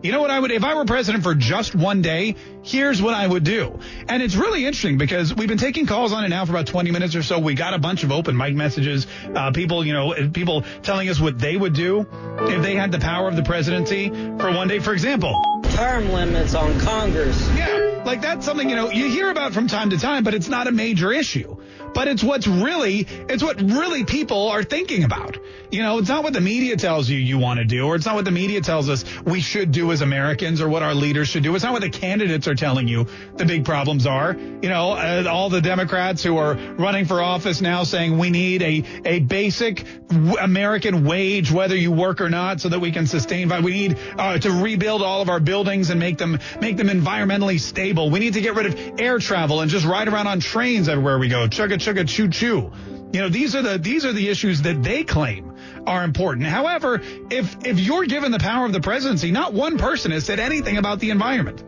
You 0.06 0.12
know 0.12 0.22
what 0.22 0.30
I 0.30 0.40
would, 0.40 0.52
if 0.52 0.64
I 0.64 0.76
were 0.76 0.86
president 0.86 1.24
for 1.24 1.34
just 1.34 1.74
one 1.74 2.04
day, 2.04 2.36
here's 2.62 3.02
what 3.02 3.16
I 3.16 3.26
would 3.26 3.44
do. 3.44 3.80
And 4.08 4.22
it's 4.22 4.36
really 4.36 4.64
interesting 4.64 5.00
because 5.00 5.34
we've 5.34 5.48
been 5.50 5.58
taking 5.58 5.88
calls 5.88 6.14
on 6.14 6.24
it 6.24 6.30
now 6.30 6.46
for 6.46 6.52
about 6.52 6.68
20 6.68 6.92
minutes 6.92 7.16
or 7.16 7.24
so. 7.24 7.40
We 7.40 7.56
got 7.56 7.74
a 7.74 7.80
bunch 7.80 8.04
of 8.04 8.12
open 8.12 8.38
mic 8.38 8.54
messages, 8.54 9.08
uh, 9.34 9.50
people, 9.50 9.84
you 9.84 9.94
know, 9.94 10.14
people 10.32 10.64
telling 10.84 11.10
us 11.10 11.20
what 11.20 11.40
they 11.40 11.58
would 11.58 11.74
do 11.74 12.06
if 12.42 12.62
they 12.62 12.76
had 12.76 12.92
the 12.92 13.00
power 13.00 13.28
of 13.28 13.36
the 13.36 13.42
presidency 13.42 14.10
for 14.10 14.52
one 14.52 14.68
day. 14.68 14.78
For 14.78 14.94
example, 14.94 15.42
Term 15.72 16.12
limits 16.12 16.54
on 16.54 16.80
Congress. 16.82 17.50
yeah, 17.58 18.04
like 18.06 18.22
that's 18.22 18.46
something, 18.46 18.70
you 18.70 18.76
know, 18.76 18.92
you 18.92 19.10
hear 19.10 19.32
about 19.32 19.54
from 19.54 19.68
time 19.68 19.90
to 19.90 19.98
time, 19.98 20.24
but 20.24 20.36
it's 20.36 20.48
not 20.50 20.68
a 20.68 20.72
major 20.72 21.12
issue. 21.12 21.58
But 21.96 22.10
it's 22.10 22.24
what's 22.24 22.46
really, 22.46 23.08
it's 23.30 23.42
what 23.42 23.60
really 23.62 24.04
people 24.04 24.50
are 24.50 24.64
thinking 24.64 25.06
about. 25.06 25.38
You 25.72 25.82
know, 25.82 25.98
it's 25.98 26.10
not 26.10 26.24
what 26.24 26.34
the 26.34 26.42
media 26.42 26.76
tells 26.76 27.10
you 27.10 27.18
you 27.18 27.40
want 27.40 27.60
to 27.60 27.66
do, 27.66 27.88
or 27.88 27.96
it's 27.96 28.06
not 28.06 28.16
what 28.16 28.26
the 28.26 28.32
media 28.32 28.62
tells 28.62 28.90
us 28.90 29.06
we 29.24 29.40
should 29.40 29.72
do 29.72 29.92
as 29.94 30.02
Americans, 30.02 30.62
or 30.62 30.68
what 30.70 30.84
our 30.84 30.94
leaders 30.94 31.30
should 31.30 31.44
do. 31.44 31.56
It's 31.56 31.64
not 31.64 31.74
what 31.74 31.82
the 31.82 31.90
candidates 31.90 32.48
are 32.50 32.56
telling 32.56 32.88
you 32.88 33.08
the 33.38 33.46
big 33.46 33.64
problems 33.64 34.06
are. 34.06 34.36
You 34.36 34.70
know, 34.70 34.92
uh, 34.92 35.24
all 35.30 35.50
the 35.50 35.62
Democrats 35.62 36.22
who 36.22 36.38
are 36.38 36.56
running 36.56 37.06
for 37.06 37.22
office 37.22 37.62
now 37.62 37.84
saying 37.84 38.18
we 38.18 38.30
need 38.30 38.62
a, 38.62 38.84
a 39.06 39.20
basic 39.20 39.86
American 40.12 41.06
wage, 41.06 41.52
whether 41.52 41.76
you 41.76 41.92
work 41.92 42.20
or 42.20 42.30
not, 42.30 42.60
so 42.60 42.70
that 42.70 42.80
we 42.80 42.92
can 42.92 43.08
sustain. 43.08 43.50
We 43.64 43.72
need 43.72 43.98
uh, 44.18 44.38
to 44.40 44.52
rebuild 44.52 45.02
all 45.02 45.22
of 45.22 45.30
our 45.30 45.40
buildings 45.40 45.90
and 45.90 46.00
make 46.00 46.18
them 46.18 46.40
make 46.60 46.76
them 46.76 46.88
environmentally 46.88 47.60
stable. 47.60 48.10
We 48.10 48.20
need 48.20 48.34
to 48.34 48.42
get 48.42 48.56
rid 48.56 48.66
of 48.66 49.00
air 49.00 49.18
travel 49.20 49.62
and 49.62 49.72
just 49.72 49.86
ride 49.86 50.10
around 50.10 50.28
on 50.28 50.42
trains 50.42 50.90
everywhere 50.90 51.18
we 51.18 51.30
go. 51.30 51.48
Chugga 51.48 51.85
chugga 51.86 52.08
choo 52.08 52.30
choo. 52.30 52.72
You 53.14 53.22
know, 53.22 53.30
these 53.30 53.56
are 53.56 53.62
the 53.62 53.78
these 53.78 54.06
are 54.06 54.14
the 54.14 54.28
issues 54.28 54.64
that 54.64 54.84
they 54.84 55.04
claim 55.04 55.54
are 55.88 56.04
important. 56.04 56.48
However, 56.48 57.02
if 57.30 57.66
if 57.66 57.80
you're 57.80 58.06
given 58.06 58.32
the 58.32 58.40
power 58.40 58.66
of 58.66 58.74
the 58.74 58.82
presidency, 58.82 59.32
not 59.32 59.54
one 59.54 59.78
person 59.78 60.12
has 60.12 60.26
said 60.26 60.40
anything 60.40 60.78
about 60.78 61.00
the 61.00 61.12
environment. 61.12 61.64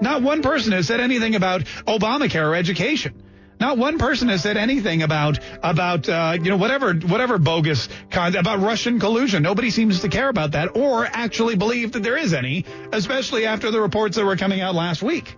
Not 0.00 0.22
one 0.22 0.42
person 0.42 0.72
has 0.72 0.86
said 0.86 1.00
anything 1.00 1.34
about 1.34 1.62
Obamacare 1.86 2.50
or 2.50 2.54
education. 2.54 3.14
Not 3.60 3.76
one 3.76 3.98
person 3.98 4.28
has 4.28 4.42
said 4.42 4.56
anything 4.56 5.02
about 5.02 5.40
about 5.62 6.08
uh, 6.08 6.36
you 6.40 6.50
know 6.50 6.56
whatever 6.56 6.94
whatever 6.94 7.38
bogus 7.38 7.88
kind 8.10 8.34
about 8.36 8.60
Russian 8.60 9.00
collusion. 9.00 9.42
Nobody 9.42 9.70
seems 9.70 10.00
to 10.00 10.08
care 10.08 10.28
about 10.28 10.52
that 10.52 10.76
or 10.76 11.04
actually 11.04 11.56
believe 11.56 11.92
that 11.92 12.02
there 12.02 12.16
is 12.16 12.34
any, 12.34 12.64
especially 12.92 13.46
after 13.46 13.70
the 13.70 13.80
reports 13.80 14.16
that 14.16 14.24
were 14.24 14.36
coming 14.36 14.60
out 14.60 14.74
last 14.74 15.02
week. 15.02 15.36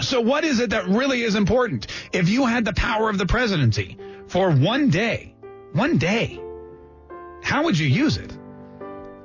So 0.00 0.20
what 0.20 0.44
is 0.44 0.60
it 0.60 0.70
that 0.70 0.86
really 0.86 1.22
is 1.22 1.34
important? 1.34 1.86
If 2.12 2.28
you 2.28 2.46
had 2.46 2.64
the 2.64 2.72
power 2.72 3.10
of 3.10 3.18
the 3.18 3.26
presidency 3.26 3.98
for 4.28 4.50
one 4.50 4.90
day, 4.90 5.34
one 5.72 5.98
day, 5.98 6.40
how 7.42 7.64
would 7.64 7.78
you 7.78 7.86
use 7.86 8.16
it? 8.16 8.32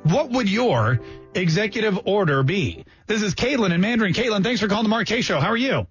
What 0.03 0.31
would 0.31 0.49
your 0.49 0.99
executive 1.33 1.99
order 2.05 2.43
be? 2.43 2.85
This 3.07 3.21
is 3.21 3.35
Caitlin 3.35 3.71
in 3.71 3.81
Mandarin. 3.81 4.13
Caitlin, 4.13 4.43
thanks 4.43 4.61
for 4.61 4.67
calling 4.67 4.83
the 4.83 4.89
Mark 4.89 5.07
K 5.07 5.21
Show. 5.21 5.39
How 5.39 5.49
are 5.49 5.57
you? 5.57 5.87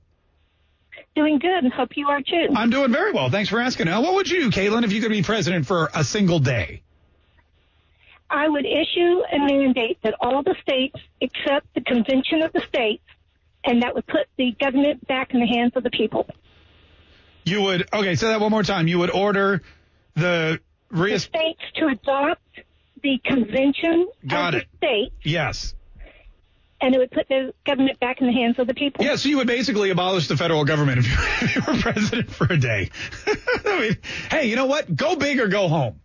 Doing 1.15 1.39
good. 1.39 1.73
Hope 1.73 1.97
you 1.97 2.09
are 2.09 2.21
too. 2.21 2.49
I'm 2.55 2.71
doing 2.71 2.91
very 2.91 3.13
well. 3.13 3.31
Thanks 3.31 3.49
for 3.49 3.61
asking. 3.61 3.87
Now, 3.87 4.03
what 4.03 4.15
would 4.15 4.29
you 4.29 4.43
do, 4.43 4.51
Caitlin, 4.51 4.85
if 4.85 4.93
you 4.93 5.01
could 5.01 5.11
be 5.11 5.23
president 5.23 5.67
for 5.67 5.91
a 5.95 6.03
single 6.03 6.41
day? 6.41 6.83
I 8.29 8.49
would 8.49 8.67
issue 8.67 9.23
a 9.33 9.39
mandate 9.39 9.99
that 10.03 10.15
all 10.21 10.43
the 10.43 10.57
states 10.63 10.97
accept 11.23 11.73
the 11.75 11.83
Convention 11.83 12.43
of 12.43 12.53
the 12.53 12.63
States, 12.63 13.05
and 13.65 13.83
that 13.83 13.95
would 13.95 14.07
put 14.07 14.27
the 14.37 14.53
government 14.61 15.07
back 15.07 15.33
in 15.35 15.41
the 15.41 15.47
hands 15.47 15.73
of 15.77 15.83
the 15.83 15.91
people. 15.91 16.27
You 17.45 17.63
would, 17.63 17.89
okay, 17.93 18.15
say 18.15 18.29
that 18.29 18.41
one 18.41 18.51
more 18.51 18.63
time. 18.63 18.89
You 18.89 18.99
would 19.01 19.11
order 19.11 19.63
the 20.15 20.61
The 20.91 21.19
states 21.19 21.61
to 21.77 21.87
adopt 21.89 22.41
the 23.03 23.19
Convention 23.25 24.09
Got 24.27 24.55
of 24.55 24.61
it. 24.63 24.67
the 24.81 24.87
States, 24.87 25.15
Yes. 25.25 25.75
and 26.81 26.95
it 26.95 26.99
would 26.99 27.11
put 27.11 27.29
the 27.29 27.53
government 27.67 28.01
back 28.01 28.21
in 28.21 28.27
the 28.27 28.33
hands 28.33 28.59
of 28.59 28.67
the 28.67 28.73
people. 28.75 29.05
Yeah, 29.05 29.17
so 29.17 29.29
you 29.29 29.37
would 29.39 29.47
basically 29.47 29.91
abolish 29.91 30.27
the 30.29 30.37
federal 30.37 30.65
government 30.65 31.01
if 31.01 31.07
you, 31.07 31.17
if 31.43 31.57
you 31.57 31.63
were 31.75 31.79
president 31.81 32.31
for 32.31 32.47
a 32.51 32.57
day. 32.57 32.91
I 33.67 33.81
mean, 33.81 33.97
hey, 34.31 34.49
you 34.49 34.57
know 34.57 34.67
what? 34.67 34.95
Go 34.95 35.17
big 35.17 35.39
or 35.41 35.49
go 35.49 35.69
home. 35.69 36.01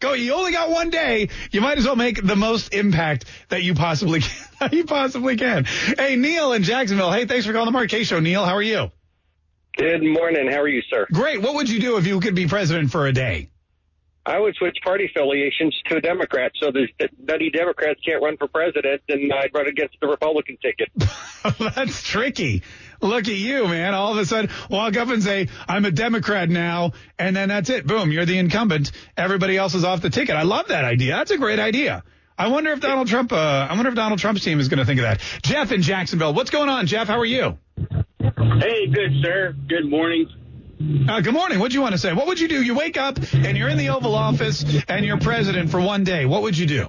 Go. 0.00 0.12
You 0.12 0.34
only 0.34 0.52
got 0.52 0.70
one 0.70 0.90
day. 0.90 1.28
You 1.50 1.60
might 1.60 1.78
as 1.78 1.84
well 1.86 1.96
make 1.96 2.22
the 2.22 2.36
most 2.36 2.74
impact 2.74 3.24
that 3.48 3.62
you 3.62 3.74
possibly 3.74 4.20
can. 4.60 4.70
you 4.72 4.84
possibly 4.84 5.36
can. 5.36 5.64
Hey, 5.64 6.16
Neil 6.16 6.52
in 6.52 6.62
Jacksonville. 6.62 7.12
Hey, 7.12 7.26
thanks 7.26 7.46
for 7.46 7.52
calling 7.52 7.66
the 7.66 7.72
Mark 7.72 7.88
K 7.88 8.04
Show. 8.04 8.20
Neil, 8.20 8.44
how 8.44 8.54
are 8.54 8.62
you? 8.62 8.90
Good 9.76 10.02
morning. 10.04 10.48
How 10.50 10.60
are 10.60 10.68
you, 10.68 10.82
sir? 10.88 11.06
Great. 11.12 11.42
What 11.42 11.54
would 11.54 11.68
you 11.68 11.80
do 11.80 11.96
if 11.96 12.06
you 12.06 12.20
could 12.20 12.34
be 12.34 12.46
president 12.46 12.90
for 12.90 13.06
a 13.06 13.12
day? 13.12 13.50
I 14.26 14.38
would 14.38 14.54
switch 14.56 14.78
party 14.82 15.04
affiliations 15.04 15.76
to 15.90 15.96
a 15.96 16.00
Democrat 16.00 16.52
so 16.58 16.70
the 16.70 16.86
nutty 17.18 17.50
Democrats 17.50 18.00
can't 18.06 18.22
run 18.22 18.38
for 18.38 18.48
president, 18.48 19.02
and 19.08 19.30
I'd 19.30 19.50
run 19.52 19.66
against 19.66 19.96
the 20.00 20.06
Republican 20.06 20.56
ticket. 20.62 20.88
That's 21.74 22.02
tricky. 22.02 22.62
Look 23.04 23.28
at 23.28 23.34
you, 23.34 23.68
man. 23.68 23.92
All 23.92 24.12
of 24.12 24.18
a 24.18 24.24
sudden, 24.24 24.50
walk 24.70 24.96
up 24.96 25.08
and 25.08 25.22
say, 25.22 25.48
I'm 25.68 25.84
a 25.84 25.90
Democrat 25.90 26.48
now. 26.48 26.92
And 27.18 27.36
then 27.36 27.50
that's 27.50 27.68
it. 27.68 27.86
Boom. 27.86 28.10
You're 28.10 28.24
the 28.24 28.38
incumbent. 28.38 28.92
Everybody 29.14 29.58
else 29.58 29.74
is 29.74 29.84
off 29.84 30.00
the 30.00 30.08
ticket. 30.08 30.36
I 30.36 30.42
love 30.42 30.68
that 30.68 30.84
idea. 30.84 31.16
That's 31.16 31.30
a 31.30 31.36
great 31.36 31.58
idea. 31.58 32.02
I 32.38 32.48
wonder 32.48 32.72
if 32.72 32.80
Donald 32.80 33.06
Trump, 33.08 33.30
uh, 33.30 33.36
I 33.36 33.74
wonder 33.74 33.90
if 33.90 33.94
Donald 33.94 34.20
Trump's 34.20 34.42
team 34.42 34.58
is 34.58 34.68
going 34.68 34.78
to 34.78 34.86
think 34.86 35.00
of 35.00 35.04
that. 35.04 35.20
Jeff 35.42 35.70
in 35.70 35.82
Jacksonville. 35.82 36.32
What's 36.32 36.50
going 36.50 36.70
on, 36.70 36.86
Jeff? 36.86 37.06
How 37.06 37.18
are 37.18 37.26
you? 37.26 37.58
Hey, 37.78 38.86
good 38.86 39.22
sir. 39.22 39.54
Good 39.68 39.88
morning. 39.88 40.26
Uh, 41.06 41.20
good 41.20 41.34
morning. 41.34 41.58
What 41.58 41.70
do 41.70 41.76
you 41.76 41.82
want 41.82 41.92
to 41.92 41.98
say? 41.98 42.12
What 42.14 42.26
would 42.26 42.40
you 42.40 42.48
do? 42.48 42.62
You 42.62 42.74
wake 42.74 42.96
up 42.96 43.18
and 43.32 43.56
you're 43.56 43.68
in 43.68 43.78
the 43.78 43.90
Oval 43.90 44.14
Office 44.14 44.64
and 44.88 45.04
you're 45.04 45.18
president 45.18 45.70
for 45.70 45.80
one 45.80 46.04
day. 46.04 46.24
What 46.24 46.42
would 46.42 46.56
you 46.56 46.66
do? 46.66 46.88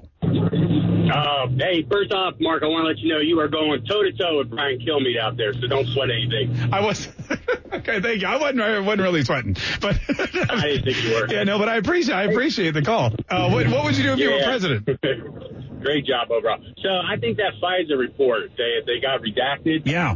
Uh, 1.10 1.47
hey, 1.58 1.86
first 1.89 2.12
off, 2.12 2.36
Mark, 2.39 2.64
I 2.64 2.68
want 2.68 2.84
to 2.84 2.88
let 2.88 2.97
you 2.99 3.10
know 3.10 3.20
you 3.20 3.39
are 3.39 3.47
going 3.47 3.86
toe 3.86 4.03
to 4.03 4.12
toe 4.12 4.38
with 4.38 4.49
Brian 4.49 4.80
Kilmeade 4.80 5.20
out 5.20 5.38
there, 5.38 5.53
so 5.53 5.68
don't 5.68 5.88
sweat 5.88 6.10
anything. 6.10 6.74
I 6.74 6.82
was 6.82 7.08
okay. 7.74 8.01
Thank 8.01 8.22
you. 8.22 8.28
I 8.28 8.38
wasn't. 8.38 8.62
I 8.62 8.80
wasn't 8.80 9.01
really 9.01 9.24
sweating, 9.24 9.56
but 9.82 9.99
I 10.10 10.62
didn't 10.68 10.86
think 10.86 11.03
you 11.03 11.14
were. 11.14 11.28
yeah, 11.30 11.43
no. 11.43 11.60
But 11.60 11.70
I 11.70 11.78
appreciate. 11.78 12.16
I 12.16 12.24
appreciate 12.24 12.72
the 12.72 12.82
call. 12.82 13.14
Uh, 13.30 13.49
what, 13.49 13.68
what 13.68 13.86
would 13.86 13.97
you 13.97 14.03
do 14.03 14.14
if 14.14 14.20
you 14.20 14.32
were 14.32 14.43
president? 14.43 14.86
Great 15.82 16.06
job 16.06 16.32
overall. 16.32 16.60
So 16.82 16.89
I 16.89 17.18
think 17.20 17.38
that 17.38 17.53
FISA 17.62 17.97
report 17.97 18.51
they 18.58 18.80
they 18.86 18.99
got 18.99 19.22
redacted. 19.22 19.86
Yeah. 19.86 20.16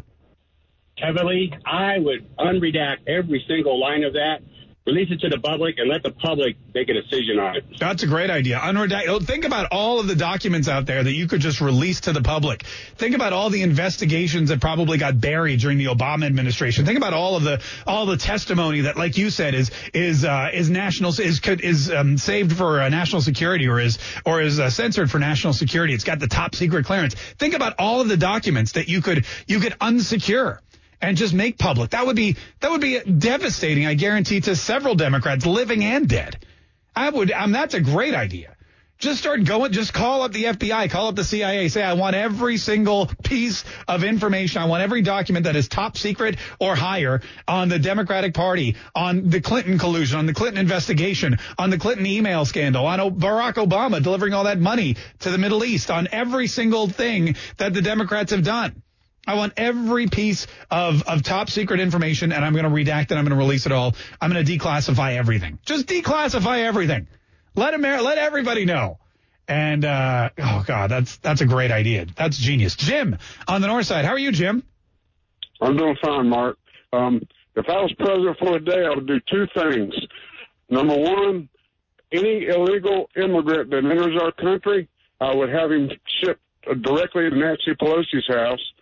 Heavily, 0.97 1.53
I 1.65 1.99
would 1.99 2.35
unredact 2.37 3.07
every 3.07 3.43
single 3.47 3.79
line 3.79 4.03
of 4.03 4.13
that, 4.13 4.41
release 4.89 5.11
it 5.11 5.19
to 5.21 5.29
the 5.29 5.39
public, 5.39 5.77
and 5.77 5.89
let 5.89 6.03
the 6.03 6.11
public 6.11 6.57
make 6.73 6.89
a 6.89 6.93
decision 6.93 7.39
on 7.39 7.57
it. 7.57 7.65
That's 7.79 8.03
a 8.03 8.07
great 8.07 8.29
idea. 8.29 8.57
Unredact. 8.57 9.07
oh, 9.07 9.19
Think 9.19 9.45
about 9.45 9.67
all 9.71 9.99
of 9.99 10.07
the 10.07 10.15
documents 10.15 10.67
out 10.67 10.85
there 10.85 11.03
that 11.03 11.13
you 11.13 11.27
could 11.27 11.41
just 11.41 11.61
release 11.61 12.01
to 12.01 12.13
the 12.13 12.21
public. 12.21 12.63
Think 12.97 13.15
about 13.15 13.33
all 13.33 13.49
the 13.49 13.61
investigations 13.61 14.49
that 14.49 14.59
probably 14.59 14.97
got 14.97 15.19
buried 15.19 15.59
during 15.59 15.77
the 15.77 15.85
Obama 15.85 16.25
administration. 16.25 16.85
Think 16.85 16.97
about 16.97 17.13
all 17.13 17.35
of 17.35 17.43
the 17.43 17.61
all 17.85 18.05
the 18.05 18.17
testimony 18.17 18.81
that, 18.81 18.97
like 18.97 19.17
you 19.17 19.29
said, 19.29 19.53
is 19.53 19.71
is 19.93 20.25
uh, 20.25 20.49
is 20.53 20.69
national 20.69 21.11
is 21.19 21.39
is 21.45 21.91
um, 21.91 22.17
saved 22.17 22.55
for 22.55 22.81
uh, 22.81 22.89
national 22.89 23.21
security 23.21 23.67
or 23.67 23.79
is 23.79 23.99
or 24.25 24.41
is 24.41 24.59
uh, 24.59 24.69
censored 24.69 25.11
for 25.11 25.19
national 25.19 25.53
security. 25.53 25.93
It's 25.93 26.03
got 26.03 26.19
the 26.19 26.27
top 26.27 26.55
secret 26.55 26.85
clearance. 26.85 27.13
Think 27.37 27.53
about 27.53 27.75
all 27.79 28.01
of 28.01 28.07
the 28.07 28.17
documents 28.17 28.73
that 28.73 28.87
you 28.87 29.01
could 29.01 29.25
you 29.47 29.59
could 29.59 29.73
unsecure 29.79 30.59
and 31.01 31.17
just 31.17 31.33
make 31.33 31.57
public. 31.57 31.91
That 31.91 32.05
would 32.05 32.15
be 32.15 32.35
that 32.59 32.71
would 32.71 32.81
be 32.81 32.99
devastating. 32.99 33.85
I 33.85 33.93
guarantee 33.93 34.41
to 34.41 34.55
several 34.55 34.95
Democrats, 34.95 35.45
living 35.45 35.83
and 35.83 36.07
dead. 36.07 36.43
I 36.95 37.09
would. 37.09 37.31
Um, 37.31 37.51
that's 37.51 37.73
a 37.73 37.81
great 37.81 38.13
idea. 38.13 38.55
Just 38.97 39.19
start 39.19 39.45
going. 39.45 39.71
Just 39.71 39.93
call 39.93 40.23
up 40.23 40.33
the 40.33 40.43
FBI. 40.43 40.89
Call 40.89 41.07
up 41.07 41.15
the 41.15 41.23
CIA. 41.23 41.69
Say 41.69 41.81
I 41.81 41.93
want 41.93 42.17
every 42.17 42.57
single 42.57 43.05
piece 43.23 43.63
of 43.87 44.03
information. 44.03 44.61
I 44.61 44.65
want 44.65 44.83
every 44.83 45.01
document 45.01 45.45
that 45.45 45.55
is 45.55 45.69
top 45.69 45.97
secret 45.97 46.35
or 46.59 46.75
higher 46.75 47.21
on 47.47 47.69
the 47.69 47.79
Democratic 47.79 48.33
Party, 48.33 48.75
on 48.93 49.29
the 49.29 49.39
Clinton 49.39 49.79
collusion, 49.79 50.19
on 50.19 50.25
the 50.25 50.33
Clinton 50.33 50.59
investigation, 50.59 51.37
on 51.57 51.69
the 51.69 51.77
Clinton 51.77 52.05
email 52.05 52.43
scandal, 52.43 52.85
on 52.85 52.99
O- 52.99 53.09
Barack 53.09 53.53
Obama 53.53 54.03
delivering 54.03 54.33
all 54.33 54.43
that 54.43 54.59
money 54.59 54.97
to 55.19 55.29
the 55.29 55.37
Middle 55.37 55.63
East, 55.63 55.89
on 55.89 56.09
every 56.11 56.47
single 56.47 56.89
thing 56.89 57.37
that 57.55 57.73
the 57.73 57.81
Democrats 57.81 58.31
have 58.33 58.43
done. 58.43 58.83
I 59.29 59.35
want 59.35 59.53
every 59.57 60.07
piece 60.07 60.47
of, 60.71 61.03
of 61.03 61.21
top 61.21 61.51
secret 61.51 61.79
information 61.79 62.31
and 62.31 62.43
I'm 62.43 62.53
going 62.53 62.63
to 62.63 62.71
redact 62.71 63.11
it. 63.11 63.13
I'm 63.13 63.25
going 63.25 63.29
to 63.29 63.35
release 63.35 63.67
it 63.67 63.71
all. 63.71 63.93
I'm 64.19 64.31
going 64.31 64.43
to 64.43 64.57
declassify 64.57 65.15
everything. 65.17 65.59
Just 65.65 65.85
declassify 65.85 66.63
everything. 66.63 67.05
Let 67.53 67.75
Amer- 67.75 68.01
let 68.01 68.17
everybody 68.17 68.65
know. 68.65 68.97
And, 69.47 69.85
uh, 69.85 70.31
oh 70.39 70.63
God, 70.65 70.89
that's, 70.89 71.17
that's 71.17 71.41
a 71.41 71.45
great 71.45 71.69
idea. 71.69 72.07
That's 72.15 72.39
genius. 72.39 72.75
Jim 72.75 73.19
on 73.47 73.61
the 73.61 73.67
north 73.67 73.85
side. 73.85 74.03
How 74.03 74.13
are 74.13 74.19
you, 74.19 74.31
Jim? 74.31 74.63
I'm 75.61 75.77
doing 75.77 75.95
fine, 76.03 76.27
Mark. 76.27 76.57
Um, 76.91 77.21
if 77.55 77.69
I 77.69 77.81
was 77.81 77.93
president 77.99 78.35
for 78.39 78.55
a 78.55 78.59
day, 78.59 78.83
I 78.83 78.95
would 78.95 79.05
do 79.05 79.19
two 79.31 79.45
things. 79.53 79.93
Number 80.71 80.97
one, 80.97 81.49
any 82.11 82.47
illegal 82.47 83.11
immigrant 83.15 83.69
that 83.69 83.85
enters 83.85 84.19
our 84.19 84.31
country, 84.31 84.89
I 85.21 85.35
would 85.35 85.49
have 85.49 85.71
him 85.71 85.91
shipped 86.19 86.41
directly 86.81 87.29
to 87.29 87.35
Nancy 87.35 87.75
Pelosi's 87.79 88.27
house. 88.27 88.73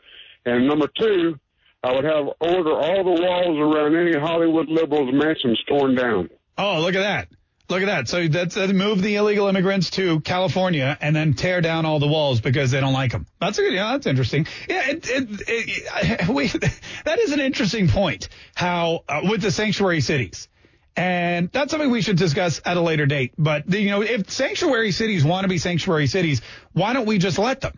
And 0.48 0.66
number 0.66 0.88
two, 0.88 1.38
I 1.84 1.94
would 1.94 2.06
have 2.06 2.28
order 2.40 2.72
all 2.72 3.04
the 3.04 3.22
walls 3.22 3.58
around 3.60 3.96
any 3.98 4.18
Hollywood 4.18 4.70
liberals 4.70 5.14
mansions 5.14 5.62
torn 5.68 5.96
down. 5.96 6.30
Oh, 6.58 6.80
look 6.80 6.96
at 6.96 7.02
that. 7.02 7.28
Look 7.70 7.82
at 7.82 7.88
that. 7.88 8.08
So 8.08 8.30
that's 8.30 8.56
uh, 8.56 8.68
move 8.68 9.02
the 9.02 9.16
illegal 9.16 9.50
immigrants 9.50 9.90
to 9.92 10.22
California 10.22 10.98
and 11.02 11.14
then 11.14 11.34
tear 11.34 11.60
down 11.60 11.86
all 11.86 12.00
the 12.00 12.08
walls 12.08 12.40
because 12.40 12.72
they 12.72 12.80
don't 12.80 12.94
like 12.94 13.12
them. 13.12 13.28
That's 13.42 13.58
a 13.58 13.62
good. 13.62 13.74
Yeah, 13.74 13.92
that's 13.92 14.08
interesting. 14.08 14.48
Yeah, 14.70 14.90
it, 14.90 15.10
it, 15.10 15.28
it, 15.48 16.28
we, 16.30 16.48
that 16.48 17.20
is 17.20 17.34
an 17.34 17.42
interesting 17.42 17.90
point. 17.90 18.30
How 18.56 19.04
uh, 19.10 19.22
with 19.30 19.42
the 19.42 19.52
sanctuary 19.52 20.00
cities. 20.00 20.48
And 20.96 21.52
that's 21.52 21.72
something 21.72 21.92
we 21.92 22.02
should 22.02 22.18
discuss 22.18 22.62
at 22.66 22.78
a 22.78 22.82
later 22.82 23.06
date. 23.06 23.34
But 23.38 23.72
you 23.72 23.90
know, 23.90 24.02
if 24.02 24.32
sanctuary 24.32 24.92
cities 24.94 25.26
want 25.26 25.44
to 25.44 25.50
be 25.50 25.58
sanctuary 25.58 26.08
cities, 26.08 26.42
why 26.72 26.94
don't 26.94 27.06
we 27.06 27.18
just 27.18 27.38
let 27.38 27.60
them? 27.60 27.74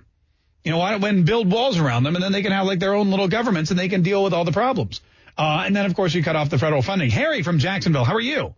You 0.64 0.72
know, 0.72 0.78
why 0.78 0.92
don't 0.92 1.02
we 1.02 1.22
build 1.24 1.52
walls 1.52 1.78
around 1.78 2.04
them 2.04 2.16
and 2.16 2.24
then 2.24 2.32
they 2.32 2.42
can 2.42 2.52
have 2.52 2.68
like 2.68 2.80
their 2.80 2.94
own 2.94 3.10
little 3.10 3.28
governments 3.28 3.72
and 3.72 3.80
they 3.80 3.90
can 3.90 4.02
deal 4.02 4.24
with 4.24 4.34
all 4.34 4.44
the 4.44 4.52
problems. 4.52 5.02
Uh, 5.38 5.64
and 5.66 5.76
then 5.76 5.86
of 5.86 5.96
course 5.96 6.14
you 6.14 6.24
cut 6.24 6.36
off 6.36 6.50
the 6.50 6.58
federal 6.58 6.82
funding. 6.82 7.10
Harry 7.10 7.44
from 7.44 7.60
Jacksonville, 7.60 8.04
how 8.04 8.16
are 8.16 8.22
you? 8.22 8.54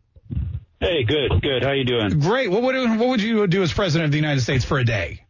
Hey, 0.80 1.04
good, 1.04 1.41
good. 1.43 1.64
How 1.64 1.74
you 1.74 1.86
doing? 1.86 2.20
Great. 2.20 2.49
What 2.49 2.64
would 2.64 2.76
what 2.99 3.10
would 3.10 3.22
you 3.22 3.45
do 3.45 3.62
as 3.62 3.72
president 3.72 4.06
of 4.06 4.12
the 4.12 4.18
United 4.18 4.41
States 4.41 4.66
for 4.66 4.80
a 4.80 4.84
day? 4.84 5.24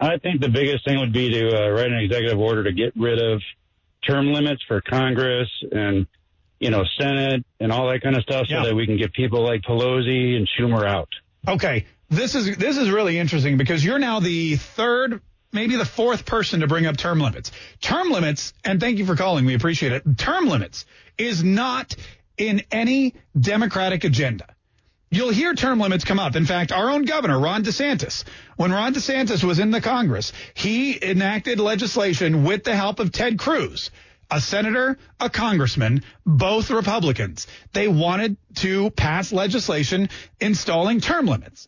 I 0.00 0.16
think 0.16 0.40
the 0.40 0.48
biggest 0.48 0.86
thing 0.86 0.98
would 0.98 1.12
be 1.12 1.28
to 1.30 1.48
uh, 1.48 1.68
write 1.68 1.92
an 1.92 1.98
executive 1.98 2.38
order 2.38 2.64
to 2.64 2.72
get 2.72 2.96
rid 2.96 3.20
of 3.20 3.42
term 4.08 4.32
limits 4.32 4.62
for 4.66 4.80
Congress 4.80 5.48
and 5.70 6.06
you 6.58 6.70
know 6.70 6.84
Senate 6.98 7.44
and 7.60 7.70
all 7.70 7.90
that 7.90 8.02
kind 8.02 8.16
of 8.16 8.22
stuff, 8.22 8.46
so 8.48 8.64
that 8.64 8.74
we 8.74 8.86
can 8.86 8.96
get 8.96 9.12
people 9.12 9.42
like 9.42 9.60
Pelosi 9.60 10.36
and 10.36 10.48
Schumer 10.58 10.86
out. 10.86 11.10
Okay, 11.46 11.84
this 12.08 12.34
is 12.34 12.56
this 12.56 12.78
is 12.78 12.90
really 12.90 13.18
interesting 13.18 13.58
because 13.58 13.84
you're 13.84 13.98
now 13.98 14.20
the 14.20 14.56
third, 14.56 15.20
maybe 15.52 15.76
the 15.76 15.84
fourth 15.84 16.24
person 16.26 16.60
to 16.60 16.66
bring 16.66 16.86
up 16.86 16.96
term 16.96 17.20
limits. 17.20 17.50
Term 17.80 18.10
limits, 18.10 18.52
and 18.64 18.80
thank 18.80 18.98
you 18.98 19.06
for 19.06 19.16
calling. 19.16 19.44
We 19.44 19.54
appreciate 19.54 19.92
it. 19.92 20.18
Term 20.18 20.48
limits 20.48 20.86
is 21.18 21.42
not 21.42 21.94
in 22.36 22.62
any 22.70 23.14
Democratic 23.38 24.04
agenda. 24.04 24.46
You'll 25.12 25.30
hear 25.30 25.54
term 25.54 25.80
limits 25.80 26.04
come 26.04 26.20
up. 26.20 26.36
In 26.36 26.46
fact, 26.46 26.70
our 26.70 26.88
own 26.88 27.04
governor, 27.04 27.38
Ron 27.38 27.64
DeSantis, 27.64 28.22
when 28.56 28.70
Ron 28.70 28.94
DeSantis 28.94 29.42
was 29.42 29.58
in 29.58 29.72
the 29.72 29.80
Congress, 29.80 30.32
he 30.54 31.02
enacted 31.04 31.58
legislation 31.58 32.44
with 32.44 32.62
the 32.62 32.76
help 32.76 33.00
of 33.00 33.10
Ted 33.10 33.36
Cruz, 33.36 33.90
a 34.30 34.40
senator, 34.40 34.96
a 35.18 35.28
congressman, 35.28 36.04
both 36.24 36.70
Republicans. 36.70 37.48
They 37.72 37.88
wanted 37.88 38.36
to 38.56 38.90
pass 38.90 39.32
legislation 39.32 40.10
installing 40.38 41.00
term 41.00 41.26
limits. 41.26 41.66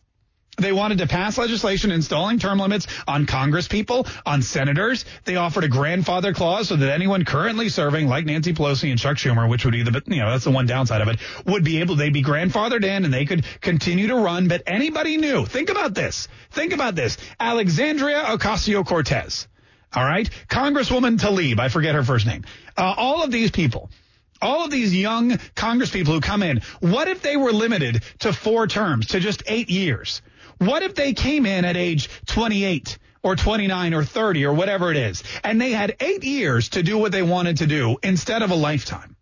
They 0.57 0.71
wanted 0.71 0.99
to 0.99 1.07
pass 1.07 1.39
legislation 1.39 1.91
installing 1.91 2.37
term 2.37 2.59
limits 2.59 2.85
on 3.07 3.25
Congress 3.25 3.67
people, 3.67 4.05
on 4.23 4.43
senators. 4.43 5.03
They 5.25 5.35
offered 5.35 5.63
a 5.63 5.67
grandfather 5.67 6.31
clause 6.31 6.67
so 6.67 6.75
that 6.75 6.91
anyone 6.91 7.25
currently 7.25 7.69
serving, 7.69 8.07
like 8.07 8.25
Nancy 8.25 8.53
Pelosi 8.53 8.91
and 8.91 8.99
Chuck 8.99 9.17
Schumer, 9.17 9.49
which 9.49 9.65
would 9.65 9.71
be 9.71 9.81
the, 9.81 10.03
you 10.05 10.19
know, 10.19 10.29
that's 10.29 10.43
the 10.43 10.51
one 10.51 10.67
downside 10.67 11.01
of 11.01 11.07
it, 11.07 11.19
would 11.47 11.63
be 11.63 11.79
able, 11.79 11.95
they'd 11.95 12.13
be 12.13 12.21
grandfathered 12.21 12.83
in 12.83 13.03
and 13.03 13.11
they 13.11 13.25
could 13.25 13.45
continue 13.61 14.07
to 14.07 14.15
run. 14.15 14.47
But 14.47 14.61
anybody 14.67 15.17
new, 15.17 15.47
think 15.47 15.71
about 15.71 15.95
this. 15.95 16.27
Think 16.51 16.73
about 16.73 16.93
this. 16.93 17.17
Alexandria 17.39 18.21
Ocasio-Cortez. 18.23 19.47
All 19.95 20.05
right. 20.05 20.29
Congresswoman 20.49 21.17
Tlaib. 21.17 21.59
I 21.59 21.69
forget 21.69 21.95
her 21.95 22.03
first 22.03 22.27
name. 22.27 22.43
Uh, 22.77 22.93
all 22.95 23.23
of 23.23 23.31
these 23.31 23.49
people 23.49 23.89
all 24.41 24.65
of 24.65 24.71
these 24.71 24.93
young 24.93 25.31
congresspeople 25.55 26.07
who 26.07 26.19
come 26.19 26.43
in, 26.43 26.61
what 26.81 27.07
if 27.07 27.21
they 27.21 27.37
were 27.37 27.53
limited 27.53 28.03
to 28.19 28.33
four 28.33 28.67
terms, 28.67 29.07
to 29.07 29.21
just 29.21 29.41
eight 29.47 29.69
years? 29.69 30.21
What 30.57 30.83
if 30.83 30.95
they 30.95 31.13
came 31.13 31.45
in 31.45 31.65
at 31.65 31.77
age 31.77 32.09
28 32.27 32.97
or 33.21 33.35
29 33.35 33.93
or 33.93 34.03
30 34.03 34.45
or 34.45 34.53
whatever 34.53 34.91
it 34.91 34.97
is, 34.97 35.23
and 35.43 35.59
they 35.59 35.71
had 35.71 35.95
eight 35.99 36.23
years 36.23 36.69
to 36.69 36.83
do 36.83 36.97
what 36.97 37.11
they 37.11 37.23
wanted 37.23 37.57
to 37.57 37.67
do 37.67 37.97
instead 38.03 38.41
of 38.41 38.51
a 38.51 38.55
lifetime? 38.55 39.15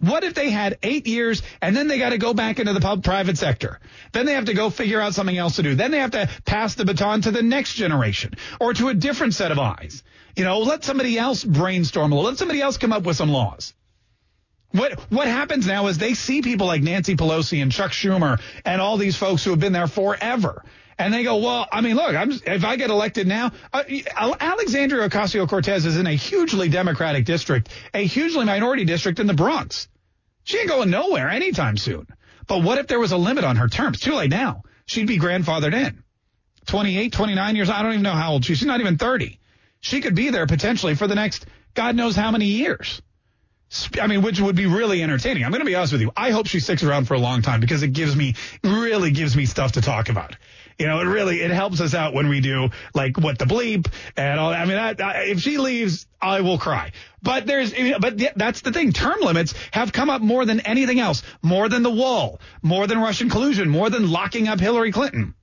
What 0.00 0.22
if 0.22 0.34
they 0.34 0.50
had 0.50 0.78
eight 0.84 1.08
years 1.08 1.42
and 1.60 1.76
then 1.76 1.88
they 1.88 1.98
got 1.98 2.10
to 2.10 2.18
go 2.18 2.32
back 2.32 2.60
into 2.60 2.72
the 2.72 2.80
pub 2.80 3.02
private 3.02 3.36
sector? 3.36 3.80
Then 4.12 4.26
they 4.26 4.34
have 4.34 4.44
to 4.44 4.54
go 4.54 4.70
figure 4.70 5.00
out 5.00 5.14
something 5.14 5.36
else 5.36 5.56
to 5.56 5.62
do. 5.64 5.74
Then 5.74 5.90
they 5.90 5.98
have 5.98 6.12
to 6.12 6.28
pass 6.44 6.76
the 6.76 6.84
baton 6.84 7.22
to 7.22 7.32
the 7.32 7.42
next 7.42 7.74
generation 7.74 8.34
or 8.60 8.74
to 8.74 8.88
a 8.88 8.94
different 8.94 9.34
set 9.34 9.50
of 9.50 9.58
eyes. 9.58 10.04
You 10.36 10.44
know, 10.44 10.60
let 10.60 10.84
somebody 10.84 11.18
else 11.18 11.42
brainstorm 11.42 12.12
a 12.12 12.14
little. 12.14 12.30
Let 12.30 12.38
somebody 12.38 12.60
else 12.60 12.78
come 12.78 12.92
up 12.92 13.02
with 13.02 13.16
some 13.16 13.30
laws. 13.30 13.74
What 14.72 15.00
what 15.10 15.26
happens 15.26 15.66
now 15.66 15.86
is 15.86 15.98
they 15.98 16.14
see 16.14 16.42
people 16.42 16.66
like 16.66 16.82
Nancy 16.82 17.16
Pelosi 17.16 17.62
and 17.62 17.72
Chuck 17.72 17.92
Schumer 17.92 18.40
and 18.64 18.80
all 18.80 18.96
these 18.98 19.16
folks 19.16 19.42
who 19.44 19.50
have 19.50 19.60
been 19.60 19.72
there 19.72 19.86
forever. 19.86 20.62
And 20.98 21.14
they 21.14 21.22
go, 21.22 21.36
well, 21.36 21.66
I 21.70 21.80
mean, 21.80 21.94
look, 21.94 22.14
I'm, 22.14 22.32
if 22.32 22.64
I 22.64 22.74
get 22.74 22.90
elected 22.90 23.28
now, 23.28 23.52
uh, 23.72 23.84
Alexandria 24.16 25.08
Ocasio-Cortez 25.08 25.86
is 25.86 25.96
in 25.96 26.08
a 26.08 26.12
hugely 26.12 26.68
Democratic 26.68 27.24
district, 27.24 27.68
a 27.94 28.04
hugely 28.04 28.44
minority 28.44 28.84
district 28.84 29.20
in 29.20 29.28
the 29.28 29.34
Bronx. 29.34 29.86
She 30.42 30.58
ain't 30.58 30.68
going 30.68 30.90
nowhere 30.90 31.28
anytime 31.28 31.76
soon. 31.76 32.08
But 32.48 32.64
what 32.64 32.78
if 32.78 32.88
there 32.88 32.98
was 32.98 33.12
a 33.12 33.16
limit 33.16 33.44
on 33.44 33.56
her 33.56 33.68
terms? 33.68 34.00
Too 34.00 34.14
late 34.14 34.30
now. 34.30 34.64
She'd 34.86 35.06
be 35.06 35.20
grandfathered 35.20 35.74
in. 35.74 36.02
28, 36.66 37.12
29 37.12 37.56
years. 37.56 37.70
I 37.70 37.82
don't 37.82 37.92
even 37.92 38.02
know 38.02 38.12
how 38.12 38.32
old 38.32 38.44
she 38.44 38.54
is. 38.54 38.58
She's 38.58 38.66
not 38.66 38.80
even 38.80 38.98
30. 38.98 39.38
She 39.80 40.00
could 40.00 40.16
be 40.16 40.30
there 40.30 40.46
potentially 40.46 40.96
for 40.96 41.06
the 41.06 41.14
next 41.14 41.46
God 41.74 41.94
knows 41.94 42.16
how 42.16 42.32
many 42.32 42.46
years. 42.46 43.00
I 44.00 44.06
mean, 44.06 44.22
which 44.22 44.40
would 44.40 44.56
be 44.56 44.66
really 44.66 45.02
entertaining. 45.02 45.44
I'm 45.44 45.50
going 45.50 45.60
to 45.60 45.66
be 45.66 45.74
honest 45.74 45.92
with 45.92 46.00
you. 46.00 46.10
I 46.16 46.30
hope 46.30 46.46
she 46.46 46.60
sticks 46.60 46.82
around 46.82 47.06
for 47.06 47.14
a 47.14 47.18
long 47.18 47.42
time 47.42 47.60
because 47.60 47.82
it 47.82 47.92
gives 47.92 48.16
me, 48.16 48.34
really 48.64 49.10
gives 49.10 49.36
me 49.36 49.44
stuff 49.44 49.72
to 49.72 49.82
talk 49.82 50.08
about. 50.08 50.36
You 50.78 50.86
know, 50.86 51.00
it 51.00 51.04
really 51.04 51.40
it 51.40 51.50
helps 51.50 51.80
us 51.80 51.92
out 51.92 52.14
when 52.14 52.28
we 52.28 52.40
do 52.40 52.70
like 52.94 53.18
what 53.18 53.38
the 53.38 53.46
bleep 53.46 53.92
and 54.16 54.38
all. 54.38 54.50
I 54.50 54.64
mean, 54.64 54.78
I, 54.78 54.94
I, 54.98 55.22
if 55.24 55.40
she 55.40 55.58
leaves, 55.58 56.06
I 56.22 56.40
will 56.40 56.56
cry. 56.56 56.92
But 57.20 57.46
there's, 57.46 57.74
but 58.00 58.16
that's 58.36 58.60
the 58.60 58.72
thing. 58.72 58.92
Term 58.92 59.20
limits 59.20 59.54
have 59.72 59.92
come 59.92 60.08
up 60.08 60.22
more 60.22 60.44
than 60.44 60.60
anything 60.60 61.00
else, 61.00 61.24
more 61.42 61.68
than 61.68 61.82
the 61.82 61.90
wall, 61.90 62.40
more 62.62 62.86
than 62.86 63.00
Russian 63.00 63.28
collusion, 63.28 63.68
more 63.68 63.90
than 63.90 64.08
locking 64.08 64.46
up 64.46 64.60
Hillary 64.60 64.92
Clinton. 64.92 65.34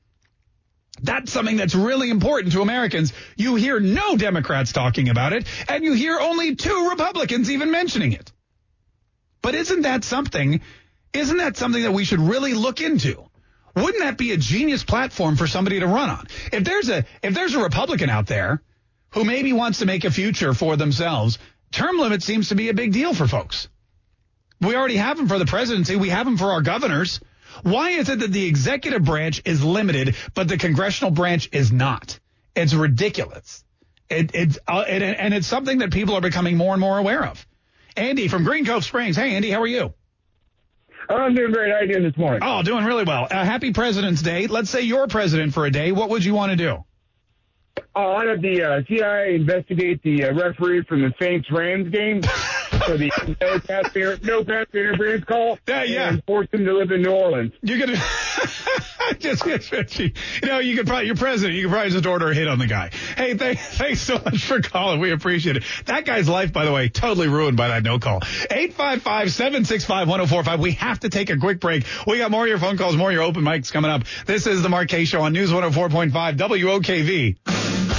That's 1.01 1.31
something 1.31 1.57
that's 1.57 1.75
really 1.75 2.09
important 2.09 2.53
to 2.53 2.61
Americans. 2.61 3.11
You 3.35 3.55
hear 3.55 3.79
no 3.79 4.15
Democrats 4.15 4.71
talking 4.71 5.09
about 5.09 5.33
it, 5.33 5.45
and 5.67 5.83
you 5.83 5.93
hear 5.93 6.19
only 6.19 6.55
two 6.55 6.89
Republicans 6.89 7.51
even 7.51 7.71
mentioning 7.71 8.13
it. 8.13 8.31
But 9.41 9.55
isn't 9.55 9.81
that 9.81 10.03
something? 10.03 10.61
Isn't 11.13 11.37
that 11.37 11.57
something 11.57 11.83
that 11.83 11.93
we 11.93 12.05
should 12.05 12.19
really 12.19 12.53
look 12.53 12.81
into? 12.81 13.23
Wouldn't 13.75 14.03
that 14.03 14.17
be 14.17 14.31
a 14.31 14.37
genius 14.37 14.83
platform 14.83 15.35
for 15.35 15.47
somebody 15.47 15.79
to 15.81 15.87
run 15.87 16.09
on? 16.09 16.27
If 16.53 16.63
there's 16.63 16.89
a 16.89 17.05
if 17.21 17.33
there's 17.33 17.55
a 17.55 17.61
Republican 17.61 18.09
out 18.09 18.27
there 18.27 18.61
who 19.11 19.25
maybe 19.25 19.51
wants 19.51 19.79
to 19.79 19.85
make 19.85 20.05
a 20.05 20.11
future 20.11 20.53
for 20.53 20.77
themselves, 20.77 21.37
term 21.71 21.97
limit 21.97 22.23
seems 22.23 22.49
to 22.49 22.55
be 22.55 22.69
a 22.69 22.73
big 22.73 22.93
deal 22.93 23.13
for 23.13 23.27
folks. 23.27 23.67
We 24.61 24.75
already 24.75 24.95
have 24.95 25.17
them 25.17 25.27
for 25.27 25.37
the 25.37 25.45
presidency. 25.45 25.97
We 25.97 26.09
have 26.09 26.25
them 26.25 26.37
for 26.37 26.51
our 26.51 26.61
governors. 26.61 27.19
Why 27.63 27.91
is 27.91 28.09
it 28.09 28.19
that 28.19 28.31
the 28.31 28.45
executive 28.45 29.03
branch 29.03 29.41
is 29.45 29.63
limited, 29.63 30.15
but 30.33 30.47
the 30.47 30.57
congressional 30.57 31.11
branch 31.11 31.49
is 31.51 31.71
not? 31.71 32.19
It's 32.55 32.73
ridiculous. 32.73 33.63
It, 34.09 34.31
it's 34.33 34.59
uh, 34.67 34.85
it, 34.87 35.01
and 35.01 35.33
it's 35.33 35.47
something 35.47 35.79
that 35.79 35.91
people 35.91 36.15
are 36.15 36.21
becoming 36.21 36.57
more 36.57 36.73
and 36.73 36.81
more 36.81 36.97
aware 36.97 37.25
of. 37.25 37.45
Andy 37.97 38.27
from 38.27 38.43
Green 38.43 38.65
Cove 38.65 38.83
Springs. 38.83 39.15
Hey, 39.15 39.35
Andy, 39.35 39.49
how 39.49 39.61
are 39.61 39.67
you? 39.67 39.93
I'm 41.09 41.35
doing 41.35 41.51
great. 41.51 41.71
How 41.71 41.77
are 41.77 41.83
you 41.83 41.93
doing 41.93 42.03
this 42.03 42.17
morning? 42.17 42.41
Oh, 42.43 42.63
doing 42.63 42.83
really 42.85 43.03
well. 43.03 43.27
Uh, 43.29 43.45
happy 43.45 43.73
President's 43.73 44.21
Day. 44.21 44.47
Let's 44.47 44.69
say 44.69 44.81
you're 44.81 45.07
president 45.07 45.53
for 45.53 45.65
a 45.65 45.71
day. 45.71 45.91
What 45.91 46.09
would 46.09 46.25
you 46.25 46.33
want 46.33 46.51
to 46.51 46.55
do? 46.55 46.83
Oh, 47.95 48.11
I'd 48.13 48.27
have 48.27 48.41
the 48.41 48.63
uh, 48.63 48.81
CIA 48.87 49.35
investigate 49.35 50.01
the 50.03 50.25
uh, 50.25 50.33
referee 50.33 50.83
from 50.83 51.01
the 51.01 51.13
Saints 51.19 51.49
Rams 51.51 51.89
game. 51.89 52.21
for 52.85 52.97
the 52.97 53.11
no 53.41 53.59
pass 53.59 53.93
no 54.23 54.43
pass 54.43 54.67
interference 54.73 55.23
call. 55.25 55.59
Yeah, 55.67 55.83
yeah. 55.83 56.09
And 56.09 56.23
force 56.25 56.47
him 56.51 56.65
to 56.65 56.73
live 56.73 56.91
in 56.91 57.01
New 57.01 57.11
Orleans. 57.11 57.53
You're 57.61 57.79
gonna 57.79 57.97
just 59.19 59.45
you 59.45 59.59
know 60.43 60.59
you 60.59 60.75
could 60.75 60.85
probably 60.87 61.05
you're 61.07 61.15
president. 61.15 61.57
You 61.57 61.63
could 61.65 61.71
probably 61.71 61.91
just 61.91 62.05
order 62.05 62.29
a 62.31 62.35
hit 62.35 62.47
on 62.47 62.59
the 62.59 62.67
guy. 62.67 62.91
Hey, 63.17 63.35
th- 63.35 63.57
thanks 63.57 64.01
so 64.01 64.21
much 64.23 64.45
for 64.45 64.61
calling. 64.61 64.99
We 64.99 65.11
appreciate 65.11 65.57
it. 65.57 65.63
That 65.85 66.05
guy's 66.05 66.29
life, 66.29 66.53
by 66.53 66.65
the 66.65 66.71
way, 66.71 66.89
totally 66.89 67.27
ruined 67.27 67.57
by 67.57 67.69
that 67.69 67.81
no 67.83 67.97
call. 67.99 68.19
855-765-1045. 68.21 70.59
We 70.59 70.73
have 70.73 70.99
to 71.01 71.09
take 71.09 71.29
a 71.29 71.37
quick 71.37 71.59
break. 71.59 71.85
We 72.07 72.17
got 72.17 72.31
more 72.31 72.43
of 72.43 72.49
your 72.49 72.59
phone 72.59 72.77
calls, 72.77 72.95
more 72.95 73.09
of 73.09 73.13
your 73.13 73.23
open 73.23 73.43
mics 73.43 73.71
coming 73.71 73.91
up. 73.91 74.03
This 74.25 74.47
is 74.47 74.61
the 74.61 74.85
K 74.87 75.05
Show 75.05 75.21
on 75.21 75.33
News 75.33 75.51
104.5 75.51 76.37
WOKV. 76.37 77.94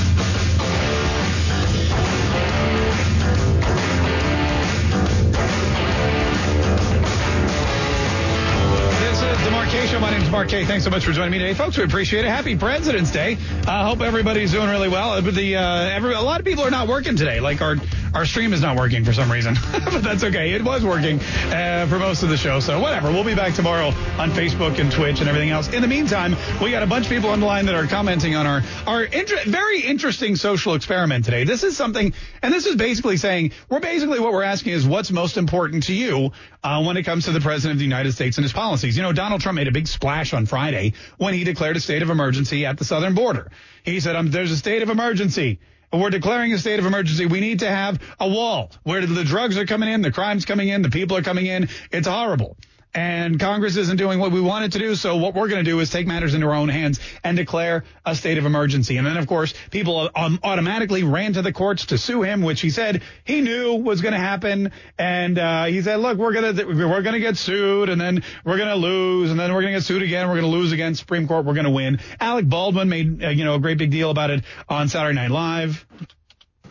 K. 10.49 10.65
Thanks 10.65 10.85
so 10.85 10.91
much 10.91 11.05
for 11.05 11.13
joining 11.13 11.33
me 11.33 11.39
today, 11.39 11.55
folks. 11.55 11.77
We 11.77 11.83
appreciate 11.83 12.25
it. 12.25 12.29
Happy 12.29 12.57
President's 12.57 13.11
Day. 13.11 13.37
I 13.67 13.81
uh, 13.81 13.89
hope 13.89 14.01
everybody's 14.01 14.53
doing 14.53 14.69
really 14.69 14.89
well. 14.89 15.11
Uh, 15.11 15.21
the 15.21 15.57
uh, 15.57 15.89
every, 15.89 16.15
a 16.15 16.21
lot 16.21 16.39
of 16.39 16.47
people 16.47 16.63
are 16.63 16.71
not 16.71 16.87
working 16.87 17.17
today. 17.17 17.41
Like 17.41 17.61
our 17.63 17.77
our 18.15 18.25
stream 18.25 18.53
is 18.53 18.61
not 18.61 18.77
working 18.77 19.05
for 19.05 19.13
some 19.13 19.31
reason, 19.31 19.57
but 19.73 20.03
that's 20.05 20.23
okay. 20.23 20.53
It 20.53 20.63
was 20.63 20.85
working 20.85 21.19
uh, 21.21 21.87
for 21.89 21.99
most 21.99 22.23
of 22.23 22.29
the 22.29 22.37
show, 22.37 22.61
so 22.61 22.79
whatever. 22.81 23.11
We'll 23.11 23.25
be 23.25 23.35
back 23.35 23.55
tomorrow 23.55 23.89
on 24.19 24.31
Facebook 24.31 24.79
and 24.79 24.93
Twitch 24.93 25.21
and 25.21 25.29
everything 25.29 25.51
else. 25.51 25.69
In 25.73 25.83
the 25.83 25.89
meantime, 25.89 26.37
we 26.63 26.71
got 26.71 26.85
a 26.85 26.87
bunch 26.87 27.07
of 27.07 27.11
people 27.11 27.31
on 27.31 27.41
the 27.41 27.47
line 27.47 27.67
that 27.67 27.75
are 27.75 27.87
commenting 27.87 28.37
on 28.37 28.47
our 28.47 28.63
our 28.87 29.03
inter- 29.03 29.43
very 29.47 29.81
interesting 29.81 30.37
social 30.37 30.75
experiment 30.75 31.25
today. 31.25 31.43
This 31.43 31.65
is 31.65 31.77
something, 31.77 32.15
and 32.43 32.55
this 32.55 32.67
is 32.67 32.77
basically 32.77 33.17
saying 33.17 33.51
we're 33.69 33.81
basically 33.81 34.21
what 34.21 34.33
we're 34.33 34.45
asking 34.45 34.75
is 34.75 34.87
what's 34.87 35.11
most 35.11 35.39
important 35.39 35.85
to 35.85 35.93
you 35.93 36.31
uh, 36.67 36.83
when 36.83 36.97
it 36.97 37.05
comes 37.05 37.27
to 37.27 37.31
the 37.31 37.41
president 37.41 37.75
of 37.75 37.79
the 37.79 37.85
United 37.85 38.13
States 38.13 38.39
and 38.39 38.45
his 38.45 38.53
policies. 38.53 38.97
You 38.97 39.05
know, 39.05 39.13
Donald 39.13 39.41
Trump 39.41 39.55
made 39.55 39.69
a 39.69 39.73
big 39.73 39.87
splash 39.87 40.35
on 40.35 40.47
Friday 40.47 40.95
when 41.17 41.33
he 41.33 41.45
declared 41.45 41.77
a 41.77 41.81
state 41.81 42.03
of 42.03 42.11
emergency 42.11 42.67
at 42.67 42.77
the 42.77 42.85
southern 42.85 43.15
border. 43.15 43.53
He 43.85 44.01
said, 44.01 44.17
um, 44.17 44.33
there's 44.33 44.51
a 44.51 44.57
state 44.57 44.83
of 44.83 44.91
emergency. 44.91 45.61
We're 45.93 46.11
declaring 46.11 46.53
a 46.53 46.59
state 46.59 46.81
of 46.81 46.87
emergency. 46.87 47.27
We 47.27 47.39
need 47.39 47.61
to 47.61 47.71
have 47.71 48.03
a 48.19 48.29
wall 48.29 48.73
where 48.83 49.07
the 49.07 49.23
drugs 49.23 49.57
are 49.57 49.65
coming 49.65 49.89
in, 49.89 50.03
the 50.03 50.11
crime's 50.11 50.45
coming 50.45 50.69
in, 50.69 50.83
the 50.83 50.91
people 50.91 51.17
are 51.17 51.23
coming 51.23 51.47
in. 51.47 51.69
It's 51.93 52.09
horrible 52.09 52.57
and 52.95 53.39
Congress 53.39 53.77
isn't 53.77 53.97
doing 53.97 54.19
what 54.19 54.33
we 54.33 54.41
wanted 54.41 54.73
to 54.73 54.79
do. 54.79 54.95
So 54.95 55.17
what 55.17 55.35
we're 55.35 55.49
going 55.49 55.65
to 55.65 55.71
do 55.71 55.81
is 55.81 55.91
take 55.91 56.07
matters 56.07 56.35
into 56.35 56.47
our 56.47 56.55
own 56.55 56.69
hands 56.69 56.99
and 57.23 57.37
declare 57.37 57.85
a 58.05 58.15
state 58.15 58.39
of 58.39 58.47
emergency. 58.47 58.97
And 58.97 59.07
then, 59.07 59.17
of 59.17 59.27
course, 59.27 59.53
people 59.71 60.11
um, 60.15 60.41
automatically 60.43 61.05
ran 61.05 61.35
to 61.35 61.43
the 61.43 61.53
courts 61.53 61.87
to 61.87 61.99
sue 61.99 62.23
him, 62.23 62.43
which 62.43 62.61
he 62.61 62.71
said 62.71 63.03
he 63.25 63.43
knew 63.43 63.75
was 63.75 64.01
going 64.01 64.15
to 64.15 64.19
happen. 64.19 64.73
And 64.99 65.39
uh, 65.39 65.65
he 65.65 65.83
said, 65.83 65.97
"Look, 65.97 66.17
we're 66.17 66.33
going 66.33 66.57
to 66.57 66.65
we're 66.65 67.03
going 67.03 67.15
to 67.15 67.21
get 67.21 67.37
sued, 67.37 67.89
and 67.89 68.01
then 68.01 68.23
we're 68.45 68.57
going 68.57 68.71
to 68.71 68.77
lose, 68.77 69.31
and 69.31 69.39
then 69.39 69.53
we're 69.53 69.63
going 69.63 69.75
to 69.75 69.79
get 69.79 69.85
sued 69.85 70.03
again. 70.03 70.29
We're 70.29 70.41
going 70.41 70.51
to 70.51 70.59
lose 70.59 70.73
again. 70.73 70.95
Supreme 70.95 71.29
Court. 71.29 71.45
We're 71.45 71.55
going 71.55 71.65
to 71.65 71.71
win." 71.71 72.01
Alec 72.19 72.49
Baldwin 72.49 72.89
made 72.89 73.23
uh, 73.23 73.29
you 73.29 73.45
know 73.45 73.55
a 73.55 73.61
great 73.61 73.79
big 73.79 73.91
deal 73.91 74.11
about 74.11 74.31
it 74.31 74.45
on 74.69 74.89
Saturday 74.89 75.15
Night 75.15 75.31
Live. 75.31 75.85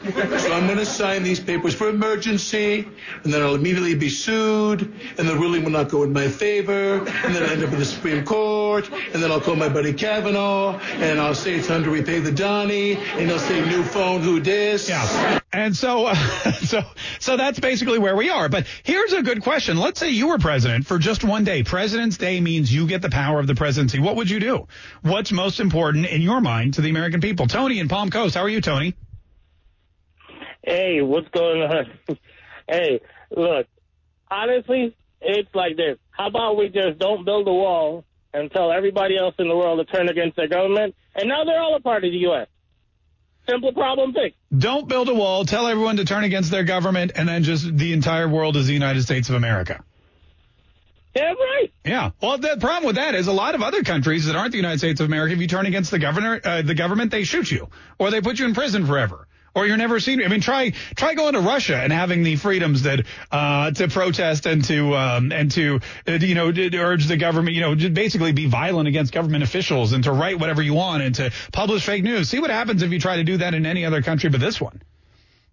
So 0.05 0.53
I'm 0.53 0.67
going 0.67 0.77
to 0.77 0.85
sign 0.85 1.23
these 1.23 1.39
papers 1.39 1.73
for 1.73 1.89
emergency, 1.89 2.87
and 3.23 3.33
then 3.33 3.41
I'll 3.41 3.55
immediately 3.55 3.95
be 3.95 4.09
sued, 4.09 4.93
and 5.17 5.27
the 5.27 5.35
ruling 5.35 5.63
will 5.63 5.71
not 5.71 5.89
go 5.89 6.03
in 6.03 6.13
my 6.13 6.27
favor, 6.27 6.99
and 6.99 7.35
then 7.35 7.41
I 7.41 7.53
end 7.53 7.63
up 7.63 7.73
in 7.73 7.79
the 7.79 7.85
Supreme 7.85 8.23
Court, 8.23 8.87
and 9.13 9.23
then 9.23 9.31
I'll 9.31 9.41
call 9.41 9.55
my 9.55 9.67
buddy 9.67 9.93
Kavanaugh, 9.93 10.77
and 10.77 11.19
I'll 11.19 11.33
say 11.33 11.55
it's 11.55 11.67
time 11.67 11.83
to 11.85 11.89
repay 11.89 12.19
the 12.19 12.31
Donnie, 12.31 12.93
and 12.93 13.21
he'll 13.21 13.39
say 13.39 13.65
new 13.67 13.81
phone, 13.83 14.21
who 14.21 14.39
dis? 14.39 14.87
Yeah. 14.87 15.39
And 15.51 15.75
so, 15.75 16.05
uh, 16.05 16.15
so, 16.51 16.83
so 17.19 17.37
that's 17.37 17.59
basically 17.59 17.97
where 17.97 18.15
we 18.15 18.29
are. 18.29 18.47
But 18.47 18.67
here's 18.83 19.13
a 19.13 19.23
good 19.23 19.41
question. 19.41 19.77
Let's 19.77 19.99
say 19.99 20.11
you 20.11 20.27
were 20.27 20.37
president 20.37 20.85
for 20.85 20.99
just 20.99 21.23
one 21.23 21.45
day. 21.45 21.63
President's 21.63 22.17
Day 22.17 22.41
means 22.41 22.71
you 22.71 22.85
get 22.85 23.01
the 23.01 23.09
power 23.09 23.39
of 23.39 23.47
the 23.47 23.55
presidency. 23.55 23.99
What 23.99 24.17
would 24.17 24.29
you 24.29 24.39
do? 24.39 24.67
What's 25.01 25.31
most 25.31 25.59
important 25.59 26.05
in 26.05 26.21
your 26.21 26.41
mind 26.41 26.75
to 26.75 26.81
the 26.81 26.89
American 26.89 27.21
people? 27.21 27.47
Tony 27.47 27.79
in 27.79 27.87
Palm 27.87 28.11
Coast. 28.11 28.35
How 28.35 28.41
are 28.41 28.49
you, 28.49 28.61
Tony? 28.61 28.95
Hey, 30.65 31.01
what's 31.01 31.27
going 31.29 31.61
on? 31.61 31.99
hey, 32.67 32.99
look, 33.29 33.67
honestly, 34.31 34.95
it's 35.21 35.53
like 35.53 35.77
this. 35.77 35.97
How 36.09 36.27
about 36.27 36.57
we 36.57 36.69
just 36.69 36.97
don't 36.97 37.23
build 37.23 37.47
a 37.47 37.53
wall 37.53 38.03
and 38.33 38.51
tell 38.51 38.71
everybody 38.71 39.15
else 39.15 39.35
in 39.37 39.47
the 39.47 39.55
world 39.55 39.85
to 39.85 39.85
turn 39.85 40.09
against 40.09 40.35
their 40.35 40.47
government, 40.47 40.95
and 41.15 41.29
now 41.29 41.43
they're 41.43 41.61
all 41.61 41.75
a 41.75 41.79
part 41.79 42.03
of 42.03 42.11
the 42.11 42.17
U.S. 42.17 42.47
Simple 43.47 43.73
problem 43.73 44.11
fixed. 44.13 44.39
Don't 44.57 44.89
build 44.89 45.07
a 45.07 45.13
wall. 45.13 45.45
Tell 45.45 45.67
everyone 45.67 45.97
to 45.97 46.05
turn 46.05 46.23
against 46.23 46.49
their 46.49 46.63
government, 46.63 47.11
and 47.13 47.29
then 47.29 47.43
just 47.43 47.77
the 47.77 47.93
entire 47.93 48.27
world 48.27 48.57
is 48.57 48.65
the 48.65 48.73
United 48.73 49.03
States 49.03 49.29
of 49.29 49.35
America. 49.35 49.83
Yeah, 51.15 51.31
right. 51.31 51.71
Yeah. 51.85 52.11
Well, 52.21 52.39
the 52.39 52.57
problem 52.59 52.87
with 52.87 52.95
that 52.95 53.13
is 53.13 53.27
a 53.27 53.31
lot 53.31 53.53
of 53.53 53.61
other 53.61 53.83
countries 53.83 54.25
that 54.25 54.35
aren't 54.35 54.51
the 54.51 54.57
United 54.57 54.79
States 54.79 54.99
of 54.99 55.05
America, 55.05 55.35
if 55.35 55.39
you 55.39 55.47
turn 55.47 55.67
against 55.67 55.91
the 55.91 55.99
governor, 55.99 56.41
uh, 56.43 56.63
the 56.63 56.73
government, 56.73 57.11
they 57.11 57.23
shoot 57.23 57.51
you 57.51 57.69
or 57.99 58.09
they 58.09 58.19
put 58.19 58.39
you 58.39 58.45
in 58.45 58.55
prison 58.55 58.87
forever 58.87 59.27
or 59.55 59.65
you're 59.65 59.77
never 59.77 59.99
seen. 59.99 60.21
I 60.23 60.27
mean, 60.27 60.41
try 60.41 60.71
try 60.95 61.15
going 61.15 61.33
to 61.33 61.39
Russia 61.39 61.77
and 61.77 61.91
having 61.91 62.23
the 62.23 62.35
freedoms 62.35 62.83
that 62.83 63.05
uh, 63.31 63.71
to 63.71 63.87
protest 63.87 64.45
and 64.45 64.63
to 64.65 64.95
um, 64.95 65.31
and 65.31 65.49
to 65.51 65.79
uh, 66.07 66.11
you 66.11 66.35
know 66.35 66.51
to 66.51 66.77
urge 66.77 67.07
the 67.07 67.17
government, 67.17 67.55
you 67.55 67.61
know, 67.61 67.73
to 67.73 67.89
basically 67.89 68.33
be 68.33 68.45
violent 68.45 68.87
against 68.87 69.13
government 69.13 69.43
officials 69.43 69.93
and 69.93 70.03
to 70.03 70.11
write 70.11 70.39
whatever 70.39 70.61
you 70.61 70.73
want 70.73 71.01
and 71.01 71.15
to 71.15 71.31
publish 71.51 71.85
fake 71.85 72.03
news. 72.03 72.29
See 72.29 72.39
what 72.39 72.49
happens 72.49 72.83
if 72.83 72.91
you 72.91 72.99
try 72.99 73.15
to 73.17 73.23
do 73.23 73.37
that 73.37 73.53
in 73.53 73.65
any 73.65 73.85
other 73.85 74.01
country 74.01 74.29
but 74.29 74.41
this 74.41 74.59
one. 74.59 74.81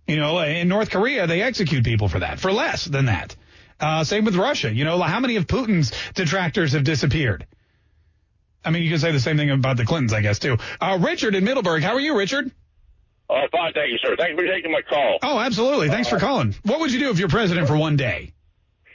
You 0.07 0.17
know, 0.17 0.41
in 0.41 0.69
North 0.69 0.91
Korea, 0.91 1.29
they 1.29 1.43
execute 1.43 1.85
people 1.85 2.09
for 2.09 2.19
that, 2.19 2.41
for 2.41 2.53
less 2.53 2.85
than 2.85 3.07
that. 3.07 3.37
Uh, 3.79 4.03
same 4.03 4.25
with 4.25 4.35
Russia. 4.35 4.73
You 4.73 4.85
know, 4.85 5.01
how 5.01 5.21
many 5.21 5.37
of 5.37 5.47
Putin's 5.47 5.93
detractors 6.15 6.73
have 6.73 6.83
disappeared? 6.83 7.47
I 8.65 8.71
mean, 8.71 8.83
you 8.83 8.91
can 8.91 8.99
say 8.99 9.13
the 9.13 9.21
same 9.21 9.37
thing 9.37 9.51
about 9.51 9.77
the 9.77 9.85
Clintons, 9.85 10.13
I 10.13 10.21
guess, 10.21 10.39
too. 10.39 10.57
Uh, 10.81 10.99
Richard 11.01 11.35
in 11.35 11.45
Middleburg. 11.45 11.83
How 11.83 11.95
are 11.95 12.01
you, 12.01 12.17
Richard? 12.17 12.51
Uh, 13.33 13.49
fine, 13.51 13.73
thank 13.73 13.91
you, 13.91 13.99
sir. 13.99 14.15
Thank 14.17 14.31
you 14.31 14.37
for 14.37 14.47
taking 14.47 14.71
my 14.71 14.83
call. 14.83 15.19
Oh, 15.23 15.39
absolutely. 15.39 15.89
Thanks 15.89 16.09
uh, 16.09 16.17
for 16.17 16.21
calling. 16.21 16.55
What 16.65 16.81
would 16.81 16.93
you 16.93 16.99
do 16.99 17.11
if 17.11 17.19
you're 17.19 17.29
president 17.29 17.67
for 17.67 17.77
one 17.77 17.97
day? 17.97 18.33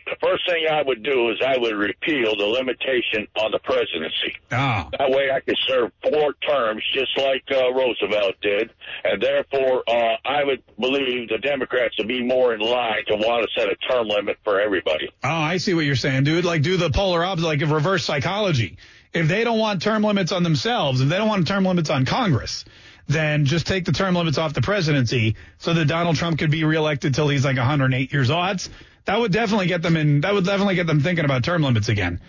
The 0.07 0.15
first 0.25 0.47
thing 0.47 0.65
I 0.71 0.81
would 0.83 1.03
do 1.03 1.31
is 1.31 1.37
I 1.45 1.57
would 1.57 1.75
repeal 1.75 2.37
the 2.37 2.45
limitation 2.45 3.27
on 3.35 3.51
the 3.51 3.59
presidency. 3.59 4.37
Oh. 4.53 4.89
That 4.97 5.09
way 5.09 5.31
I 5.35 5.41
could 5.41 5.57
serve 5.67 5.91
four 6.01 6.33
terms 6.47 6.81
just 6.93 7.11
like 7.17 7.43
uh, 7.51 7.73
Roosevelt 7.73 8.35
did, 8.41 8.71
and 9.03 9.21
therefore 9.21 9.83
uh, 9.85 10.15
I 10.23 10.45
would 10.45 10.63
believe 10.79 11.27
the 11.27 11.39
Democrats 11.39 11.95
would 11.97 12.07
be 12.07 12.23
more 12.23 12.53
in 12.53 12.61
line 12.61 13.03
to 13.07 13.15
want 13.15 13.45
to 13.45 13.59
set 13.59 13.69
a 13.69 13.75
term 13.91 14.07
limit 14.07 14.37
for 14.45 14.61
everybody. 14.61 15.09
Oh, 15.25 15.29
I 15.29 15.57
see 15.57 15.73
what 15.73 15.83
you're 15.83 15.97
saying, 15.97 16.23
dude. 16.23 16.45
Like 16.45 16.61
do 16.61 16.77
the 16.77 16.89
polar 16.89 17.25
opposite, 17.25 17.47
like 17.47 17.59
reverse 17.59 18.05
psychology. 18.05 18.77
If 19.13 19.27
they 19.27 19.43
don't 19.43 19.59
want 19.59 19.81
term 19.81 20.03
limits 20.03 20.31
on 20.31 20.43
themselves, 20.43 21.01
if 21.01 21.09
they 21.09 21.17
don't 21.17 21.27
want 21.27 21.47
term 21.47 21.65
limits 21.65 21.89
on 21.89 22.05
Congress, 22.05 22.63
then 23.07 23.45
just 23.45 23.67
take 23.67 23.85
the 23.85 23.91
term 23.91 24.15
limits 24.15 24.37
off 24.37 24.53
the 24.53 24.61
presidency 24.61 25.35
so 25.57 25.73
that 25.73 25.85
Donald 25.85 26.15
Trump 26.17 26.39
could 26.39 26.51
be 26.51 26.63
reelected 26.63 27.15
till 27.15 27.29
he's 27.29 27.45
like 27.45 27.57
108 27.57 28.11
years 28.11 28.29
old. 28.29 28.67
That 29.05 29.19
would 29.19 29.31
definitely 29.31 29.67
get 29.67 29.81
them 29.81 29.95
in. 29.95 30.21
That 30.21 30.33
would 30.33 30.45
definitely 30.45 30.75
get 30.75 30.87
them 30.87 30.99
thinking 30.99 31.25
about 31.25 31.43
term 31.43 31.63
limits 31.63 31.89
again. 31.89 32.19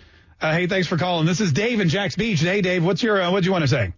Uh, 0.41 0.53
hey, 0.53 0.67
thanks 0.67 0.87
for 0.87 0.97
calling. 0.97 1.25
This 1.25 1.41
is 1.41 1.51
Dave 1.51 1.81
in 1.81 1.89
Jax 1.89 2.15
Beach. 2.15 2.39
Hey, 2.39 2.61
Dave, 2.61 2.83
what's 2.83 3.03
your 3.03 3.21
uh, 3.21 3.31
what 3.31 3.43
do 3.43 3.47
you 3.47 3.51
want 3.51 3.63
to 3.63 3.67
say? 3.67 3.93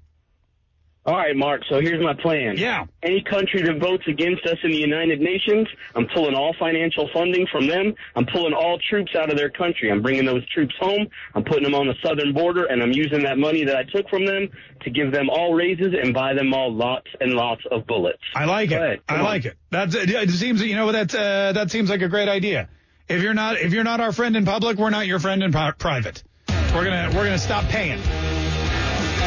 All 1.03 1.17
right, 1.17 1.35
Mark. 1.35 1.63
So 1.67 1.79
here's 1.79 2.03
my 2.03 2.13
plan. 2.13 2.57
Yeah. 2.57 2.85
Any 3.01 3.23
country 3.23 3.63
that 3.63 3.79
votes 3.79 4.03
against 4.07 4.45
us 4.45 4.57
in 4.63 4.69
the 4.69 4.77
United 4.77 5.19
Nations, 5.19 5.67
I'm 5.95 6.05
pulling 6.13 6.35
all 6.35 6.53
financial 6.59 7.09
funding 7.11 7.47
from 7.51 7.65
them. 7.67 7.95
I'm 8.15 8.27
pulling 8.27 8.53
all 8.53 8.77
troops 8.87 9.15
out 9.15 9.31
of 9.31 9.35
their 9.37 9.49
country. 9.49 9.91
I'm 9.91 10.03
bringing 10.03 10.25
those 10.25 10.47
troops 10.49 10.75
home. 10.79 11.07
I'm 11.33 11.43
putting 11.43 11.63
them 11.63 11.73
on 11.73 11.87
the 11.87 11.95
southern 12.03 12.33
border, 12.33 12.65
and 12.65 12.83
I'm 12.83 12.91
using 12.91 13.23
that 13.23 13.39
money 13.39 13.65
that 13.65 13.75
I 13.75 13.83
took 13.83 14.07
from 14.09 14.27
them 14.27 14.49
to 14.81 14.89
give 14.91 15.11
them 15.11 15.27
all 15.31 15.55
raises 15.55 15.95
and 15.99 16.13
buy 16.13 16.35
them 16.35 16.53
all 16.53 16.71
lots 16.71 17.07
and 17.19 17.33
lots 17.33 17.63
of 17.71 17.87
bullets. 17.87 18.21
I 18.35 18.45
like 18.45 18.69
Go 18.69 18.75
it. 18.75 18.81
ahead. 18.81 18.99
I 19.09 19.21
like 19.21 19.45
it. 19.45 19.57
That's 19.71 19.95
it 19.95 20.29
seems 20.29 20.61
you 20.61 20.75
know 20.75 20.91
that 20.91 21.15
uh, 21.15 21.53
that 21.53 21.71
seems 21.71 21.89
like 21.89 22.03
a 22.03 22.09
great 22.09 22.29
idea. 22.29 22.69
If 23.09 23.23
you're 23.23 23.33
not 23.33 23.57
if 23.57 23.73
you're 23.73 23.83
not 23.83 24.01
our 24.01 24.11
friend 24.11 24.35
in 24.37 24.45
public, 24.45 24.77
we're 24.77 24.91
not 24.91 25.07
your 25.07 25.19
friend 25.19 25.41
in 25.41 25.51
pri- 25.51 25.71
private. 25.71 26.21
We're 26.47 26.83
gonna 26.83 27.09
we're 27.15 27.25
gonna 27.25 27.39
stop 27.39 27.65
paying. 27.65 27.99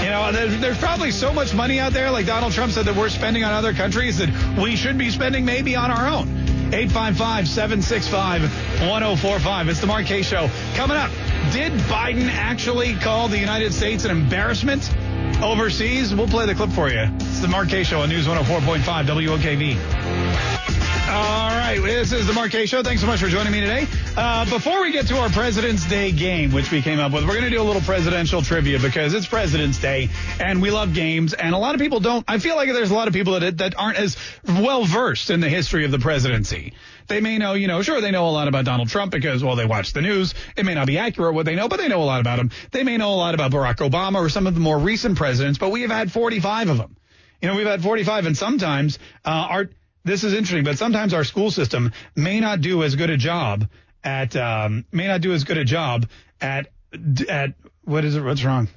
You 0.05 0.11
know, 0.11 0.31
there's, 0.33 0.61
there's 0.61 0.77
probably 0.77 1.11
so 1.11 1.33
much 1.33 1.55
money 1.55 1.81
out 1.81 1.95
there, 1.95 2.11
like 2.11 2.27
Donald 2.27 2.53
Trump 2.53 2.73
said, 2.73 2.85
that 2.85 2.95
we're 2.95 3.09
spending 3.09 3.43
on 3.43 3.55
other 3.55 3.73
countries 3.73 4.19
that 4.19 4.29
we 4.63 4.77
should 4.77 4.99
be 4.99 5.09
spending 5.09 5.47
maybe 5.47 5.77
on 5.77 5.91
our 5.91 6.07
own. 6.07 6.29
855-765-1045. 6.73 9.69
It's 9.71 9.81
the 9.81 9.87
Mark 9.87 10.05
K 10.05 10.21
Show. 10.21 10.51
Coming 10.75 10.99
up, 10.99 11.11
did 11.53 11.73
Biden 11.89 12.29
actually 12.29 12.97
call 12.97 13.29
the 13.29 13.39
United 13.39 13.73
States 13.73 14.05
an 14.05 14.11
embarrassment 14.11 14.95
overseas? 15.43 16.15
We'll 16.15 16.29
play 16.29 16.45
the 16.45 16.55
clip 16.55 16.73
for 16.73 16.91
you. 16.91 17.09
It's 17.15 17.41
the 17.41 17.49
Mark 17.49 17.71
K 17.71 17.83
Show 17.83 18.01
on 18.01 18.11
News 18.11 18.27
104.5 18.27 19.07
WOKV. 19.07 19.79
All 21.15 21.49
right, 21.49 21.79
this 21.81 22.11
is 22.11 22.27
the 22.27 22.33
Mark 22.33 22.51
Show. 22.51 22.83
Thanks 22.83 23.01
so 23.01 23.07
much 23.07 23.21
for 23.21 23.29
joining 23.29 23.53
me 23.53 23.61
today. 23.61 23.87
Uh, 24.17 24.51
before 24.51 24.83
we 24.83 24.91
get 24.91 25.07
to 25.07 25.17
our 25.19 25.29
President's 25.29 25.87
Day 25.89 26.11
game, 26.11 26.51
which 26.51 26.73
we 26.73 26.83
came 26.83 26.99
up 26.99 27.13
with, 27.13 27.23
we're 27.23 27.35
going 27.35 27.45
to 27.45 27.51
do 27.51 27.63
a 27.63 27.63
little 27.63 27.83
presidential 27.83 28.43
trivia 28.43 28.81
because 28.81 29.15
it's 29.15 29.25
President's 29.25 29.79
Day 29.79 30.09
and 30.41 30.61
we 30.61 30.73
love 30.73 30.93
games. 30.93 31.33
And 31.33 31.55
a 31.55 31.59
lot 31.59 31.77
of 31.77 31.81
people 31.81 32.01
don't. 32.01 32.25
I 32.27 32.39
feel 32.39 32.57
like 32.57 32.69
there's 32.73 32.91
a 32.91 32.95
lot 32.95 33.07
of 33.07 33.15
people 33.15 33.39
that 33.39 33.59
that 33.59 33.79
aren't 33.79 33.97
as 33.97 34.17
well 34.45 34.83
versed 34.83 35.31
in 35.31 35.39
the 35.39 35.49
history 35.49 35.85
of 35.85 35.93
the 35.93 36.01
presidency. 36.01 36.73
They 37.07 37.21
may 37.21 37.39
know, 37.39 37.53
you 37.53 37.69
know, 37.69 37.81
sure 37.83 38.01
they 38.01 38.11
know 38.11 38.29
a 38.29 38.35
lot 38.35 38.49
about 38.49 38.65
Donald 38.65 38.89
Trump 38.89 39.13
because 39.13 39.45
well 39.45 39.55
they 39.55 39.67
watch 39.67 39.93
the 39.93 40.03
news. 40.03 40.35
It 40.57 40.67
may 40.67 40.75
not 40.75 40.89
be 40.89 40.99
accurate 40.99 41.33
what 41.33 41.47
they 41.47 41.55
know, 41.55 41.69
but 41.69 41.77
they 41.77 41.87
know 41.87 42.03
a 42.03 42.11
lot 42.11 42.23
about 42.23 42.41
him. 42.41 42.51
They 42.73 42.83
may 42.83 42.97
know 42.97 43.15
a 43.15 43.15
lot 43.15 43.35
about 43.35 43.53
Barack 43.53 43.89
Obama 43.89 44.17
or 44.17 44.31
some 44.31 44.49
of 44.49 44.55
the 44.55 44.61
more 44.61 44.81
recent 44.81 45.17
presidents, 45.17 45.61
but 45.61 45.71
we 45.71 45.83
have 45.83 45.93
had 45.93 46.11
45 46.11 46.71
of 46.71 46.79
them. 46.79 46.97
You 47.41 47.51
know, 47.51 47.57
we've 47.57 47.67
had 47.69 47.83
45, 47.83 48.27
and 48.27 48.37
sometimes 48.37 48.99
uh, 49.25 49.29
our 49.29 49.71
this 50.05 50.25
is 50.25 50.35
interesting, 50.35 50.65
but 50.65 50.79
sometimes 50.79 51.15
our 51.15 51.25
school 51.25 51.51
system 51.51 51.93
may 52.15 52.41
not 52.41 52.61
do 52.61 52.83
as 52.83 52.95
good 52.95 53.09
a 53.11 53.17
job 53.17 53.69
at 54.03 54.37
um, 54.37 54.85
may 54.93 55.07
not 55.07 55.23
do 55.23 55.33
as 55.33 55.45
good 55.45 55.57
a 55.59 55.65
job 55.65 56.07
at 56.41 56.69
at 57.29 57.55
what 57.85 58.05
is 58.05 58.17
it? 58.17 58.23
What's 58.23 58.45
wrong? 58.45 58.69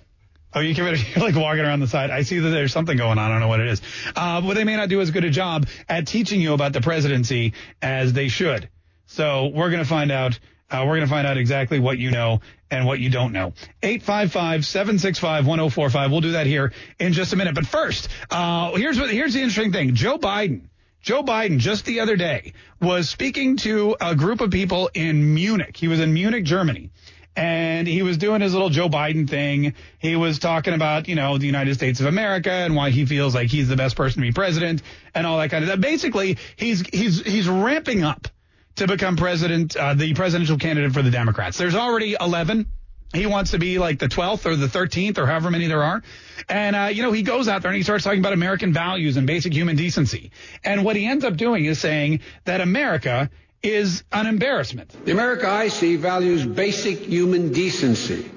Oh, 0.53 0.61
you 0.61 0.73
can 0.73 0.85
you're 0.85 0.95
like 1.23 1.35
walking 1.35 1.63
around 1.63 1.81
the 1.81 1.87
side. 1.87 2.09
I 2.09 2.23
see 2.23 2.39
that 2.39 2.49
there's 2.49 2.71
something 2.71 2.97
going 2.97 3.17
on. 3.17 3.19
I 3.19 3.27
don't 3.29 3.41
know 3.41 3.49
what 3.49 3.59
it 3.59 3.67
is. 3.67 3.81
Uh, 4.15 4.41
but 4.41 4.55
they 4.55 4.63
may 4.63 4.75
not 4.75 4.89
do 4.89 5.01
as 5.01 5.11
good 5.11 5.25
a 5.25 5.29
job 5.29 5.67
at 5.89 6.07
teaching 6.07 6.41
you 6.41 6.53
about 6.53 6.73
the 6.73 6.81
presidency 6.81 7.53
as 7.81 8.13
they 8.13 8.29
should. 8.29 8.69
So 9.05 9.47
we're 9.47 9.69
going 9.69 9.83
to 9.83 9.89
find 9.89 10.11
out. 10.11 10.39
Uh, 10.69 10.83
we're 10.85 10.97
going 10.97 11.07
to 11.07 11.09
find 11.09 11.25
out 11.25 11.37
exactly 11.37 11.79
what 11.79 11.97
you 11.97 12.11
know 12.11 12.41
and 12.69 12.85
what 12.85 12.99
you 12.99 13.09
don't 13.09 13.31
know. 13.31 13.53
855-765-1045. 13.83 16.11
We'll 16.11 16.19
do 16.19 16.33
that 16.33 16.45
here 16.45 16.73
in 16.99 17.13
just 17.13 17.31
a 17.31 17.37
minute. 17.37 17.55
But 17.55 17.67
first, 17.67 18.09
uh, 18.29 18.75
here's 18.75 18.99
what, 18.99 19.09
here's 19.09 19.33
the 19.33 19.39
interesting 19.39 19.71
thing. 19.71 19.95
Joe 19.95 20.17
Biden, 20.17 20.63
Joe 21.07 21.23
Biden 21.23 21.57
just 21.57 21.85
the 21.85 22.01
other 22.01 22.17
day 22.17 22.51
was 22.81 23.09
speaking 23.09 23.55
to 23.59 23.95
a 24.01 24.13
group 24.13 24.41
of 24.41 24.51
people 24.51 24.89
in 24.93 25.35
Munich. 25.35 25.77
He 25.77 25.87
was 25.87 26.01
in 26.01 26.13
Munich, 26.13 26.43
Germany. 26.43 26.89
And 27.33 27.87
he 27.87 28.01
was 28.01 28.17
doing 28.17 28.41
his 28.41 28.51
little 28.51 28.67
Joe 28.67 28.89
Biden 28.89 29.29
thing. 29.29 29.73
He 29.99 30.17
was 30.17 30.37
talking 30.37 30.73
about, 30.73 31.07
you 31.07 31.15
know, 31.15 31.37
the 31.37 31.45
United 31.45 31.75
States 31.75 32.01
of 32.01 32.07
America 32.07 32.51
and 32.51 32.75
why 32.75 32.89
he 32.89 33.05
feels 33.05 33.33
like 33.33 33.47
he's 33.47 33.69
the 33.69 33.77
best 33.77 33.95
person 33.95 34.21
to 34.21 34.27
be 34.27 34.33
president 34.33 34.81
and 35.15 35.25
all 35.25 35.37
that 35.37 35.49
kind 35.49 35.63
of 35.63 35.69
stuff. 35.69 35.79
Basically, 35.79 36.39
he's, 36.57 36.85
he's, 36.85 37.25
he's 37.25 37.47
ramping 37.47 38.03
up 38.03 38.27
to 38.75 38.85
become 38.85 39.15
president, 39.15 39.77
uh, 39.77 39.93
the 39.93 40.13
presidential 40.13 40.57
candidate 40.57 40.91
for 40.91 41.03
the 41.03 41.11
Democrats. 41.11 41.57
There's 41.57 41.75
already 41.75 42.17
11. 42.19 42.65
He 43.13 43.25
wants 43.25 43.51
to 43.51 43.59
be 43.59 43.79
like 43.79 43.99
the 43.99 44.07
12th 44.07 44.45
or 44.45 44.55
the 44.55 44.67
13th 44.67 45.17
or 45.17 45.25
however 45.25 45.49
many 45.49 45.67
there 45.67 45.83
are. 45.83 46.03
And, 46.49 46.75
uh, 46.75 46.89
you 46.91 47.03
know, 47.03 47.11
he 47.13 47.21
goes 47.21 47.47
out 47.47 47.61
there 47.61 47.71
and 47.71 47.77
he 47.77 47.83
starts 47.83 48.03
talking 48.03 48.19
about 48.19 48.33
American 48.33 48.73
values 48.73 49.15
and 49.15 49.25
basic 49.25 49.53
human 49.53 49.75
decency. 49.77 50.31
And 50.63 50.83
what 50.83 50.95
he 50.95 51.05
ends 51.05 51.23
up 51.23 51.37
doing 51.37 51.65
is 51.65 51.79
saying 51.79 52.19
that 52.43 52.59
America 52.59 53.29
is 53.63 54.03
an 54.11 54.27
embarrassment. 54.27 54.93
The 55.05 55.11
America 55.11 55.49
I 55.49 55.69
see 55.69 55.95
values 55.95 56.45
basic 56.45 56.99
human 56.99 57.53
decency, 57.53 58.29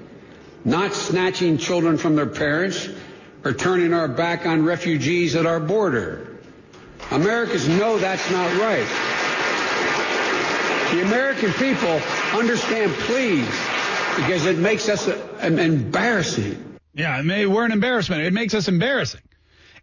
not 0.63 0.93
snatching 0.93 1.57
children 1.57 1.97
from 1.97 2.15
their 2.15 2.27
parents 2.27 2.87
or 3.43 3.53
turning 3.53 3.93
our 3.93 4.07
back 4.07 4.45
on 4.45 4.63
refugees 4.63 5.35
at 5.35 5.45
our 5.45 5.59
border. 5.59 6.39
Americans 7.11 7.67
know 7.67 7.99
that's 7.99 8.29
not 8.31 8.57
right. 8.57 8.87
The 10.93 11.01
American 11.03 11.51
people 11.53 11.99
understand 12.37 12.91
please 12.93 13.47
because 14.15 14.45
it 14.45 14.57
makes 14.57 14.89
us 14.89 15.07
an 15.07 15.59
embarrassing. 15.59 16.79
Yeah, 16.93 17.15
I 17.15 17.21
mean, 17.21 17.51
we're 17.51 17.65
an 17.65 17.71
embarrassment. 17.71 18.23
It 18.23 18.33
makes 18.33 18.53
us 18.53 18.67
embarrassing. 18.67 19.21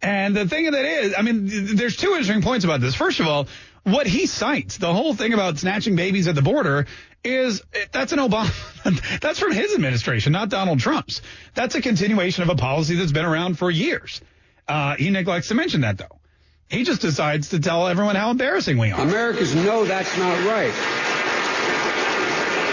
And 0.01 0.37
the 0.37 0.47
thing 0.47 0.67
of 0.67 0.75
that 0.75 0.85
is, 0.85 1.15
I 1.17 1.23
mean, 1.23 1.77
there's 1.77 1.97
two 1.97 2.11
interesting 2.11 2.43
points 2.43 2.65
about 2.65 2.81
this. 2.81 2.95
First 2.95 3.21
of 3.21 3.27
all, 3.27 3.49
what 3.83 4.07
he 4.07 4.27
cites, 4.27 4.79
the 4.79 4.93
whole 4.93 5.15
thing 5.15 5.33
about 5.33 5.59
snatching 5.59 5.97
babies 5.97 6.29
at 6.29 6.35
the 6.35 6.43
border, 6.43 6.87
is 7.25 7.63
that's 7.91 8.13
an 8.13 8.19
Obama. 8.19 9.21
that's 9.21 9.39
from 9.39 9.53
his 9.53 9.75
administration, 9.75 10.33
not 10.33 10.51
Donald 10.51 10.79
Trump's. 10.79 11.21
That's 11.55 11.75
a 11.75 11.81
continuation 11.81 12.43
of 12.43 12.51
a 12.51 12.55
policy 12.55 12.95
that's 12.95 13.13
been 13.13 13.25
around 13.25 13.59
for 13.59 13.71
years. 13.71 14.21
Uh, 14.69 14.97
he 14.97 15.11
neglects 15.11 15.49
to 15.49 15.55
mention 15.55 15.81
that 15.81 15.99
though. 15.99 16.21
He 16.69 16.85
just 16.85 17.01
decides 17.01 17.49
to 17.51 17.61
tell 17.61 17.89
everyone 17.89 18.15
how 18.15 18.31
embarrassing 18.31 18.77
we 18.77 18.93
are. 18.93 19.01
Americans 19.01 19.55
know 19.55 19.87
that's 19.87 20.17
not 20.19 20.47
right. 20.47 21.08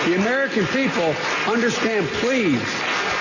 The 0.05 0.15
American 0.15 0.65
people 0.67 1.15
understand 1.51 2.07
please 2.07 2.61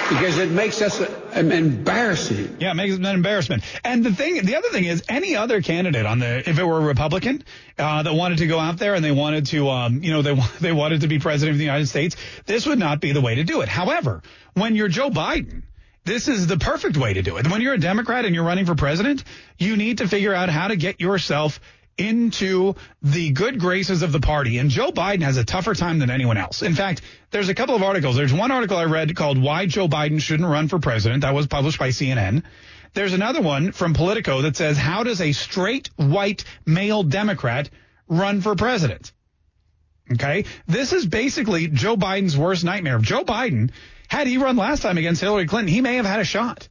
because 0.09 0.37
it 0.39 0.51
makes 0.51 0.83
us 0.83 1.01
embarrassing. 1.35 2.59
Yeah, 2.61 2.73
it 2.73 2.75
makes 2.75 2.95
it 2.95 3.01
an 3.01 3.07
embarrassment. 3.07 3.63
And 3.83 4.05
the 4.05 4.13
thing, 4.13 4.45
the 4.45 4.57
other 4.57 4.69
thing 4.69 4.85
is, 4.85 5.03
any 5.09 5.35
other 5.35 5.63
candidate 5.63 6.05
on 6.05 6.19
the, 6.19 6.49
if 6.49 6.59
it 6.59 6.65
were 6.65 6.79
a 6.79 6.85
Republican 6.85 7.43
uh, 7.79 8.03
that 8.03 8.13
wanted 8.13 8.39
to 8.39 8.47
go 8.47 8.59
out 8.59 8.77
there 8.77 8.95
and 8.95 9.05
they 9.05 9.13
wanted 9.13 9.47
to, 9.47 9.69
um, 9.71 10.03
you 10.03 10.13
know, 10.13 10.23
they 10.23 10.35
they 10.61 10.73
wanted 10.73 11.01
to 11.03 11.09
be 11.09 11.19
president 11.19 11.55
of 11.55 11.59
the 11.59 11.65
United 11.65 11.87
States, 11.87 12.17
this 12.47 12.67
would 12.67 12.79
not 12.79 13.01
be 13.01 13.13
the 13.13 13.21
way 13.21 13.37
to 13.37 13.45
do 13.45 13.63
it. 13.63 13.69
However, 13.69 14.23
when 14.53 14.77
you're 14.77 14.89
Joe 14.89 15.11
Biden, 15.11 15.63
this 16.05 16.29
is 16.29 16.47
the 16.47 16.59
perfect 16.59 16.99
way 16.99 17.15
to 17.15 17.23
do 17.23 17.39
it. 17.39 17.51
When 17.51 17.63
you're 17.63 17.75
a 17.75 17.79
Democrat 17.79 18.27
and 18.27 18.35
you're 18.35 18.45
running 18.45 18.67
for 18.67 18.75
president, 18.75 19.25
you 19.59 19.77
need 19.77 19.99
to 19.99 20.09
figure 20.09 20.35
out 20.35 20.51
how 20.51 20.69
to 20.69 20.77
get 20.77 21.01
yourself 21.01 21.61
into 21.97 22.75
the 23.03 23.31
good 23.31 23.59
graces 23.59 24.03
of 24.03 24.13
the 24.13 24.21
party. 24.21 24.59
And 24.59 24.71
Joe 24.71 24.91
Biden 24.91 25.23
has 25.23 25.37
a 25.37 25.45
tougher 25.45 25.75
time 25.75 25.99
than 25.99 26.11
anyone 26.11 26.37
else. 26.37 26.63
In 26.63 26.75
fact, 26.75 27.03
there's 27.31 27.49
a 27.49 27.55
couple 27.55 27.75
of 27.75 27.83
articles. 27.83 28.17
There's 28.17 28.33
one 28.33 28.51
article 28.51 28.77
I 28.77 28.85
read 28.85 29.15
called 29.15 29.41
Why 29.41 29.67
Joe 29.67 29.89
Biden 29.89 30.21
Shouldn't 30.21 30.49
Run 30.49 30.69
for 30.69 30.79
President. 30.79 31.23
That 31.23 31.35
was 31.35 31.47
published 31.47 31.79
by 31.79 31.91
CNN. 31.91 32.43
There's 32.95 33.13
another 33.13 33.43
one 33.43 33.73
from 33.73 33.93
Politico 33.93 34.43
that 34.43 34.57
says, 34.57 34.79
How 34.79 35.03
does 35.03 35.21
a 35.21 35.33
straight 35.33 35.91
white 35.97 36.45
male 36.65 37.03
Democrat 37.03 37.69
run 38.09 38.41
for 38.41 38.55
president? 38.55 39.13
Okay. 40.13 40.45
This 40.67 40.93
is 40.93 41.07
basically 41.07 41.67
Joe 41.69 41.97
Biden's 41.97 42.37
worst 42.37 42.63
nightmare. 42.63 42.99
Joe 42.99 43.25
Biden, 43.25 43.71
had 44.09 44.27
he 44.27 44.39
run 44.39 44.57
last 44.57 44.83
time 44.83 44.99
against 44.99 45.21
Hillary 45.21 45.47
Clinton, 45.47 45.73
he 45.73 45.81
may 45.81 45.97
have 45.97 46.07
had 46.07 46.21
a 46.21 46.25
shot. 46.25 46.69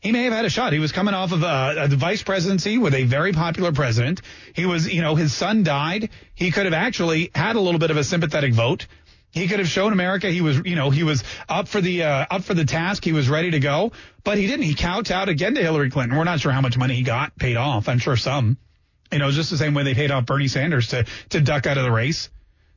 He 0.00 0.12
may 0.12 0.24
have 0.24 0.32
had 0.32 0.44
a 0.44 0.50
shot. 0.50 0.72
He 0.72 0.78
was 0.78 0.92
coming 0.92 1.14
off 1.14 1.32
of 1.32 1.42
a, 1.42 1.74
a 1.76 1.88
vice 1.88 2.22
presidency 2.22 2.78
with 2.78 2.94
a 2.94 3.02
very 3.02 3.32
popular 3.32 3.72
president. 3.72 4.22
He 4.54 4.64
was, 4.64 4.92
you 4.92 5.02
know, 5.02 5.16
his 5.16 5.32
son 5.32 5.64
died. 5.64 6.10
He 6.34 6.52
could 6.52 6.66
have 6.66 6.74
actually 6.74 7.30
had 7.34 7.56
a 7.56 7.60
little 7.60 7.80
bit 7.80 7.90
of 7.90 7.96
a 7.96 8.04
sympathetic 8.04 8.52
vote. 8.52 8.86
He 9.30 9.48
could 9.48 9.58
have 9.58 9.68
shown 9.68 9.92
America 9.92 10.30
he 10.30 10.40
was, 10.40 10.58
you 10.64 10.76
know, 10.76 10.90
he 10.90 11.02
was 11.02 11.24
up 11.48 11.68
for 11.68 11.80
the 11.80 12.04
uh, 12.04 12.26
up 12.30 12.44
for 12.44 12.54
the 12.54 12.64
task. 12.64 13.04
He 13.04 13.12
was 13.12 13.28
ready 13.28 13.50
to 13.50 13.60
go, 13.60 13.92
but 14.24 14.38
he 14.38 14.46
didn't. 14.46 14.64
He 14.64 14.74
kowtowed 14.74 15.28
again 15.28 15.54
to 15.56 15.62
Hillary 15.62 15.90
Clinton. 15.90 16.16
We're 16.16 16.24
not 16.24 16.40
sure 16.40 16.52
how 16.52 16.60
much 16.60 16.78
money 16.78 16.94
he 16.94 17.02
got 17.02 17.36
paid 17.36 17.56
off. 17.56 17.88
I'm 17.88 17.98
sure 17.98 18.16
some. 18.16 18.56
You 19.12 19.18
know, 19.18 19.30
just 19.30 19.50
the 19.50 19.58
same 19.58 19.74
way 19.74 19.82
they 19.82 19.94
paid 19.94 20.10
off 20.10 20.26
Bernie 20.26 20.48
Sanders 20.48 20.88
to 20.88 21.04
to 21.30 21.40
duck 21.40 21.66
out 21.66 21.76
of 21.76 21.84
the 21.84 21.90
race. 21.90 22.30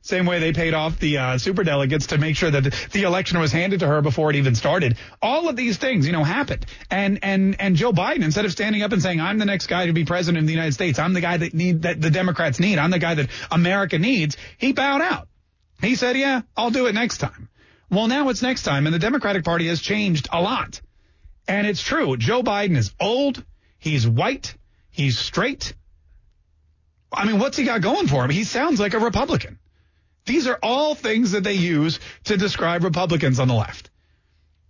Same 0.04 0.26
way 0.26 0.40
they 0.40 0.52
paid 0.52 0.74
off 0.74 0.98
the 0.98 1.18
uh, 1.18 1.38
super 1.38 1.62
delegates 1.62 2.08
to 2.08 2.18
make 2.18 2.34
sure 2.34 2.50
that 2.50 2.74
the 2.90 3.02
election 3.04 3.38
was 3.38 3.52
handed 3.52 3.80
to 3.80 3.86
her 3.86 4.02
before 4.02 4.30
it 4.30 4.36
even 4.36 4.56
started. 4.56 4.96
All 5.22 5.48
of 5.48 5.54
these 5.54 5.76
things, 5.76 6.06
you 6.06 6.12
know, 6.12 6.24
happened. 6.24 6.66
And 6.90 7.20
and 7.22 7.60
and 7.60 7.76
Joe 7.76 7.92
Biden, 7.92 8.24
instead 8.24 8.44
of 8.44 8.50
standing 8.50 8.82
up 8.82 8.90
and 8.90 9.00
saying, 9.00 9.20
"I'm 9.20 9.38
the 9.38 9.44
next 9.44 9.68
guy 9.68 9.86
to 9.86 9.92
be 9.92 10.04
president 10.04 10.42
of 10.42 10.46
the 10.48 10.52
United 10.52 10.74
States. 10.74 10.98
I'm 10.98 11.12
the 11.12 11.20
guy 11.20 11.36
that 11.36 11.54
need 11.54 11.82
that 11.82 12.00
the 12.00 12.10
Democrats 12.10 12.58
need. 12.58 12.80
I'm 12.80 12.90
the 12.90 12.98
guy 12.98 13.14
that 13.14 13.28
America 13.52 13.96
needs," 13.96 14.36
he 14.58 14.72
bowed 14.72 15.02
out. 15.02 15.28
He 15.80 15.94
said, 15.94 16.16
"Yeah, 16.16 16.42
I'll 16.56 16.70
do 16.70 16.86
it 16.86 16.94
next 16.94 17.18
time." 17.18 17.48
Well, 17.88 18.08
now 18.08 18.28
it's 18.30 18.42
next 18.42 18.64
time, 18.64 18.86
and 18.86 18.94
the 18.94 18.98
Democratic 18.98 19.44
Party 19.44 19.68
has 19.68 19.80
changed 19.80 20.28
a 20.32 20.42
lot. 20.42 20.80
And 21.46 21.64
it's 21.66 21.82
true. 21.82 22.16
Joe 22.16 22.42
Biden 22.42 22.76
is 22.76 22.92
old. 22.98 23.44
He's 23.78 24.08
white. 24.08 24.56
He's 24.90 25.16
straight. 25.16 25.74
I 27.12 27.24
mean, 27.24 27.38
what's 27.38 27.56
he 27.56 27.64
got 27.64 27.82
going 27.82 28.08
for 28.08 28.24
him? 28.24 28.30
He 28.30 28.44
sounds 28.44 28.80
like 28.80 28.94
a 28.94 28.98
Republican. 28.98 29.58
These 30.24 30.46
are 30.46 30.58
all 30.62 30.94
things 30.94 31.32
that 31.32 31.44
they 31.44 31.54
use 31.54 31.98
to 32.24 32.36
describe 32.36 32.84
Republicans 32.84 33.40
on 33.40 33.48
the 33.48 33.54
left. 33.54 33.90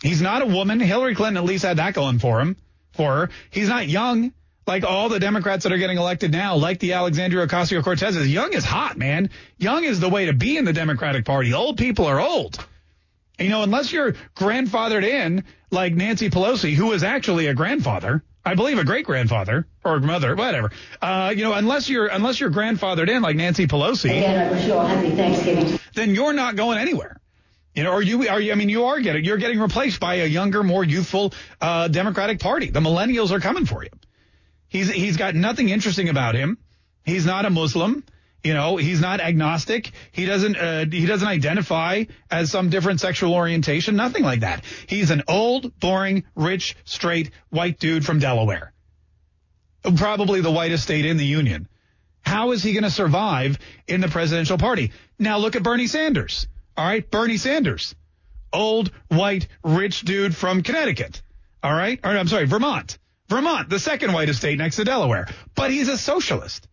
He's 0.03 0.23
not 0.23 0.43
a 0.43 0.47
woman. 0.47 0.81
Hillary 0.81 1.15
Clinton 1.15 1.37
at 1.37 1.45
least 1.45 1.65
had 1.65 1.77
that 1.77 1.95
going 1.95 2.19
for 2.19 2.41
him, 2.41 2.57
for 2.93 3.15
her. 3.15 3.31
He's 3.51 3.69
not 3.69 3.89
young 3.89 4.33
like 4.67 4.85
all 4.85 5.09
the 5.09 5.21
Democrats 5.21 5.65
that 5.65 5.73
are 5.73 5.79
getting 5.79 5.99
elected 5.99 6.31
now, 6.33 6.57
like 6.57 6.79
the 6.79 6.93
Alexandria 6.93 7.47
Ocasio 7.47 7.83
Cortez. 7.83 8.29
Young 8.29 8.53
is 8.53 8.65
hot, 8.65 8.97
man. 8.97 9.31
Young 9.59 9.85
is 9.85 10.01
the 10.01 10.09
way 10.09 10.27
to 10.27 10.33
be 10.33 10.57
in 10.57 10.65
the 10.65 10.73
Democratic 10.73 11.25
Party. 11.25 11.53
Old 11.53 11.79
people 11.79 12.07
are 12.07 12.21
old. 12.21 12.65
You 13.39 13.49
know, 13.49 13.63
unless 13.63 13.93
you're 13.93 14.13
grandfathered 14.37 15.05
in 15.05 15.45
like 15.71 15.95
Nancy 15.95 16.31
Pelosi, 16.31 16.75
who 16.75 16.93
is 16.93 17.03
actually 17.03 17.47
a 17.47 17.55
grandfather, 17.55 18.23
I 18.45 18.55
believe 18.55 18.79
a 18.79 18.85
great 18.85 19.07
grandfather 19.07 19.67
or 19.85 20.01
mother, 20.01 20.35
whatever. 20.35 20.71
Uh, 21.01 21.33
you 21.37 21.45
know, 21.45 21.53
unless 21.53 21.89
you're 21.89 22.07
unless 22.09 22.41
you're 22.41 22.51
grandfathered 22.51 23.09
in 23.09 23.23
like 23.23 23.37
Nancy 23.37 23.67
Pelosi, 23.67 24.11
Again, 24.11 24.49
I 24.49 24.51
wish 24.51 24.67
you 24.67 24.75
all 24.75 24.87
happy 24.87 25.11
Thanksgiving. 25.11 25.79
then 25.95 26.15
you're 26.15 26.33
not 26.33 26.57
going 26.57 26.79
anywhere. 26.79 27.21
You 27.75 27.85
know, 27.85 27.93
or 27.93 28.03
you 28.03 28.29
are 28.29 28.41
you, 28.41 28.53
I 28.53 28.55
mean, 28.55 28.69
you 28.69 28.85
are 28.87 29.01
getting 29.01 29.25
you're 29.25 29.39
getting 29.39 29.61
replaced 29.61 30.01
by 30.01 30.17
a 30.17 30.27
younger, 30.27 30.63
more 30.63 30.85
youthful 30.85 31.33
uh, 31.61 31.89
Democratic 31.89 32.41
Party. 32.41 32.71
The 32.71 32.81
millennials 32.81 33.31
are 33.31 33.41
coming 33.41 33.65
for 33.65 33.83
you. 33.83 33.91
He's 34.69 34.91
he's 34.91 35.17
got 35.17 35.35
nothing 35.35 35.69
interesting 35.69 36.09
about 36.09 36.35
him. 36.35 36.59
He's 37.05 37.25
not 37.25 37.45
a 37.45 37.51
Muslim. 37.51 38.05
You 38.45 38.55
know, 38.55 38.77
he's 38.77 39.01
not 39.01 39.21
agnostic. 39.21 39.93
He 40.11 40.27
doesn't 40.27 40.57
uh, 40.57 40.87
he 40.91 41.07
doesn't 41.07 41.29
identify 41.29 42.05
as 42.31 42.51
some 42.51 42.71
different 42.71 43.01
sexual 43.01 43.35
orientation. 43.35 43.95
Nothing 43.95 44.25
like 44.25 44.41
that. 44.41 44.65
He's 44.89 45.11
an 45.11 45.23
old, 45.29 45.79
boring, 45.79 46.25
rich, 46.35 46.77
straight 46.85 47.31
white 47.51 47.79
dude 47.79 48.05
from 48.05 48.19
Delaware. 48.19 48.73
Probably 49.97 50.41
the 50.41 50.51
whitest 50.51 50.85
state 50.85 51.07
in 51.07 51.19
the 51.19 51.25
union. 51.25 51.69
How 52.23 52.53
is 52.53 52.63
he 52.63 52.73
going 52.73 52.85
to 52.85 52.91
survive 52.91 53.59
in 53.87 54.01
the 54.01 54.09
presidential 54.09 54.59
party? 54.59 54.93
Now 55.19 55.39
look 55.39 55.57
at 55.57 55.63
Bernie 55.63 55.89
Sanders. 55.89 56.47
All 56.77 56.87
right, 56.87 57.09
Bernie 57.09 57.37
Sanders, 57.37 57.95
old, 58.53 58.91
white, 59.09 59.47
rich 59.63 60.03
dude 60.03 60.35
from 60.35 60.63
Connecticut. 60.63 61.23
All 61.63 61.73
right, 61.73 62.01
or 62.03 62.11
I'm 62.11 62.29
sorry, 62.29 62.47
Vermont. 62.47 62.99
Vermont, 63.29 63.69
the 63.69 63.79
second 63.79 64.13
whitest 64.13 64.41
state 64.41 64.59
next 64.59 64.77
to 64.77 64.85
Delaware. 64.85 65.29
But 65.55 65.71
he's 65.71 65.89
a 65.89 65.99
socialist. 65.99 66.69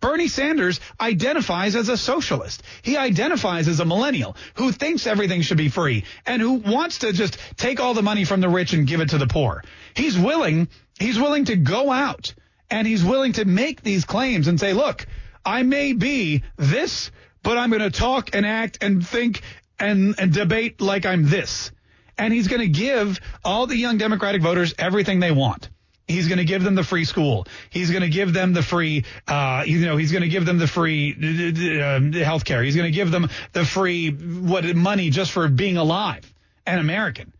Bernie 0.00 0.28
Sanders 0.28 0.80
identifies 1.00 1.74
as 1.74 1.88
a 1.88 1.96
socialist. 1.96 2.62
He 2.82 2.96
identifies 2.96 3.66
as 3.66 3.80
a 3.80 3.84
millennial 3.84 4.36
who 4.54 4.72
thinks 4.72 5.06
everything 5.06 5.42
should 5.42 5.56
be 5.56 5.68
free 5.68 6.04
and 6.26 6.40
who 6.40 6.54
wants 6.54 6.98
to 6.98 7.12
just 7.12 7.38
take 7.56 7.80
all 7.80 7.94
the 7.94 8.02
money 8.02 8.24
from 8.24 8.40
the 8.40 8.48
rich 8.48 8.72
and 8.72 8.86
give 8.86 9.00
it 9.00 9.10
to 9.10 9.18
the 9.18 9.26
poor. 9.26 9.64
He's 9.94 10.18
willing, 10.18 10.68
he's 10.98 11.18
willing 11.18 11.46
to 11.46 11.56
go 11.56 11.90
out 11.90 12.34
and 12.70 12.86
he's 12.86 13.04
willing 13.04 13.32
to 13.34 13.44
make 13.44 13.82
these 13.82 14.04
claims 14.04 14.48
and 14.48 14.60
say, 14.60 14.72
look, 14.72 15.06
I 15.44 15.62
may 15.62 15.92
be 15.92 16.42
this, 16.56 17.10
but 17.42 17.56
I'm 17.56 17.70
going 17.70 17.82
to 17.82 17.90
talk 17.90 18.34
and 18.34 18.44
act 18.44 18.78
and 18.82 19.06
think 19.06 19.42
and, 19.78 20.14
and 20.18 20.32
debate 20.32 20.80
like 20.80 21.06
I'm 21.06 21.28
this. 21.28 21.70
And 22.18 22.32
he's 22.32 22.48
going 22.48 22.62
to 22.62 22.68
give 22.68 23.20
all 23.44 23.66
the 23.66 23.76
young 23.76 23.98
Democratic 23.98 24.42
voters 24.42 24.74
everything 24.78 25.20
they 25.20 25.30
want. 25.30 25.68
He's 26.08 26.28
going 26.28 26.38
to 26.38 26.44
give 26.44 26.62
them 26.62 26.76
the 26.76 26.84
free 26.84 27.04
school. 27.04 27.46
He's 27.68 27.90
going 27.90 28.02
to 28.02 28.08
give 28.08 28.32
them 28.32 28.52
the 28.52 28.62
free, 28.62 29.04
uh, 29.26 29.64
you 29.66 29.80
know, 29.80 29.96
he's 29.96 30.12
going 30.12 30.22
to 30.22 30.28
give 30.28 30.46
them 30.46 30.58
the 30.58 30.68
free 30.68 31.12
uh, 31.12 32.00
health 32.24 32.44
care. 32.44 32.62
He's 32.62 32.76
going 32.76 32.90
to 32.90 32.96
give 32.96 33.10
them 33.10 33.28
the 33.52 33.64
free 33.64 34.10
what 34.10 34.64
money 34.76 35.10
just 35.10 35.32
for 35.32 35.48
being 35.48 35.76
alive 35.76 36.32
and 36.64 36.78
American. 36.78 37.32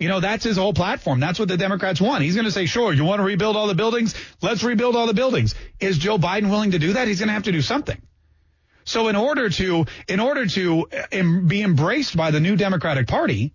You 0.00 0.08
know, 0.08 0.18
that's 0.18 0.42
his 0.42 0.56
whole 0.56 0.72
platform. 0.72 1.20
That's 1.20 1.38
what 1.38 1.48
the 1.48 1.56
Democrats 1.58 2.00
want. 2.00 2.24
He's 2.24 2.34
going 2.34 2.46
to 2.46 2.50
say, 2.50 2.66
sure, 2.66 2.92
you 2.92 3.04
want 3.04 3.20
to 3.20 3.24
rebuild 3.24 3.56
all 3.56 3.68
the 3.68 3.74
buildings? 3.74 4.14
Let's 4.40 4.64
rebuild 4.64 4.96
all 4.96 5.06
the 5.06 5.14
buildings. 5.14 5.54
Is 5.78 5.98
Joe 5.98 6.18
Biden 6.18 6.50
willing 6.50 6.72
to 6.72 6.78
do 6.78 6.94
that? 6.94 7.06
He's 7.06 7.20
going 7.20 7.28
to 7.28 7.34
have 7.34 7.44
to 7.44 7.52
do 7.52 7.60
something. 7.60 8.00
So 8.84 9.08
in 9.08 9.14
order 9.14 9.50
to, 9.50 9.84
in 10.08 10.18
order 10.18 10.46
to 10.46 10.88
em- 11.12 11.46
be 11.46 11.62
embraced 11.62 12.16
by 12.16 12.30
the 12.30 12.40
new 12.40 12.56
Democratic 12.56 13.06
Party, 13.06 13.52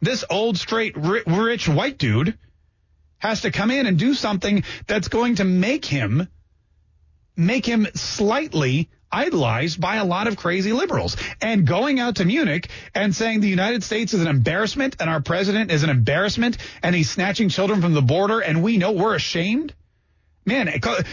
this 0.00 0.24
old, 0.28 0.58
straight, 0.58 0.96
ri- 0.96 1.22
rich 1.26 1.68
white 1.68 1.98
dude 1.98 2.38
has 3.18 3.42
to 3.42 3.50
come 3.50 3.70
in 3.70 3.86
and 3.86 3.98
do 3.98 4.14
something 4.14 4.64
that's 4.86 5.08
going 5.08 5.36
to 5.36 5.44
make 5.44 5.84
him 5.84 6.28
make 7.36 7.64
him 7.64 7.86
slightly 7.94 8.90
idolized 9.10 9.80
by 9.80 9.96
a 9.96 10.04
lot 10.04 10.26
of 10.26 10.36
crazy 10.36 10.72
liberals. 10.72 11.16
And 11.40 11.66
going 11.66 12.00
out 12.00 12.16
to 12.16 12.24
Munich 12.24 12.68
and 12.94 13.14
saying 13.14 13.40
the 13.40 13.48
United 13.48 13.82
States 13.82 14.12
is 14.12 14.20
an 14.20 14.26
embarrassment 14.26 14.96
and 15.00 15.08
our 15.08 15.20
president 15.20 15.70
is 15.70 15.82
an 15.82 15.90
embarrassment 15.90 16.58
and 16.82 16.94
he's 16.94 17.10
snatching 17.10 17.48
children 17.48 17.80
from 17.80 17.94
the 17.94 18.02
border 18.02 18.40
and 18.40 18.62
we 18.62 18.76
know 18.76 18.92
we're 18.92 19.14
ashamed. 19.14 19.72
Man, 20.44 20.68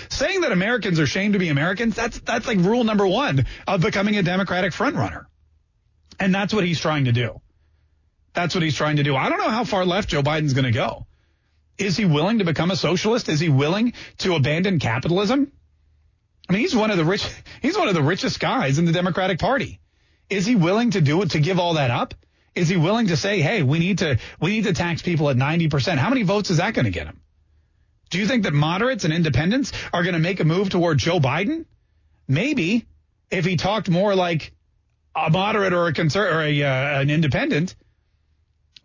saying 0.10 0.41
that 0.41 0.51
Americans 0.51 0.99
are 0.99 1.03
ashamed 1.03 1.34
to 1.34 1.39
be 1.39 1.49
Americans, 1.49 1.95
that's 1.95 2.20
that's 2.20 2.47
like 2.47 2.58
rule 2.60 2.84
number 2.84 3.06
1 3.06 3.45
of 3.68 3.82
becoming 3.82 4.18
a 4.18 4.24
Democratic 4.24 4.72
frontrunner. 4.72 5.26
And 6.20 6.34
that's 6.34 6.53
what 6.53 6.64
he's 6.64 6.80
trying 6.80 7.06
to 7.06 7.12
do. 7.12 7.41
That's 8.34 8.56
what 8.56 8.64
he's 8.64 8.76
trying 8.76 8.97
to 8.97 9.03
do. 9.03 9.16
I 9.16 9.30
don't 9.30 9.38
know 9.38 9.49
how 9.49 9.64
far 9.64 9.86
left 9.86 10.10
Joe 10.10 10.22
Biden's 10.22 10.53
going 10.53 10.66
to 10.66 10.72
go. 10.72 11.06
Is 11.78 11.97
he 11.97 12.05
willing 12.05 12.39
to 12.39 12.45
become 12.45 12.71
a 12.71 12.76
socialist? 12.76 13.30
Is 13.30 13.39
he 13.39 13.49
willing 13.49 13.93
to 14.19 14.36
abandon 14.36 14.80
capitalism? 14.80 15.51
I 16.47 16.53
mean, 16.53 16.61
he's 16.61 16.76
one 16.76 16.91
of 16.91 16.97
the 16.97 17.05
rich, 17.05 17.28
he's 17.61 17.78
one 17.78 17.88
of 17.88 17.93
the 17.93 18.03
richest 18.03 18.39
guys 18.39 18.78
in 18.80 18.86
the 18.86 18.91
Democratic 18.91 19.39
Party. 19.39 19.80
Is 20.30 20.45
he 20.45 20.55
willing 20.55 20.91
to 20.91 21.01
do 21.01 21.21
it, 21.21 21.32
to 21.32 21.39
give 21.39 21.59
all 21.59 21.76
that 21.76 21.91
up? 21.91 22.13
Is 22.55 22.69
he 22.69 22.78
willing 22.78 23.07
to 23.07 23.17
say, 23.17 23.41
hey, 23.41 23.63
we 23.63 23.80
need 23.80 23.99
to, 23.99 24.17
we 24.39 24.51
need 24.51 24.63
to 24.63 24.73
tax 24.73 25.01
people 25.01 25.30
at 25.30 25.36
90%? 25.36 25.97
How 25.97 26.09
many 26.09 26.23
votes 26.23 26.49
is 26.49 26.57
that 26.57 26.73
going 26.73 26.86
to 26.86 26.91
get 26.91 27.05
him? 27.05 27.19
Do 28.09 28.19
you 28.19 28.28
think 28.28 28.43
that 28.43 28.53
moderates 28.53 29.03
and 29.03 29.13
independents 29.13 29.73
are 29.91 30.03
going 30.03 30.13
to 30.13 30.19
make 30.19 30.39
a 30.39 30.45
move 30.45 30.69
toward 30.69 30.97
Joe 30.97 31.19
Biden? 31.19 31.65
Maybe 32.28 32.86
if 33.30 33.45
he 33.45 33.57
talked 33.57 33.89
more 33.89 34.15
like 34.15 34.53
a 35.15 35.30
moderate 35.30 35.73
or 35.73 35.88
a 35.88 35.93
conser- 35.93 36.32
or 36.32 36.41
a, 36.41 36.63
uh, 36.63 37.01
an 37.01 37.09
independent. 37.09 37.76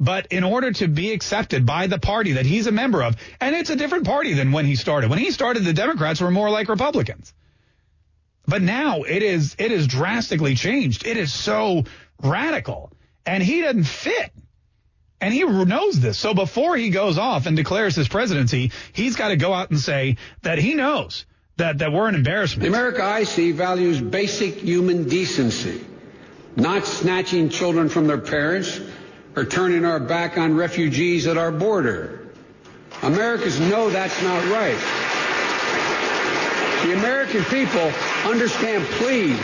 But 0.00 0.28
in 0.30 0.44
order 0.44 0.72
to 0.72 0.88
be 0.88 1.12
accepted 1.12 1.66
by 1.66 1.86
the 1.86 1.98
party 1.98 2.32
that 2.32 2.46
he's 2.46 2.66
a 2.66 2.72
member 2.72 3.02
of, 3.02 3.16
and 3.38 3.54
it's 3.54 3.68
a 3.68 3.76
different 3.76 4.06
party 4.06 4.32
than 4.32 4.50
when 4.50 4.64
he 4.64 4.74
started. 4.74 5.10
When 5.10 5.18
he 5.18 5.30
started, 5.30 5.62
the 5.62 5.74
Democrats 5.74 6.22
were 6.22 6.30
more 6.30 6.48
like 6.48 6.70
Republicans. 6.70 7.34
But 8.46 8.62
now 8.62 9.02
it 9.02 9.22
is 9.22 9.54
it 9.58 9.70
is 9.70 9.86
drastically 9.86 10.54
changed. 10.54 11.06
It 11.06 11.18
is 11.18 11.32
so 11.32 11.84
radical, 12.22 12.90
and 13.26 13.42
he 13.42 13.60
doesn't 13.60 13.84
fit. 13.84 14.32
And 15.20 15.34
he 15.34 15.44
knows 15.44 16.00
this. 16.00 16.18
So 16.18 16.32
before 16.32 16.78
he 16.78 16.88
goes 16.88 17.18
off 17.18 17.44
and 17.44 17.54
declares 17.54 17.94
his 17.94 18.08
presidency, 18.08 18.72
he's 18.94 19.16
got 19.16 19.28
to 19.28 19.36
go 19.36 19.52
out 19.52 19.68
and 19.68 19.78
say 19.78 20.16
that 20.40 20.58
he 20.58 20.72
knows 20.72 21.26
that, 21.58 21.76
that 21.78 21.92
we're 21.92 22.08
an 22.08 22.14
embarrassment. 22.14 22.62
The 22.62 22.68
America 22.68 23.04
I 23.04 23.24
see 23.24 23.52
values 23.52 24.00
basic 24.00 24.54
human 24.54 25.10
decency, 25.10 25.84
not 26.56 26.86
snatching 26.86 27.50
children 27.50 27.90
from 27.90 28.06
their 28.06 28.16
parents 28.16 28.80
or 29.36 29.44
turning 29.44 29.84
our 29.84 30.00
back 30.00 30.38
on 30.38 30.56
refugees 30.56 31.26
at 31.26 31.36
our 31.36 31.52
border. 31.52 32.20
Americans 33.02 33.60
know 33.60 33.90
that's 33.90 34.22
not 34.22 34.42
right. 34.50 34.78
The 36.84 36.94
American 36.94 37.44
people 37.44 37.92
understand, 38.24 38.84
please, 38.86 39.38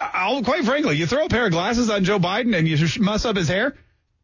I'll 0.00 0.44
quite 0.44 0.64
frankly, 0.64 0.96
you 0.96 1.06
throw 1.06 1.24
a 1.24 1.28
pair 1.28 1.46
of 1.46 1.50
glasses 1.50 1.90
on 1.90 2.04
Joe 2.04 2.20
Biden 2.20 2.56
and 2.56 2.68
you 2.68 2.78
mess 3.02 3.24
up 3.24 3.34
his 3.34 3.48
hair. 3.48 3.74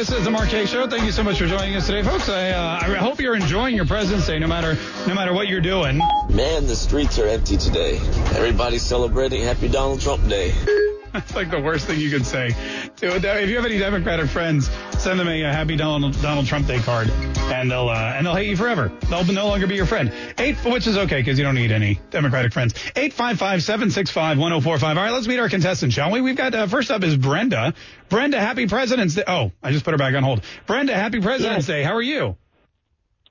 This 0.04 0.12
is 0.12 0.26
the 0.26 0.32
Mark 0.32 0.50
K 0.50 0.66
Show. 0.66 0.86
Thank 0.86 1.06
you 1.06 1.14
so 1.14 1.24
much 1.24 1.40
for 1.40 1.46
joining 1.48 1.78
us 1.78 1.86
today, 1.86 2.04
folks. 2.04 2.28
I, 2.28 2.50
uh, 2.50 2.80
I 2.82 2.96
hope 2.96 3.22
you're 3.22 3.38
enjoying 3.38 3.74
your 3.74 3.86
President's 3.86 4.28
Day, 4.28 4.38
no 4.38 4.48
matter 4.48 4.78
no 5.08 5.14
matter 5.14 5.32
what 5.32 5.48
you're 5.48 5.62
doing. 5.62 5.98
Man, 6.28 6.68
the 6.68 6.76
streets 6.76 7.18
are 7.20 7.26
empty 7.26 7.56
today. 7.56 8.00
Everybody's 8.36 8.82
celebrating 8.82 9.44
Happy 9.44 9.70
Donald 9.70 10.02
Trump 10.02 10.28
Day. 10.28 10.54
That's 11.14 11.36
like 11.36 11.52
the 11.52 11.62
worst 11.62 11.86
thing 11.86 12.00
you 12.00 12.10
could 12.10 12.26
say. 12.26 12.50
To, 12.98 13.16
if 13.16 13.50
you 13.50 13.56
have 13.56 13.66
any 13.66 13.78
Democratic 13.78 14.32
friends, 14.32 14.68
send 14.98 15.20
them 15.20 15.28
a, 15.28 15.42
happy 15.42 15.76
Donald, 15.76 16.20
Donald 16.24 16.48
Trump 16.48 16.66
Day 16.66 16.80
card, 16.80 17.08
and 17.12 17.70
they'll 17.70 17.90
uh, 17.90 18.14
and 18.16 18.26
they'll 18.26 18.34
hate 18.34 18.50
you 18.50 18.58
forever. 18.58 18.92
They'll 19.10 19.24
no 19.26 19.48
longer 19.48 19.68
be 19.68 19.76
your 19.76 19.86
friend. 19.86 20.12
Eight, 20.40 20.56
which 20.66 20.88
is 20.88 20.98
okay 20.98 21.20
because 21.20 21.38
you 21.38 21.44
don't 21.44 21.54
need 21.54 21.72
any 21.72 22.00
Democratic 22.10 22.52
friends. 22.52 22.74
Eight 22.96 23.14
five 23.14 23.38
five 23.38 23.62
seven 23.62 23.92
six 23.92 24.10
five 24.10 24.40
one 24.40 24.50
zero 24.50 24.62
four 24.62 24.80
five. 24.80 24.98
All 24.98 25.04
right, 25.04 25.12
let's 25.12 25.28
meet 25.28 25.38
our 25.38 25.50
contestant, 25.50 25.94
shall 25.94 26.12
we? 26.12 26.22
We've 26.22 26.36
got 26.36 26.56
uh, 26.56 26.66
first 26.66 26.90
up 26.90 27.04
is 27.04 27.16
Brenda. 27.16 27.76
Brenda, 28.10 28.40
happy 28.40 28.66
President's 28.66 29.14
Day. 29.14 29.24
Oh, 29.28 29.52
I 29.62 29.72
just 29.72 29.86
put 29.86 29.92
her 29.92 30.00
back 30.00 30.16
on 30.16 30.24
hold. 30.24 30.42
Brenda, 30.66 30.96
happy 30.96 31.22
President's 31.22 31.68
Day. 31.68 31.84
How 31.84 31.94
are 31.94 32.02
you? 32.02 32.38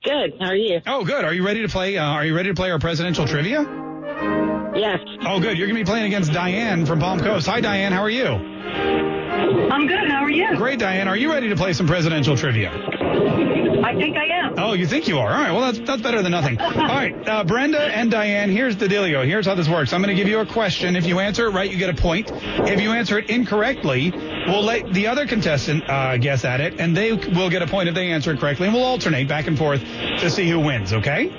Good. 0.05 0.35
How 0.39 0.47
are 0.47 0.57
you? 0.57 0.81
Oh, 0.87 1.05
good. 1.05 1.25
Are 1.25 1.35
you 1.35 1.45
ready 1.45 1.63
to 1.63 1.69
play? 1.69 1.99
Uh, 1.99 2.05
are 2.05 2.25
you 2.25 2.37
ready 2.37 2.51
to 2.51 2.55
play 2.55 2.71
our 2.71 2.79
presidential 2.79 3.27
trivia? 3.27 4.42
Yes. 4.75 5.01
Oh, 5.27 5.41
good. 5.41 5.59
You're 5.59 5.67
going 5.67 5.79
to 5.79 5.85
be 5.85 5.89
playing 5.89 6.07
against 6.07 6.33
Diane 6.33 6.87
from 6.87 6.99
Palm 7.01 7.21
Coast. 7.21 7.47
Hi, 7.47 7.61
Diane. 7.61 7.93
How 7.93 8.03
are 8.03 8.11
you? 8.11 8.25
I'm 8.27 9.87
good. 9.87 10.11
How 10.11 10.25
are 10.25 10.31
you? 10.31 10.57
Great, 10.57 10.79
Diane. 10.79 11.09
Are 11.09 11.17
you 11.17 11.31
ready 11.31 11.49
to 11.49 11.57
play 11.57 11.73
some 11.73 11.87
presidential 11.87 12.37
trivia? 12.37 12.71
I 12.71 13.95
think 13.97 14.17
I 14.17 14.27
am. 14.27 14.55
Oh, 14.59 14.73
you 14.75 14.87
think 14.87 15.09
you 15.09 15.19
are? 15.19 15.31
All 15.31 15.41
right. 15.41 15.51
Well, 15.53 15.61
that's 15.61 15.81
that's 15.81 16.03
better 16.03 16.23
than 16.23 16.31
nothing. 16.33 16.59
All 16.61 16.73
right, 16.73 17.29
uh, 17.29 17.45
Brenda 17.45 17.81
and 17.81 18.11
Diane. 18.11 18.51
Here's 18.51 18.77
the 18.77 18.87
dealio. 18.87 19.27
Here's 19.27 19.47
how 19.47 19.55
this 19.55 19.69
works. 19.69 19.93
I'm 19.93 20.03
going 20.03 20.15
to 20.15 20.21
give 20.21 20.29
you 20.29 20.39
a 20.41 20.47
question. 20.47 20.95
If 20.97 21.07
you 21.07 21.19
answer 21.19 21.47
it 21.47 21.51
right, 21.51 21.71
you 21.71 21.77
get 21.79 21.91
a 21.91 22.01
point. 22.01 22.31
If 22.33 22.81
you 22.81 22.93
answer 22.93 23.19
it 23.19 23.29
incorrectly, 23.29 24.13
we'll 24.47 24.63
let 24.65 24.93
the 24.93 25.09
other 25.09 25.27
contestant 25.27 25.89
uh, 25.89 26.17
guess 26.19 26.45
at 26.45 26.61
it, 26.61 26.81
and 26.81 26.97
they 26.97 27.13
will 27.13 27.51
get 27.51 27.63
a 27.63 27.67
point 27.67 27.89
if 27.89 27.95
they 27.95 28.11
answer 28.13 28.33
it 28.33 28.41
correctly, 28.41 28.67
and 28.67 28.75
we'll 28.75 28.85
alternate 28.85 29.29
back 29.29 29.47
and 29.47 29.59
forth 29.59 29.81
to 29.81 30.31
see 30.31 30.49
who 30.49 30.61
wins. 30.61 30.93
Okay? 30.93 31.31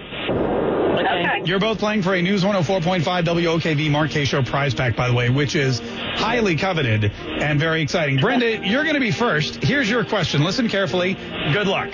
You're 1.45 1.59
both 1.59 1.79
playing 1.79 2.03
for 2.03 2.13
a 2.13 2.21
News 2.21 2.43
104.5 2.43 3.03
WOKV 3.03 3.91
Mark 3.91 4.11
K 4.11 4.23
Show 4.23 4.43
prize 4.43 4.73
pack, 4.73 4.95
by 4.95 5.09
the 5.09 5.13
way, 5.13 5.29
which 5.29 5.55
is 5.55 5.81
highly 6.15 6.55
coveted 6.55 7.11
and 7.11 7.59
very 7.59 7.81
exciting. 7.81 8.17
Brenda, 8.17 8.65
you're 8.65 8.83
going 8.83 8.95
to 8.95 9.01
be 9.01 9.11
first. 9.11 9.61
Here's 9.61 9.89
your 9.89 10.05
question. 10.05 10.43
Listen 10.43 10.69
carefully. 10.69 11.15
Good 11.51 11.67
luck. 11.67 11.93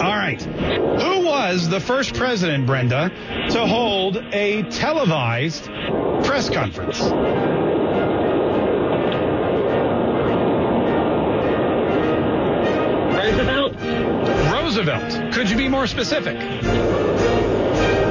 All 0.00 0.16
right. 0.16 0.42
Who 0.42 1.24
was 1.24 1.68
the 1.68 1.80
first 1.80 2.14
president, 2.14 2.66
Brenda, 2.66 3.10
to 3.50 3.66
hold 3.66 4.18
a 4.18 4.62
televised 4.64 5.64
press 6.24 6.50
conference? 6.50 7.00
Roosevelt? 13.16 13.74
Roosevelt. 14.52 15.32
Could 15.32 15.48
you 15.48 15.56
be 15.56 15.68
more 15.68 15.86
specific? 15.86 16.36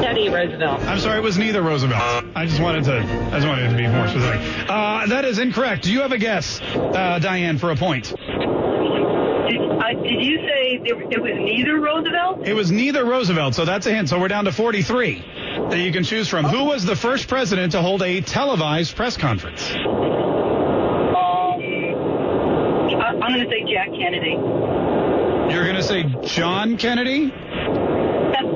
Teddy 0.10 0.28
Roosevelt. 0.28 0.82
I'm 0.82 0.98
sorry, 1.00 1.20
it 1.20 1.24
was 1.24 1.38
neither 1.38 1.62
Roosevelt. 1.62 2.26
I 2.34 2.48
just 2.48 2.60
wanted 2.60 2.84
to, 2.86 2.98
I 2.98 3.36
just 3.36 3.48
wanted 3.48 3.70
to 3.70 3.78
be 3.78 3.86
more 3.86 4.08
specific. 4.08 4.42
Uh, 4.68 5.06
that 5.06 5.24
is 5.24 5.38
incorrect. 5.38 5.84
Do 5.84 5.92
you 5.94 6.02
have 6.02 6.12
a 6.12 6.18
guess, 6.18 6.60
uh, 6.62 7.20
Diane, 7.20 7.60
for 7.60 7.70
a 7.70 7.76
point? 7.76 8.06
Did, 8.06 8.18
uh, 8.18 9.94
did 10.02 10.24
you 10.24 10.38
say 10.38 10.80
it, 10.82 11.14
it 11.14 11.22
was 11.22 11.34
neither 11.36 11.80
Roosevelt? 11.80 12.48
It 12.48 12.56
was 12.56 12.72
neither 12.72 13.06
Roosevelt, 13.06 13.54
so 13.54 13.66
that's 13.66 13.86
a 13.86 13.94
hint. 13.94 14.10
So 14.10 14.20
we're 14.20 14.30
down 14.30 14.46
to 14.46 14.52
43 14.52 15.24
that 15.70 15.78
you 15.78 15.92
can 15.92 16.04
choose 16.04 16.28
from. 16.28 16.44
Who 16.46 16.64
was 16.64 16.86
the 16.86 16.96
first 16.96 17.28
president 17.28 17.74
to 17.74 17.82
hold 17.84 18.02
a 18.02 18.22
televised 18.22 18.96
press 18.96 19.16
conference? 19.16 19.70
Um, 19.70 19.86
I, 22.98 23.14
I'm 23.22 23.32
going 23.32 23.48
to 23.48 23.50
say 23.52 23.64
Jack 23.72 23.90
Kennedy. 23.90 24.40
You're 25.54 25.66
going 25.66 25.76
to 25.76 25.84
say 25.84 26.04
John 26.24 26.78
Kennedy? 26.78 27.32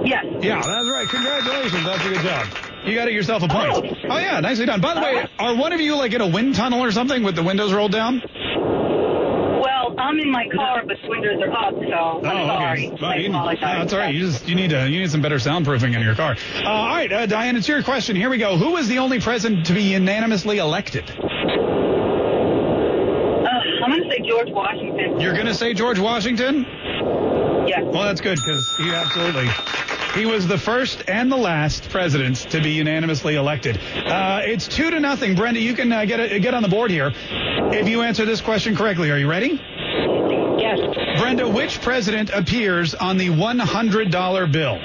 Yes. 0.05 0.25
Yeah, 0.41 0.61
that's 0.61 0.87
right. 0.87 1.07
Congratulations. 1.07 1.83
That's 1.85 2.05
a 2.05 2.09
good 2.09 2.21
job. 2.21 2.47
You 2.85 2.95
got 2.95 3.07
it 3.07 3.13
yourself 3.13 3.43
a 3.43 3.47
point. 3.47 3.95
Oh, 4.09 4.17
yeah, 4.17 4.39
nicely 4.41 4.65
done. 4.65 4.81
By 4.81 4.93
the 4.95 5.01
way, 5.01 5.25
are 5.39 5.55
one 5.55 5.71
of 5.71 5.79
you 5.79 5.95
like 5.95 6.13
in 6.13 6.19
a 6.21 6.27
wind 6.27 6.55
tunnel 6.55 6.81
or 6.83 6.91
something 6.91 7.23
with 7.23 7.35
the 7.35 7.43
windows 7.43 7.71
rolled 7.71 7.93
down? 7.93 8.21
Well, 9.61 9.95
I'm 9.97 10.19
in 10.19 10.29
my 10.29 10.45
car, 10.53 10.83
but 10.85 10.97
the 11.01 11.07
windows 11.07 11.41
are 11.41 11.51
up, 11.53 11.73
so 11.75 12.27
I'm 12.27 12.47
sorry. 12.47 12.89
Well, 13.01 13.05
I 13.11 13.15
you- 13.15 13.29
no, 13.29 13.45
that's 13.61 13.93
all 13.93 13.99
right. 13.99 14.13
You 14.13 14.19
just 14.27 14.45
you 14.49 14.55
need 14.55 14.71
to 14.71 14.89
you 14.89 14.99
need 14.99 15.09
some 15.11 15.21
better 15.21 15.37
soundproofing 15.37 15.95
in 15.95 16.01
your 16.01 16.15
car. 16.15 16.35
Uh, 16.57 16.67
all 16.67 16.87
right, 16.89 17.11
uh, 17.11 17.25
Diane, 17.25 17.55
it's 17.55 17.67
your 17.69 17.81
question. 17.83 18.15
Here 18.17 18.29
we 18.29 18.37
go. 18.37 18.57
Who 18.57 18.71
was 18.71 18.89
the 18.89 18.97
only 18.99 19.21
president 19.21 19.67
to 19.67 19.73
be 19.73 19.83
unanimously 19.83 20.57
elected? 20.57 21.09
Uh, 21.09 21.13
I'm 23.85 23.91
going 23.91 24.03
to 24.03 24.09
say 24.09 24.19
George 24.27 24.49
Washington. 24.51 25.19
You're 25.21 25.33
going 25.33 25.45
to 25.45 25.53
say 25.53 25.73
George 25.73 25.99
Washington? 25.99 26.65
Well, 27.67 28.03
that's 28.03 28.21
good 28.21 28.37
because 28.37 28.75
he 28.77 28.89
absolutely. 28.91 29.47
He 30.15 30.27
was 30.27 30.47
the 30.47 30.59
first 30.59 31.03
and 31.07 31.31
the 31.31 31.37
last 31.37 31.89
president 31.89 32.37
to 32.51 32.61
be 32.61 32.71
unanimously 32.71 33.35
elected. 33.35 33.77
Uh, 33.77 34.41
it's 34.43 34.67
two 34.67 34.91
to 34.91 34.99
nothing. 34.99 35.35
Brenda, 35.35 35.59
you 35.59 35.73
can 35.73 35.91
uh, 35.91 36.05
get 36.05 36.19
a, 36.19 36.39
get 36.39 36.53
on 36.53 36.61
the 36.61 36.69
board 36.69 36.91
here. 36.91 37.11
If 37.15 37.87
you 37.87 38.03
answer 38.03 38.23
this 38.23 38.39
question 38.39 38.75
correctly, 38.75 39.09
are 39.09 39.17
you 39.17 39.27
ready? 39.27 39.59
Yes. 40.59 40.79
Brenda, 41.19 41.49
which 41.49 41.81
president 41.81 42.29
appears 42.29 42.93
on 42.93 43.17
the 43.17 43.29
$100 43.29 44.51
bill? 44.51 44.77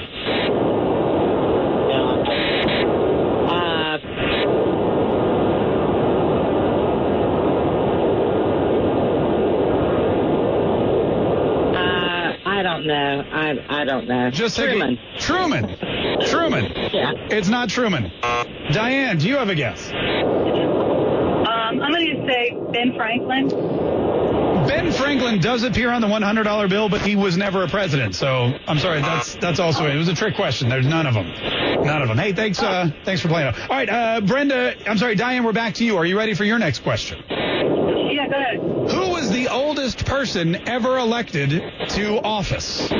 Uh, 3.49 3.97
uh, 11.75 12.49
I 12.49 12.63
don't 12.79 12.87
know. 12.87 13.23
I 13.31 13.81
I 13.81 13.85
don't 13.85 14.07
know. 14.07 14.31
Just 14.31 14.55
say- 14.55 14.67
Truman. 14.67 14.97
Truman. 15.19 15.77
Truman. 16.27 16.71
Yeah. 16.93 17.13
It's 17.29 17.49
not 17.49 17.69
Truman. 17.69 18.11
Diane, 18.71 19.17
do 19.17 19.27
you 19.27 19.37
have 19.37 19.49
a 19.49 19.55
guess? 19.55 19.89
Um, 19.91 21.81
I'm 21.81 21.91
going 21.91 22.05
to 22.05 22.27
say 22.27 22.55
Ben 22.71 22.93
Franklin. 22.95 23.49
Ben 24.67 24.91
Franklin 24.91 25.39
does 25.39 25.63
appear 25.63 25.89
on 25.89 26.01
the 26.01 26.07
$100 26.07 26.69
bill, 26.69 26.89
but 26.89 27.01
he 27.01 27.15
was 27.15 27.37
never 27.37 27.63
a 27.63 27.67
president. 27.67 28.13
So 28.15 28.53
I'm 28.67 28.77
sorry, 28.77 29.01
that's 29.01 29.35
that's 29.35 29.59
also 29.59 29.85
it 29.87 29.95
was 29.95 30.07
a 30.09 30.13
trick 30.15 30.35
question. 30.35 30.69
There's 30.69 30.85
none 30.85 31.07
of 31.07 31.13
them, 31.15 31.27
none 31.83 32.01
of 32.01 32.07
them. 32.07 32.17
Hey, 32.17 32.33
thanks 32.33 32.61
uh, 32.61 32.91
thanks 33.03 33.21
for 33.21 33.29
playing. 33.29 33.53
All 33.55 33.67
right, 33.69 33.89
uh, 33.89 34.21
Brenda, 34.21 34.75
I'm 34.87 34.97
sorry, 34.97 35.15
Diane, 35.15 35.43
we're 35.43 35.53
back 35.53 35.75
to 35.75 35.85
you. 35.85 35.97
Are 35.97 36.05
you 36.05 36.17
ready 36.17 36.33
for 36.35 36.43
your 36.43 36.59
next 36.59 36.79
question? 36.79 37.23
Yeah, 37.29 38.27
go 38.27 38.35
ahead. 38.35 38.57
Who 38.91 39.09
was 39.11 39.31
the 39.31 39.47
oldest 39.47 39.98
person 40.09 40.67
ever 40.67 40.97
elected 40.97 41.51
to 41.89 42.19
office? 42.23 42.89
To 42.89 42.95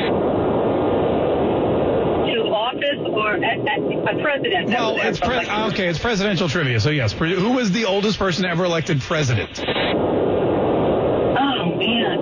office 2.53 3.01
or 3.10 3.34
a, 3.34 3.39
a, 3.39 4.22
president? 4.22 4.70
Well, 4.70 4.99
it's 5.01 5.20
pre- 5.20 5.47
ah, 5.47 5.70
okay. 5.70 5.88
It's 5.88 5.97
presidential 5.97 6.47
trivia. 6.47 6.80
So 6.80 6.91
yes, 6.91 7.14
who 7.14 7.53
was 7.53 7.72
the 7.72 7.86
oldest 7.86 8.20
person 8.20 8.45
ever 8.45 8.64
elected 8.64 9.01
president? 9.01 9.60
Oh, 9.60 9.66
man. 11.78 12.20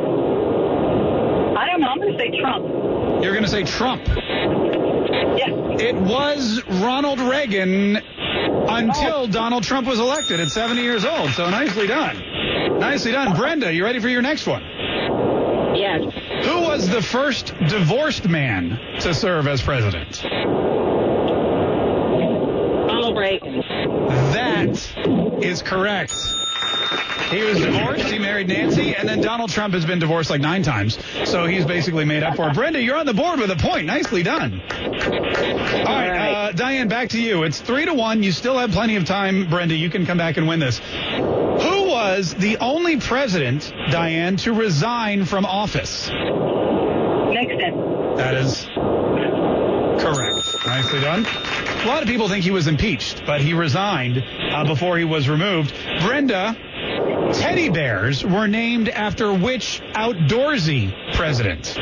I 1.57 1.67
don't 1.67 1.81
know. 1.81 1.88
I'm 1.88 1.99
going 1.99 2.13
to 2.13 2.19
say 2.19 2.31
Trump. 2.39 2.65
You're 3.21 3.33
going 3.33 3.43
to 3.43 3.49
say 3.49 3.65
Trump. 3.65 4.07
Yeah. 4.07 5.79
It 5.79 5.95
was 5.95 6.63
Ronald 6.65 7.19
Reagan 7.19 7.97
until 7.97 9.23
oh. 9.23 9.27
Donald 9.27 9.63
Trump 9.63 9.85
was 9.85 9.99
elected 9.99 10.39
at 10.39 10.47
70 10.47 10.81
years 10.81 11.03
old. 11.03 11.31
So 11.31 11.49
nicely 11.49 11.88
done. 11.88 12.79
Nicely 12.79 13.11
done. 13.11 13.35
Brenda, 13.35 13.73
you 13.73 13.83
ready 13.83 13.99
for 13.99 14.07
your 14.07 14.21
next 14.21 14.47
one? 14.47 14.63
Yes. 15.78 16.01
Who 16.45 16.61
was 16.61 16.89
the 16.89 17.01
first 17.01 17.53
divorced 17.67 18.28
man 18.28 18.80
to 19.01 19.13
serve 19.13 19.47
as 19.47 19.61
president? 19.61 20.23
Ronald 22.88 23.17
Reagan. 23.17 23.61
That 24.34 25.43
is 25.43 25.61
correct. 25.61 26.13
He 27.30 27.43
was 27.43 27.59
divorced. 27.59 28.05
He 28.05 28.19
married 28.19 28.47
Nancy, 28.47 28.95
and 28.95 29.07
then 29.07 29.19
Donald 29.19 29.49
Trump 29.49 29.73
has 29.73 29.86
been 29.86 29.99
divorced 29.99 30.30
like 30.30 30.39
nine 30.39 30.63
times. 30.63 30.97
So 31.25 31.45
he's 31.45 31.65
basically 31.65 32.05
made 32.05 32.23
up 32.23 32.38
for 32.38 32.47
it. 32.49 32.53
Brenda, 32.53 32.82
you're 32.82 32.95
on 32.95 33.05
the 33.05 33.13
board 33.13 33.39
with 33.39 33.51
a 33.51 33.57
point. 33.57 33.86
Nicely 33.86 34.23
done. 34.23 34.61
All 34.71 35.93
right, 35.93 36.32
uh, 36.32 36.51
Diane, 36.53 36.88
back 36.88 37.09
to 37.09 37.21
you. 37.21 37.43
It's 37.43 37.59
three 37.59 37.84
to 37.86 37.93
one. 37.93 38.23
You 38.23 38.32
still 38.32 38.57
have 38.57 38.71
plenty 38.71 38.95
of 38.95 39.03
time, 39.05 39.49
Brenda. 39.49 39.75
You 39.75 39.89
can 39.89 40.05
come 40.05 40.17
back 40.17 40.38
and 40.38 40.47
win 40.47 40.59
this. 40.61 40.80
Was 42.18 42.34
the 42.34 42.57
only 42.57 42.99
president, 42.99 43.72
Diane, 43.91 44.38
to 44.38 44.51
resign 44.51 45.26
from 45.26 45.45
office? 45.45 46.09
Nixon. 46.09 48.15
That 48.15 48.34
is 48.34 48.65
correct. 50.01 50.65
Nicely 50.65 50.99
done. 50.99 51.28
A 51.28 51.86
lot 51.86 52.01
of 52.01 52.09
people 52.09 52.28
think 52.28 52.43
he 52.43 52.49
was 52.49 52.65
impeached, 52.65 53.22
but 53.28 53.41
he 53.41 53.53
resigned 53.53 54.24
uh, 54.51 54.65
before 54.65 54.97
he 54.97 55.03
was 55.03 55.30
removed. 55.30 55.76
Brenda, 56.01 56.57
teddy 57.34 57.70
bears 57.70 58.26
were 58.26 58.47
named 58.47 58.89
after 58.89 59.32
which 59.32 59.80
outdoorsy 59.93 61.13
president? 61.13 61.78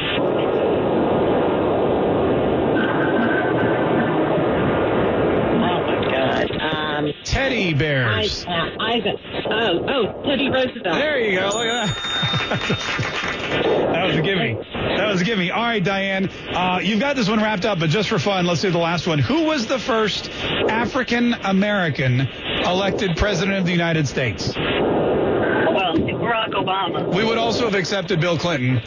Oh 5.64 5.82
my 5.88 6.12
God. 6.12 6.52
Um. 6.62 7.05
Teddy 7.24 7.74
bears. 7.74 8.46
I, 8.46 8.52
uh, 8.52 8.70
Ivan. 8.80 9.18
Oh, 9.50 9.86
oh, 9.88 10.24
Teddy 10.24 10.50
Roosevelt. 10.50 10.96
There 10.96 11.20
you 11.20 11.40
go. 11.40 11.48
Look 11.48 11.66
at 11.66 11.88
that. 11.88 13.26
that 13.94 14.06
was 14.06 14.16
a 14.16 14.22
gimme. 14.22 14.56
That 14.98 15.08
was 15.08 15.22
a 15.22 15.24
gimme. 15.24 15.52
All 15.52 15.64
right, 15.64 15.84
Diane. 15.84 16.30
Uh, 16.30 16.80
you've 16.84 17.00
got 17.00 17.16
this 17.16 17.28
one 17.28 17.40
wrapped 17.40 17.66
up, 17.66 17.80
but 17.80 17.90
just 17.90 18.10
for 18.10 18.20
fun, 18.20 18.46
let's 18.46 18.62
do 18.62 18.72
the 18.72 18.78
last 18.78 19.08
one. 19.08 19.20
Who 19.20 19.46
was 19.46 19.68
the 19.68 19.80
first 19.80 20.30
African 20.70 21.34
American 21.34 22.28
elected 22.66 23.18
president 23.18 23.58
of 23.58 23.66
the 23.66 23.72
United 23.72 24.08
States? 24.08 24.56
Well, 24.56 25.96
Barack 25.96 26.52
Obama. 26.52 27.16
We 27.16 27.24
would 27.24 27.38
also 27.38 27.66
have 27.66 27.76
accepted 27.76 28.22
Bill 28.22 28.38
Clinton. 28.38 28.82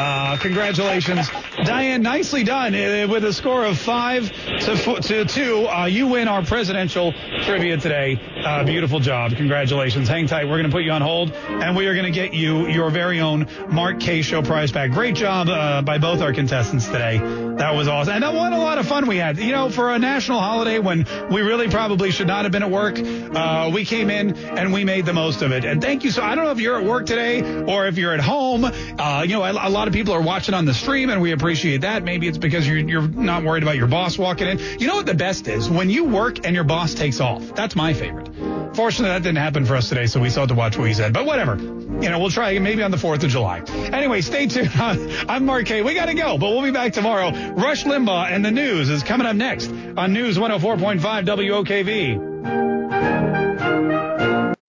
Uh, 0.00 0.38
congratulations, 0.38 1.28
Diane. 1.62 2.00
Nicely 2.00 2.42
done. 2.42 2.74
Uh, 2.74 3.06
with 3.06 3.22
a 3.22 3.34
score 3.34 3.66
of 3.66 3.76
five 3.76 4.32
to, 4.60 4.74
four, 4.74 4.98
to 5.00 5.26
two, 5.26 5.68
uh, 5.68 5.84
you 5.84 6.06
win 6.06 6.26
our 6.26 6.42
presidential 6.42 7.12
trivia 7.42 7.76
today. 7.76 8.18
Uh, 8.44 8.64
beautiful 8.64 9.00
job. 9.00 9.36
Congratulations. 9.36 10.08
Hang 10.08 10.26
tight. 10.26 10.44
We're 10.44 10.56
going 10.56 10.70
to 10.70 10.72
put 10.72 10.82
you 10.82 10.92
on 10.92 11.02
hold, 11.02 11.32
and 11.32 11.76
we 11.76 11.86
are 11.88 11.94
going 11.94 12.10
to 12.10 12.10
get 12.10 12.32
you 12.32 12.68
your 12.68 12.90
very 12.90 13.20
own 13.20 13.46
Mark 13.68 14.00
K 14.00 14.22
Show 14.22 14.40
prize 14.40 14.72
back. 14.72 14.92
Great 14.92 15.14
job 15.14 15.48
uh, 15.48 15.82
by 15.82 15.98
both 15.98 16.22
our 16.22 16.32
contestants 16.32 16.86
today. 16.86 17.18
That 17.18 17.74
was 17.74 17.86
awesome, 17.86 18.14
and 18.14 18.22
that 18.22 18.32
what 18.32 18.52
a 18.54 18.58
lot 18.58 18.78
of 18.78 18.88
fun 18.88 19.06
we 19.06 19.18
had. 19.18 19.36
You 19.36 19.52
know, 19.52 19.68
for 19.68 19.92
a 19.92 19.98
national 19.98 20.40
holiday 20.40 20.78
when 20.78 21.06
we 21.30 21.42
really 21.42 21.68
probably 21.68 22.10
should 22.12 22.28
not 22.28 22.44
have 22.44 22.52
been 22.52 22.62
at 22.62 22.70
work, 22.70 22.98
uh, 22.98 23.70
we 23.74 23.84
came 23.84 24.08
in 24.08 24.34
and 24.34 24.72
we 24.72 24.84
made 24.84 25.04
the 25.04 25.12
most 25.12 25.42
of 25.42 25.52
it. 25.52 25.66
And 25.66 25.82
thank 25.82 26.04
you. 26.04 26.10
So 26.10 26.22
I 26.22 26.34
don't 26.34 26.44
know 26.44 26.52
if 26.52 26.60
you're 26.60 26.80
at 26.80 26.86
work 26.86 27.04
today 27.04 27.42
or 27.64 27.86
if 27.88 27.98
you're 27.98 28.14
at 28.14 28.20
home. 28.20 28.64
you 28.64 29.34
know, 29.34 29.42
a, 29.42 29.68
a 29.68 29.70
lot 29.70 29.86
of 29.86 29.92
people 29.92 30.14
are 30.14 30.22
watching 30.22 30.54
on 30.54 30.64
the 30.64 30.74
stream, 30.74 31.10
and 31.10 31.20
we 31.20 31.32
appreciate 31.32 31.82
that. 31.82 32.04
Maybe 32.04 32.26
it's 32.26 32.38
because 32.38 32.66
you're, 32.66 32.78
you're 32.78 33.06
not 33.06 33.44
worried 33.44 33.62
about 33.62 33.76
your 33.76 33.88
boss 33.88 34.16
walking 34.16 34.46
in. 34.46 34.58
You 34.80 34.86
know 34.86 34.96
what 34.96 35.06
the 35.06 35.14
best 35.14 35.46
is? 35.46 35.68
When 35.68 35.90
you 35.90 36.04
work 36.04 36.46
and 36.46 36.54
your 36.54 36.64
boss 36.64 36.94
takes 36.94 37.20
off. 37.20 37.54
That's 37.54 37.76
my 37.76 37.92
favorite. 37.92 38.30
Fortunately, 38.74 39.08
that 39.08 39.22
didn't 39.22 39.38
happen 39.38 39.66
for 39.66 39.76
us 39.76 39.88
today, 39.88 40.06
so 40.06 40.20
we 40.20 40.30
still 40.30 40.42
have 40.42 40.48
to 40.48 40.54
watch 40.54 40.78
what 40.78 40.88
he 40.88 40.94
said. 40.94 41.12
But 41.12 41.26
whatever. 41.26 41.56
You 41.56 42.08
know, 42.08 42.18
we'll 42.18 42.30
try 42.30 42.58
maybe 42.58 42.82
on 42.82 42.90
the 42.90 42.96
4th 42.96 43.22
of 43.24 43.30
July. 43.30 43.60
Anyway, 43.92 44.20
stay 44.22 44.46
tuned. 44.46 44.70
I'm 44.74 45.44
Mark 45.44 45.66
K. 45.66 45.82
We 45.82 45.94
got 45.94 46.06
to 46.06 46.14
go, 46.14 46.38
but 46.38 46.50
we'll 46.50 46.62
be 46.62 46.70
back 46.70 46.92
tomorrow. 46.92 47.30
Rush 47.52 47.84
Limbaugh 47.84 48.30
and 48.30 48.44
the 48.44 48.50
news 48.50 48.88
is 48.88 49.02
coming 49.02 49.26
up 49.26 49.36
next 49.36 49.70
on 49.70 50.12
News 50.12 50.38
104.5 50.38 51.00
WOKV. 51.26 52.30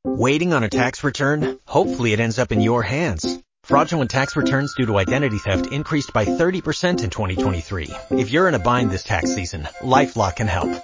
Waiting 0.04 0.54
on 0.54 0.64
a 0.64 0.70
tax 0.70 1.04
return? 1.04 1.60
Hopefully 1.66 2.14
it 2.14 2.20
ends 2.20 2.38
up 2.38 2.52
in 2.52 2.62
your 2.62 2.84
hands. 2.84 3.40
Fraudulent 3.64 4.12
tax 4.12 4.36
returns 4.36 4.74
due 4.76 4.86
to 4.88 4.98
identity 4.98 5.38
theft 5.38 5.68
increased 5.68 6.12
by 6.14 6.26
30% 6.26 7.04
in 7.04 7.10
2023. 7.10 7.90
If 8.12 8.32
you're 8.32 8.48
in 8.48 8.54
a 8.54 8.60
bind 8.60 8.92
this 8.92 9.04
tax 9.04 9.34
season, 9.34 9.68
LifeLock 9.82 10.36
can 10.36 10.48
help. 10.48 10.84